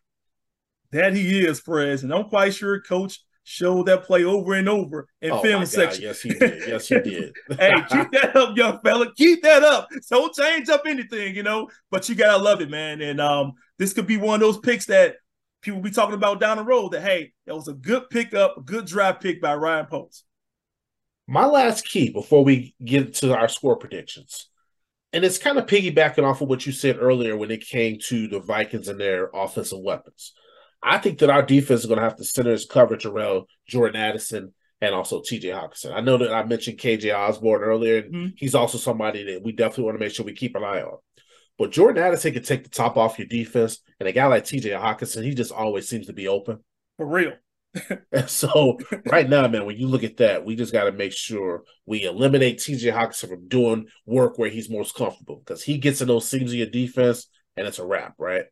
that 0.92 1.14
he 1.14 1.44
is, 1.44 1.60
Perez. 1.60 2.02
And 2.02 2.12
I'm 2.12 2.24
quite 2.24 2.54
sure 2.54 2.80
Coach 2.80 3.20
showed 3.44 3.86
that 3.86 4.04
play 4.04 4.24
over 4.24 4.54
and 4.54 4.68
over 4.68 5.08
in 5.20 5.30
Oh, 5.32 5.42
film 5.42 5.66
section. 5.66 6.02
Yes, 6.04 6.20
he 6.22 6.30
did. 6.30 6.68
Yes, 6.68 6.88
he 6.88 7.00
did. 7.00 7.32
hey, 7.58 7.74
keep 7.90 8.10
that 8.12 8.34
up, 8.34 8.56
young 8.56 8.80
fella. 8.82 9.12
Keep 9.14 9.42
that 9.42 9.62
up. 9.62 9.88
Don't 10.10 10.34
change 10.34 10.68
up 10.68 10.82
anything, 10.86 11.34
you 11.34 11.42
know. 11.42 11.68
But 11.90 12.08
you 12.08 12.14
gotta 12.14 12.42
love 12.42 12.60
it, 12.60 12.70
man. 12.70 13.00
And 13.02 13.20
um, 13.20 13.52
this 13.78 13.92
could 13.92 14.06
be 14.06 14.16
one 14.16 14.34
of 14.34 14.40
those 14.40 14.58
picks 14.58 14.86
that 14.86 15.16
people 15.62 15.80
be 15.80 15.90
talking 15.90 16.14
about 16.14 16.40
down 16.40 16.56
the 16.56 16.64
road. 16.64 16.92
That 16.92 17.02
hey, 17.02 17.32
that 17.46 17.54
was 17.54 17.68
a 17.68 17.74
good 17.74 18.08
pickup, 18.10 18.56
a 18.56 18.60
good 18.62 18.86
draft 18.86 19.22
pick 19.22 19.40
by 19.42 19.54
Ryan 19.54 19.86
Poles. 19.86 20.24
My 21.32 21.46
last 21.46 21.86
key 21.86 22.10
before 22.10 22.42
we 22.42 22.74
get 22.84 23.14
to 23.14 23.36
our 23.36 23.46
score 23.46 23.76
predictions, 23.76 24.48
and 25.12 25.24
it's 25.24 25.38
kind 25.38 25.58
of 25.58 25.66
piggybacking 25.66 26.24
off 26.24 26.40
of 26.40 26.48
what 26.48 26.66
you 26.66 26.72
said 26.72 26.96
earlier 26.98 27.36
when 27.36 27.52
it 27.52 27.64
came 27.64 28.00
to 28.06 28.26
the 28.26 28.40
Vikings 28.40 28.88
and 28.88 28.98
their 28.98 29.30
offensive 29.32 29.78
weapons. 29.78 30.32
I 30.82 30.98
think 30.98 31.20
that 31.20 31.30
our 31.30 31.42
defense 31.42 31.82
is 31.82 31.86
going 31.86 31.98
to 31.98 32.04
have 32.04 32.16
to 32.16 32.24
center 32.24 32.50
its 32.50 32.64
coverage 32.64 33.06
around 33.06 33.44
Jordan 33.68 34.00
Addison 34.00 34.52
and 34.80 34.92
also 34.92 35.20
TJ 35.20 35.52
Hockenson. 35.52 35.92
I 35.94 36.00
know 36.00 36.16
that 36.16 36.32
I 36.32 36.42
mentioned 36.42 36.78
KJ 36.78 37.16
Osborn 37.16 37.62
earlier, 37.62 37.98
and 37.98 38.12
Mhm. 38.12 38.32
he's 38.36 38.56
also 38.56 38.76
somebody 38.76 39.22
that 39.32 39.44
we 39.44 39.52
definitely 39.52 39.84
want 39.84 40.00
to 40.00 40.04
make 40.04 40.12
sure 40.12 40.26
we 40.26 40.32
keep 40.32 40.56
an 40.56 40.64
eye 40.64 40.82
on. 40.82 40.98
But 41.58 41.70
Jordan 41.70 42.02
Addison 42.02 42.32
can 42.32 42.42
take 42.42 42.64
the 42.64 42.70
top 42.70 42.96
off 42.96 43.20
your 43.20 43.28
defense, 43.28 43.78
and 44.00 44.08
a 44.08 44.12
guy 44.12 44.26
like 44.26 44.46
TJ 44.46 44.70
Hockenson, 44.70 45.22
he 45.22 45.34
just 45.34 45.52
always 45.52 45.86
seems 45.86 46.08
to 46.08 46.12
be 46.12 46.26
open. 46.26 46.64
For 46.96 47.06
real. 47.06 47.34
And 48.12 48.28
so 48.28 48.78
right 49.06 49.28
now, 49.28 49.46
man, 49.46 49.64
when 49.64 49.76
you 49.76 49.86
look 49.86 50.02
at 50.02 50.16
that, 50.16 50.44
we 50.44 50.56
just 50.56 50.72
got 50.72 50.84
to 50.84 50.92
make 50.92 51.12
sure 51.12 51.62
we 51.86 52.04
eliminate 52.04 52.58
TJ 52.58 52.92
Hockenson 52.92 53.28
from 53.28 53.48
doing 53.48 53.86
work 54.06 54.38
where 54.38 54.50
he's 54.50 54.68
most 54.68 54.94
comfortable 54.94 55.36
because 55.36 55.62
he 55.62 55.78
gets 55.78 56.00
in 56.00 56.08
those 56.08 56.28
seams 56.28 56.50
of 56.50 56.58
your 56.58 56.66
defense 56.66 57.28
and 57.56 57.66
it's 57.66 57.78
a 57.78 57.86
wrap, 57.86 58.14
right? 58.18 58.44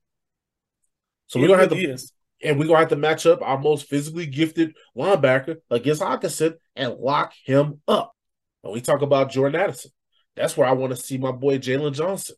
So 1.26 1.40
we're 1.40 1.48
gonna 1.48 1.60
have 1.60 1.70
to 1.70 1.76
is. 1.76 2.12
And 2.42 2.58
we're 2.58 2.66
gonna 2.66 2.78
have 2.78 2.88
to 2.88 2.96
match 2.96 3.26
up 3.26 3.42
our 3.42 3.58
most 3.58 3.88
physically 3.88 4.26
gifted 4.26 4.74
linebacker 4.96 5.56
against 5.70 6.02
Hockenson 6.02 6.54
and 6.76 6.94
lock 6.94 7.32
him 7.44 7.80
up. 7.88 8.12
When 8.62 8.74
we 8.74 8.80
talk 8.80 9.02
about 9.02 9.30
Jordan 9.30 9.60
Addison, 9.60 9.90
that's 10.36 10.56
where 10.56 10.68
I 10.68 10.72
want 10.72 10.90
to 10.90 10.96
see 10.96 11.18
my 11.18 11.32
boy 11.32 11.58
Jaylon 11.58 11.92
Johnson 11.92 12.36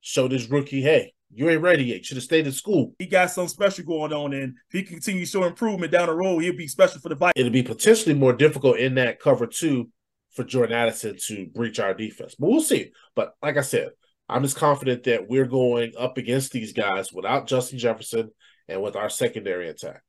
show 0.00 0.28
this 0.28 0.48
rookie, 0.48 0.82
hey, 0.82 1.12
you 1.32 1.48
ain't 1.48 1.62
ready 1.62 1.84
yet. 1.84 2.04
Should 2.04 2.16
have 2.16 2.24
stayed 2.24 2.46
in 2.46 2.52
school. 2.52 2.94
He 2.98 3.06
got 3.06 3.30
something 3.30 3.48
special 3.48 3.84
going 3.84 4.12
on, 4.12 4.32
and 4.32 4.54
if 4.68 4.72
he 4.72 4.82
continues 4.82 5.30
to 5.30 5.38
show 5.38 5.44
improvement 5.44 5.92
down 5.92 6.08
the 6.08 6.14
road, 6.14 6.40
he'll 6.40 6.56
be 6.56 6.66
special 6.66 7.00
for 7.00 7.08
the 7.08 7.14
Vikings. 7.14 7.34
It'll 7.36 7.52
be 7.52 7.62
potentially 7.62 8.14
more 8.14 8.32
difficult 8.32 8.78
in 8.78 8.94
that 8.96 9.20
cover 9.20 9.46
two 9.46 9.90
for 10.32 10.44
Jordan 10.44 10.76
Addison 10.76 11.16
to 11.26 11.46
breach 11.46 11.80
our 11.80 11.94
defense. 11.94 12.34
But 12.38 12.50
we'll 12.50 12.60
see. 12.60 12.92
But 13.14 13.34
like 13.42 13.56
I 13.56 13.62
said, 13.62 13.90
I'm 14.28 14.42
just 14.42 14.56
confident 14.56 15.04
that 15.04 15.28
we're 15.28 15.46
going 15.46 15.92
up 15.98 16.18
against 16.18 16.52
these 16.52 16.72
guys 16.72 17.12
without 17.12 17.46
Justin 17.48 17.78
Jefferson 17.78 18.30
and 18.68 18.82
with 18.82 18.94
our 18.94 19.10
secondary 19.10 19.68
attack. 19.68 20.02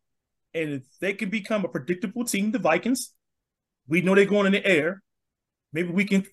And 0.53 0.73
if 0.73 0.83
they 0.99 1.13
can 1.13 1.29
become 1.29 1.65
a 1.65 1.69
predictable 1.69 2.25
team, 2.25 2.51
the 2.51 2.59
Vikings, 2.59 3.13
we 3.87 4.01
know 4.01 4.13
they're 4.13 4.25
going 4.25 4.45
in 4.45 4.51
the 4.51 4.65
air. 4.65 5.01
Maybe 5.73 5.89
we 5.89 6.05
can 6.05 6.25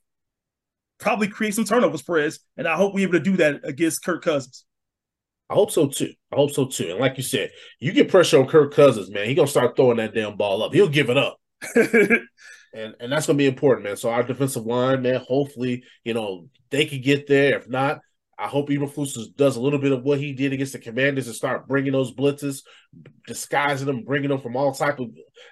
probably 0.98 1.29
create 1.29 1.55
some 1.55 1.64
turnovers, 1.64 2.03
Perez. 2.03 2.40
And 2.57 2.68
I 2.68 2.77
hope 2.77 2.92
we're 2.92 3.09
able 3.09 3.14
to 3.14 3.20
do 3.20 3.37
that 3.38 3.61
against 3.64 4.05
Kirk 4.05 4.22
Cousins. 4.22 4.64
I 5.50 5.54
hope 5.54 5.70
so 5.70 5.88
too. 5.88 6.12
I 6.32 6.37
hope 6.37 6.50
so 6.50 6.66
too. 6.66 6.90
And 6.90 7.00
like 7.00 7.16
you 7.16 7.22
said, 7.22 7.50
you 7.80 7.92
get 7.92 8.11
pressure 8.11 8.38
on 8.38 8.48
Kirk 8.48 8.74
Cousins, 8.74 9.11
man. 9.11 9.26
He 9.26 9.34
gonna 9.34 9.48
start 9.48 9.76
throwing 9.76 9.96
that 9.96 10.14
damn 10.14 10.37
ball 10.37 10.62
up. 10.62 10.74
He'll 10.74 10.88
give 10.88 11.11
it 11.11 11.16
up. 11.16 11.38
and 11.74 12.94
and 13.00 13.11
that's 13.11 13.26
gonna 13.26 13.38
be 13.38 13.46
important, 13.46 13.84
man. 13.87 13.96
So 13.96 14.11
our 14.11 14.22
defensive 14.22 14.66
line, 14.66 15.02
man, 15.02 15.22
hopefully, 15.26 15.84
you 16.04 16.14
know, 16.14 16.48
they 16.70 16.87
could 16.87 17.02
get 17.02 17.26
there. 17.26 17.56
If 17.56 17.68
not, 17.68 18.00
I 18.38 18.46
hope 18.46 18.68
Eberflus 18.68 19.34
does 19.37 19.56
a 19.56 19.61
little 19.61 19.78
bit 19.78 19.92
of 19.92 20.04
what 20.04 20.20
he 20.20 20.32
did 20.32 20.52
against 20.52 20.74
the 20.74 20.78
Commanders 20.78 21.26
and 21.26 21.34
start 21.34 21.66
bringing 21.66 21.92
those 21.92 22.14
blitzes, 22.14 22.62
disguising 23.26 23.87
them, 23.87 24.04
bringing 24.04 24.28
them 24.28 24.40
from 24.40 24.56
all 24.56 24.72
type 24.72 25.00
of. 25.00 25.08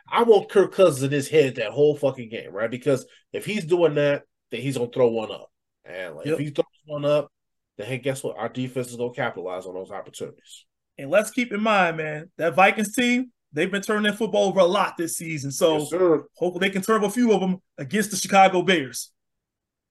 I 0.09 0.23
want 0.23 0.51
Kirk 0.51 0.73
Cousins 0.73 1.03
in 1.03 1.11
his 1.11 1.29
head 1.29 1.57
that 1.57 1.73
whole 1.73 1.97
fucking 1.97 2.29
game, 2.29 2.53
right? 2.53 2.71
Because 2.71 3.07
if 3.33 3.45
he's 3.47 3.65
doing 3.65 3.95
that, 3.95 4.23
then 4.51 4.61
he's 4.61 4.77
gonna 4.77 4.91
throw 4.93 5.09
one 5.09 5.33
up, 5.33 5.51
and 5.85 6.17
like, 6.17 6.27
yep. 6.27 6.35
if 6.35 6.41
he 6.41 6.51
throws 6.51 6.67
one 6.85 7.05
up, 7.05 7.33
then 7.77 7.87
hey, 7.87 7.99
guess 7.99 8.23
what? 8.23 8.37
Our 8.37 8.49
defense 8.49 8.89
is 8.89 8.97
gonna 8.97 9.13
capitalize 9.13 9.67
on 9.67 9.75
those 9.75 9.91
opportunities. 9.91 10.65
And 10.99 11.11
let's 11.11 11.31
keep 11.31 11.53
in 11.53 11.61
mind, 11.61 11.99
man, 11.99 12.31
that 12.39 12.55
Vikings 12.55 12.95
team, 12.95 13.31
they've 13.53 13.71
been 13.71 13.83
turning 13.83 14.05
their 14.05 14.13
football 14.13 14.49
over 14.49 14.61
a 14.61 14.65
lot 14.65 14.97
this 14.97 15.17
season. 15.17 15.51
So 15.51 15.79
yes, 15.79 15.93
hopefully 16.37 16.69
they 16.69 16.71
can 16.71 16.83
turn 16.83 17.05
a 17.05 17.11
few 17.11 17.33
of 17.33 17.41
them 17.41 17.59
against 17.77 18.11
the 18.11 18.17
Chicago 18.17 18.63
Bears. 18.63 19.13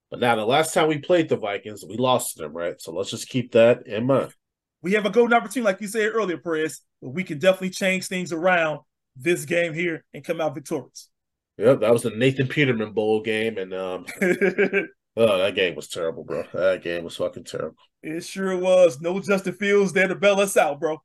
But 0.10 0.20
now 0.20 0.36
the 0.36 0.46
last 0.46 0.74
time 0.74 0.88
we 0.88 1.00
played 1.00 1.30
the 1.30 1.38
Vikings, 1.38 1.84
we 1.88 1.98
lost 1.98 2.38
to 2.38 2.44
them, 2.44 2.54
right? 2.54 2.80
So 2.80 2.92
let's 2.92 3.10
just 3.10 3.28
keep 3.28 3.52
that 3.52 3.88
in 3.88 4.06
mind. 4.06 4.34
We 4.82 4.94
have 4.94 5.06
a 5.06 5.10
golden 5.10 5.34
opportunity, 5.34 5.62
like 5.62 5.82
you 5.82 5.88
said 5.88 6.12
earlier, 6.14 6.38
Perez, 6.38 6.82
but 7.02 7.10
we 7.10 7.24
can 7.24 7.40
definitely 7.40 7.72
change 7.72 8.08
things 8.08 8.32
around 8.32 8.80
this 9.16 9.46
game 9.46 9.74
here 9.74 10.04
and 10.14 10.24
come 10.24 10.40
out 10.40 10.54
victorious. 10.54 11.10
Yep, 11.58 11.80
that 11.80 11.92
was 11.92 12.04
the 12.04 12.12
Nathan 12.12 12.48
Peterman 12.48 12.92
Bowl 12.92 13.22
game, 13.22 13.58
and 13.58 13.74
um, 13.74 14.06
Oh, 15.18 15.38
that 15.38 15.56
game 15.56 15.76
was 15.76 15.88
terrible, 15.88 16.24
bro. 16.24 16.44
That 16.54 16.84
game 16.84 17.04
was 17.04 17.16
fucking 17.16 17.46
terrible. 17.46 17.78
It 18.04 18.24
sure 18.24 18.58
was. 18.58 19.00
No 19.00 19.20
Justin 19.20 19.54
Fields 19.54 19.94
there 19.94 20.08
to 20.08 20.16
bail 20.16 20.40
us 20.40 20.58
out, 20.58 20.80
bro. 20.80 21.02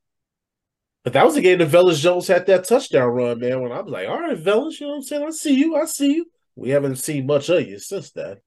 But 1.03 1.13
that 1.13 1.25
was 1.25 1.35
the 1.35 1.41
game 1.41 1.59
that 1.59 1.69
Velus 1.69 1.99
Jones 1.99 2.27
had 2.27 2.45
that 2.45 2.67
touchdown 2.67 3.09
run, 3.09 3.39
man. 3.39 3.61
When 3.61 3.71
I 3.71 3.81
was 3.81 3.91
like, 3.91 4.07
all 4.07 4.19
right, 4.19 4.37
Velus, 4.37 4.79
you 4.79 4.85
know 4.85 4.91
what 4.91 4.97
I'm 4.97 5.01
saying? 5.03 5.23
I 5.25 5.29
see 5.31 5.53
you. 5.55 5.75
I 5.75 5.85
see 5.85 6.13
you. 6.13 6.25
We 6.55 6.69
haven't 6.69 6.97
seen 6.97 7.25
much 7.25 7.49
of 7.49 7.67
you 7.67 7.79
since 7.79 8.11
that. 8.11 8.39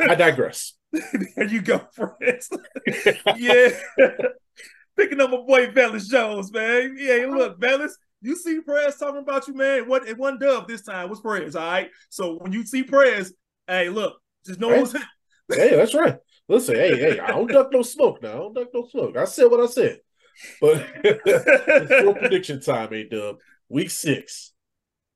I 0.00 0.14
digress. 0.14 0.74
there 0.92 1.48
you 1.48 1.60
go, 1.60 1.80
friends. 1.92 2.48
yeah. 3.36 3.68
Picking 4.96 5.20
up 5.20 5.30
my 5.30 5.36
boy 5.36 5.66
Velus 5.66 6.08
Jones, 6.08 6.50
man. 6.52 6.96
Yeah, 6.98 7.26
oh. 7.26 7.36
look, 7.36 7.60
Velus, 7.60 7.92
you 8.22 8.36
see 8.36 8.60
Prez 8.60 8.96
talking 8.96 9.20
about 9.20 9.46
you, 9.46 9.54
man. 9.54 9.86
What 9.86 10.08
it 10.08 10.16
wasn't 10.16 10.40
Dub 10.40 10.66
this 10.66 10.82
time 10.82 11.10
was 11.10 11.20
Prez, 11.20 11.54
all 11.54 11.68
right? 11.68 11.90
So 12.08 12.38
when 12.38 12.52
you 12.52 12.64
see 12.64 12.84
Prez, 12.84 13.34
hey, 13.66 13.90
look, 13.90 14.18
just 14.46 14.60
know 14.60 14.70
right. 14.70 15.02
Hey, 15.48 15.76
that's 15.76 15.94
right. 15.94 16.16
Listen, 16.48 16.76
hey, 16.76 16.96
hey, 16.96 17.20
I 17.20 17.28
don't 17.28 17.50
duck 17.50 17.72
no 17.72 17.82
smoke 17.82 18.22
now. 18.22 18.30
I 18.30 18.38
don't 18.38 18.54
duck 18.54 18.68
no 18.72 18.86
smoke. 18.86 19.16
I 19.16 19.24
said 19.24 19.50
what 19.50 19.60
I 19.60 19.66
said. 19.66 19.98
But 20.60 20.86
it's 21.04 22.18
prediction 22.18 22.60
time, 22.60 22.92
A 22.92 23.04
Dub. 23.04 23.36
Week 23.68 23.90
six, 23.90 24.52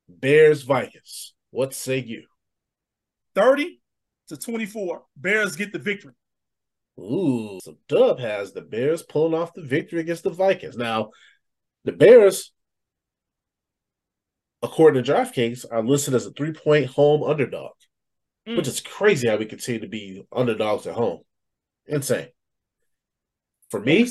Bears 0.09 0.63
Vikings. 0.63 1.33
What 1.51 1.73
say 1.73 1.99
you? 1.99 2.23
30 3.35 3.79
to 4.27 4.37
24. 4.37 5.03
Bears 5.15 5.55
get 5.55 5.71
the 5.71 5.79
victory. 5.79 6.13
Ooh, 6.99 7.59
so 7.63 7.77
Dub 7.87 8.19
has 8.19 8.51
the 8.51 8.61
Bears 8.61 9.03
pulling 9.03 9.33
off 9.33 9.53
the 9.53 9.63
victory 9.63 10.01
against 10.01 10.23
the 10.23 10.29
Vikings. 10.29 10.75
Now, 10.75 11.11
the 11.85 11.93
Bears, 11.93 12.51
according 14.61 15.01
to 15.01 15.11
DraftKings, 15.11 15.65
are 15.71 15.81
listed 15.81 16.13
as 16.13 16.25
a 16.25 16.31
three 16.31 16.51
point 16.51 16.87
home 16.87 17.23
underdog 17.23 17.71
mm. 18.47 18.57
which 18.57 18.67
is 18.67 18.79
crazy 18.79 19.27
how 19.27 19.37
we 19.37 19.45
continue 19.45 19.81
to 19.81 19.87
be 19.87 20.23
underdogs 20.31 20.87
at 20.87 20.95
home. 20.95 21.21
Insane. 21.87 22.27
For 23.69 23.79
me, 23.79 24.09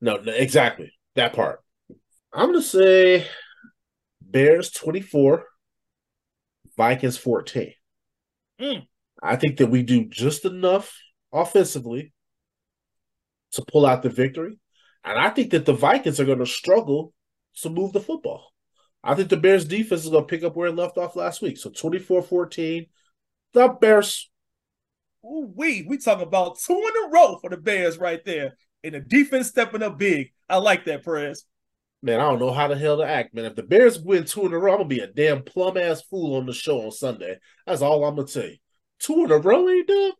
no, 0.00 0.16
no, 0.16 0.32
exactly 0.32 0.92
that 1.14 1.34
part. 1.34 1.60
I'm 2.32 2.46
gonna 2.46 2.62
say 2.62 3.26
Bears 4.20 4.70
24, 4.70 5.44
Vikings 6.76 7.16
14. 7.18 7.72
Mm. 8.60 8.86
I 9.22 9.36
think 9.36 9.58
that 9.58 9.66
we 9.68 9.82
do 9.82 10.04
just 10.04 10.44
enough 10.44 10.96
offensively 11.32 12.12
to 13.52 13.64
pull 13.70 13.86
out 13.86 14.02
the 14.02 14.10
victory. 14.10 14.58
And 15.04 15.18
I 15.18 15.30
think 15.30 15.50
that 15.50 15.64
the 15.64 15.72
Vikings 15.72 16.20
are 16.20 16.24
going 16.24 16.38
to 16.38 16.46
struggle 16.46 17.14
to 17.62 17.70
move 17.70 17.92
the 17.92 18.00
football. 18.00 18.52
I 19.02 19.14
think 19.14 19.28
the 19.28 19.36
Bears 19.36 19.64
defense 19.64 20.04
is 20.04 20.10
going 20.10 20.24
to 20.24 20.28
pick 20.28 20.44
up 20.44 20.56
where 20.56 20.68
it 20.68 20.76
left 20.76 20.98
off 20.98 21.16
last 21.16 21.40
week. 21.40 21.56
So 21.56 21.70
24 21.70 22.22
14, 22.22 22.86
the 23.52 23.68
Bears. 23.68 24.30
Ooh, 25.24 25.52
we 25.54 25.84
we 25.88 25.98
talking 25.98 26.26
about 26.26 26.58
two 26.58 26.74
in 26.74 27.06
a 27.06 27.10
row 27.10 27.38
for 27.40 27.50
the 27.50 27.56
Bears 27.56 27.98
right 27.98 28.24
there, 28.24 28.56
and 28.84 28.94
the 28.94 29.00
defense 29.00 29.48
stepping 29.48 29.82
up 29.82 29.98
big. 29.98 30.32
I 30.48 30.56
like 30.56 30.84
that, 30.84 31.04
Perez. 31.04 31.44
Man, 32.00 32.20
I 32.20 32.24
don't 32.24 32.38
know 32.38 32.52
how 32.52 32.68
the 32.68 32.78
hell 32.78 32.98
to 32.98 33.04
act, 33.04 33.34
man. 33.34 33.44
If 33.44 33.56
the 33.56 33.64
Bears 33.64 33.98
win 33.98 34.24
two 34.24 34.46
in 34.46 34.52
a 34.52 34.58
row, 34.58 34.72
I'm 34.72 34.78
gonna 34.78 34.88
be 34.88 35.00
a 35.00 35.08
damn 35.08 35.42
plum 35.42 35.76
ass 35.76 36.02
fool 36.02 36.36
on 36.36 36.46
the 36.46 36.52
show 36.52 36.82
on 36.82 36.92
Sunday. 36.92 37.38
That's 37.66 37.82
all 37.82 38.04
I'm 38.04 38.14
gonna 38.14 38.28
tell 38.28 38.44
you. 38.44 38.56
Two 39.00 39.24
in 39.24 39.32
a 39.32 39.38
row 39.38 39.68
ain't 39.68 39.88
done. 39.88 40.12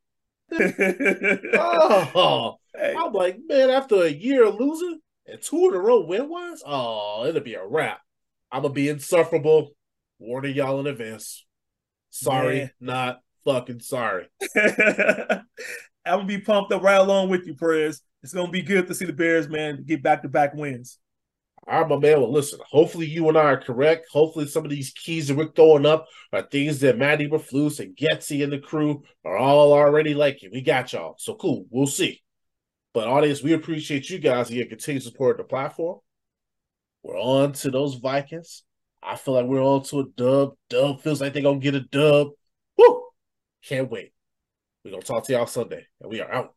oh, 1.54 2.56
hey. 2.74 2.94
I'm 2.96 3.12
like, 3.12 3.38
man, 3.46 3.70
after 3.70 4.02
a 4.02 4.08
year 4.08 4.46
of 4.46 4.56
losing 4.56 4.98
and 5.26 5.40
two 5.40 5.68
in 5.68 5.74
a 5.74 5.78
row 5.78 6.04
win 6.04 6.28
wise, 6.28 6.62
oh, 6.66 7.26
it'll 7.26 7.42
be 7.42 7.54
a 7.54 7.64
wrap. 7.64 8.00
I'm 8.50 8.62
gonna 8.62 8.74
be 8.74 8.88
insufferable. 8.88 9.70
Warning 10.18 10.56
y'all 10.56 10.80
in 10.80 10.88
advance. 10.88 11.44
Sorry, 12.10 12.58
Man. 12.58 12.70
not 12.80 13.20
fucking 13.44 13.80
sorry. 13.80 14.28
I'm 14.56 16.20
gonna 16.20 16.24
be 16.24 16.40
pumped 16.40 16.72
up 16.72 16.82
right 16.82 17.00
along 17.00 17.28
with 17.28 17.46
you, 17.46 17.54
Perez. 17.54 18.00
It's 18.22 18.32
gonna 18.32 18.50
be 18.50 18.62
good 18.62 18.86
to 18.86 18.94
see 18.94 19.04
the 19.04 19.12
Bears, 19.12 19.48
man, 19.48 19.84
get 19.86 20.02
back 20.02 20.22
to 20.22 20.28
back 20.28 20.54
wins. 20.54 20.98
All 21.66 21.80
right, 21.80 21.88
my 21.88 21.98
man. 21.98 22.20
Well, 22.20 22.32
listen, 22.32 22.60
hopefully 22.66 23.06
you 23.06 23.28
and 23.28 23.36
I 23.36 23.42
are 23.42 23.60
correct. 23.60 24.06
Hopefully 24.10 24.46
some 24.46 24.64
of 24.64 24.70
these 24.70 24.90
keys 24.90 25.28
that 25.28 25.36
we're 25.36 25.52
throwing 25.52 25.84
up 25.84 26.06
are 26.32 26.42
things 26.42 26.80
that 26.80 26.96
Matt 26.96 27.18
Eberflus 27.18 27.80
and 27.80 27.94
Getsy 27.94 28.42
and 28.42 28.50
the 28.50 28.58
crew 28.58 29.02
are 29.24 29.36
all 29.36 29.74
already 29.74 30.14
liking. 30.14 30.50
We 30.50 30.62
got 30.62 30.92
y'all. 30.92 31.16
So 31.18 31.34
cool. 31.34 31.66
We'll 31.68 31.86
see. 31.86 32.22
But 32.94 33.06
audience, 33.06 33.42
we 33.42 33.52
appreciate 33.52 34.08
you 34.08 34.18
guys 34.18 34.48
and 34.48 34.56
your 34.56 34.66
continued 34.66 35.02
support 35.02 35.38
of 35.38 35.46
the 35.46 35.50
platform. 35.50 35.98
We're 37.02 37.20
on 37.20 37.52
to 37.52 37.70
those 37.70 37.96
Vikings. 37.96 38.64
I 39.02 39.16
feel 39.16 39.34
like 39.34 39.46
we're 39.46 39.62
on 39.62 39.82
to 39.84 40.00
a 40.00 40.04
dub. 40.16 40.54
Dub 40.68 41.00
feels 41.00 41.20
like 41.20 41.32
they're 41.32 41.42
gonna 41.42 41.58
get 41.58 41.74
a 41.74 41.80
dub. 41.80 42.28
Woo! 42.76 43.08
Can't 43.62 43.90
wait. 43.90 44.12
We're 44.84 44.92
gonna 44.92 45.02
talk 45.02 45.24
to 45.24 45.32
y'all 45.32 45.46
Sunday, 45.46 45.86
and 46.00 46.10
we 46.10 46.20
are 46.20 46.32
out. 46.32 46.54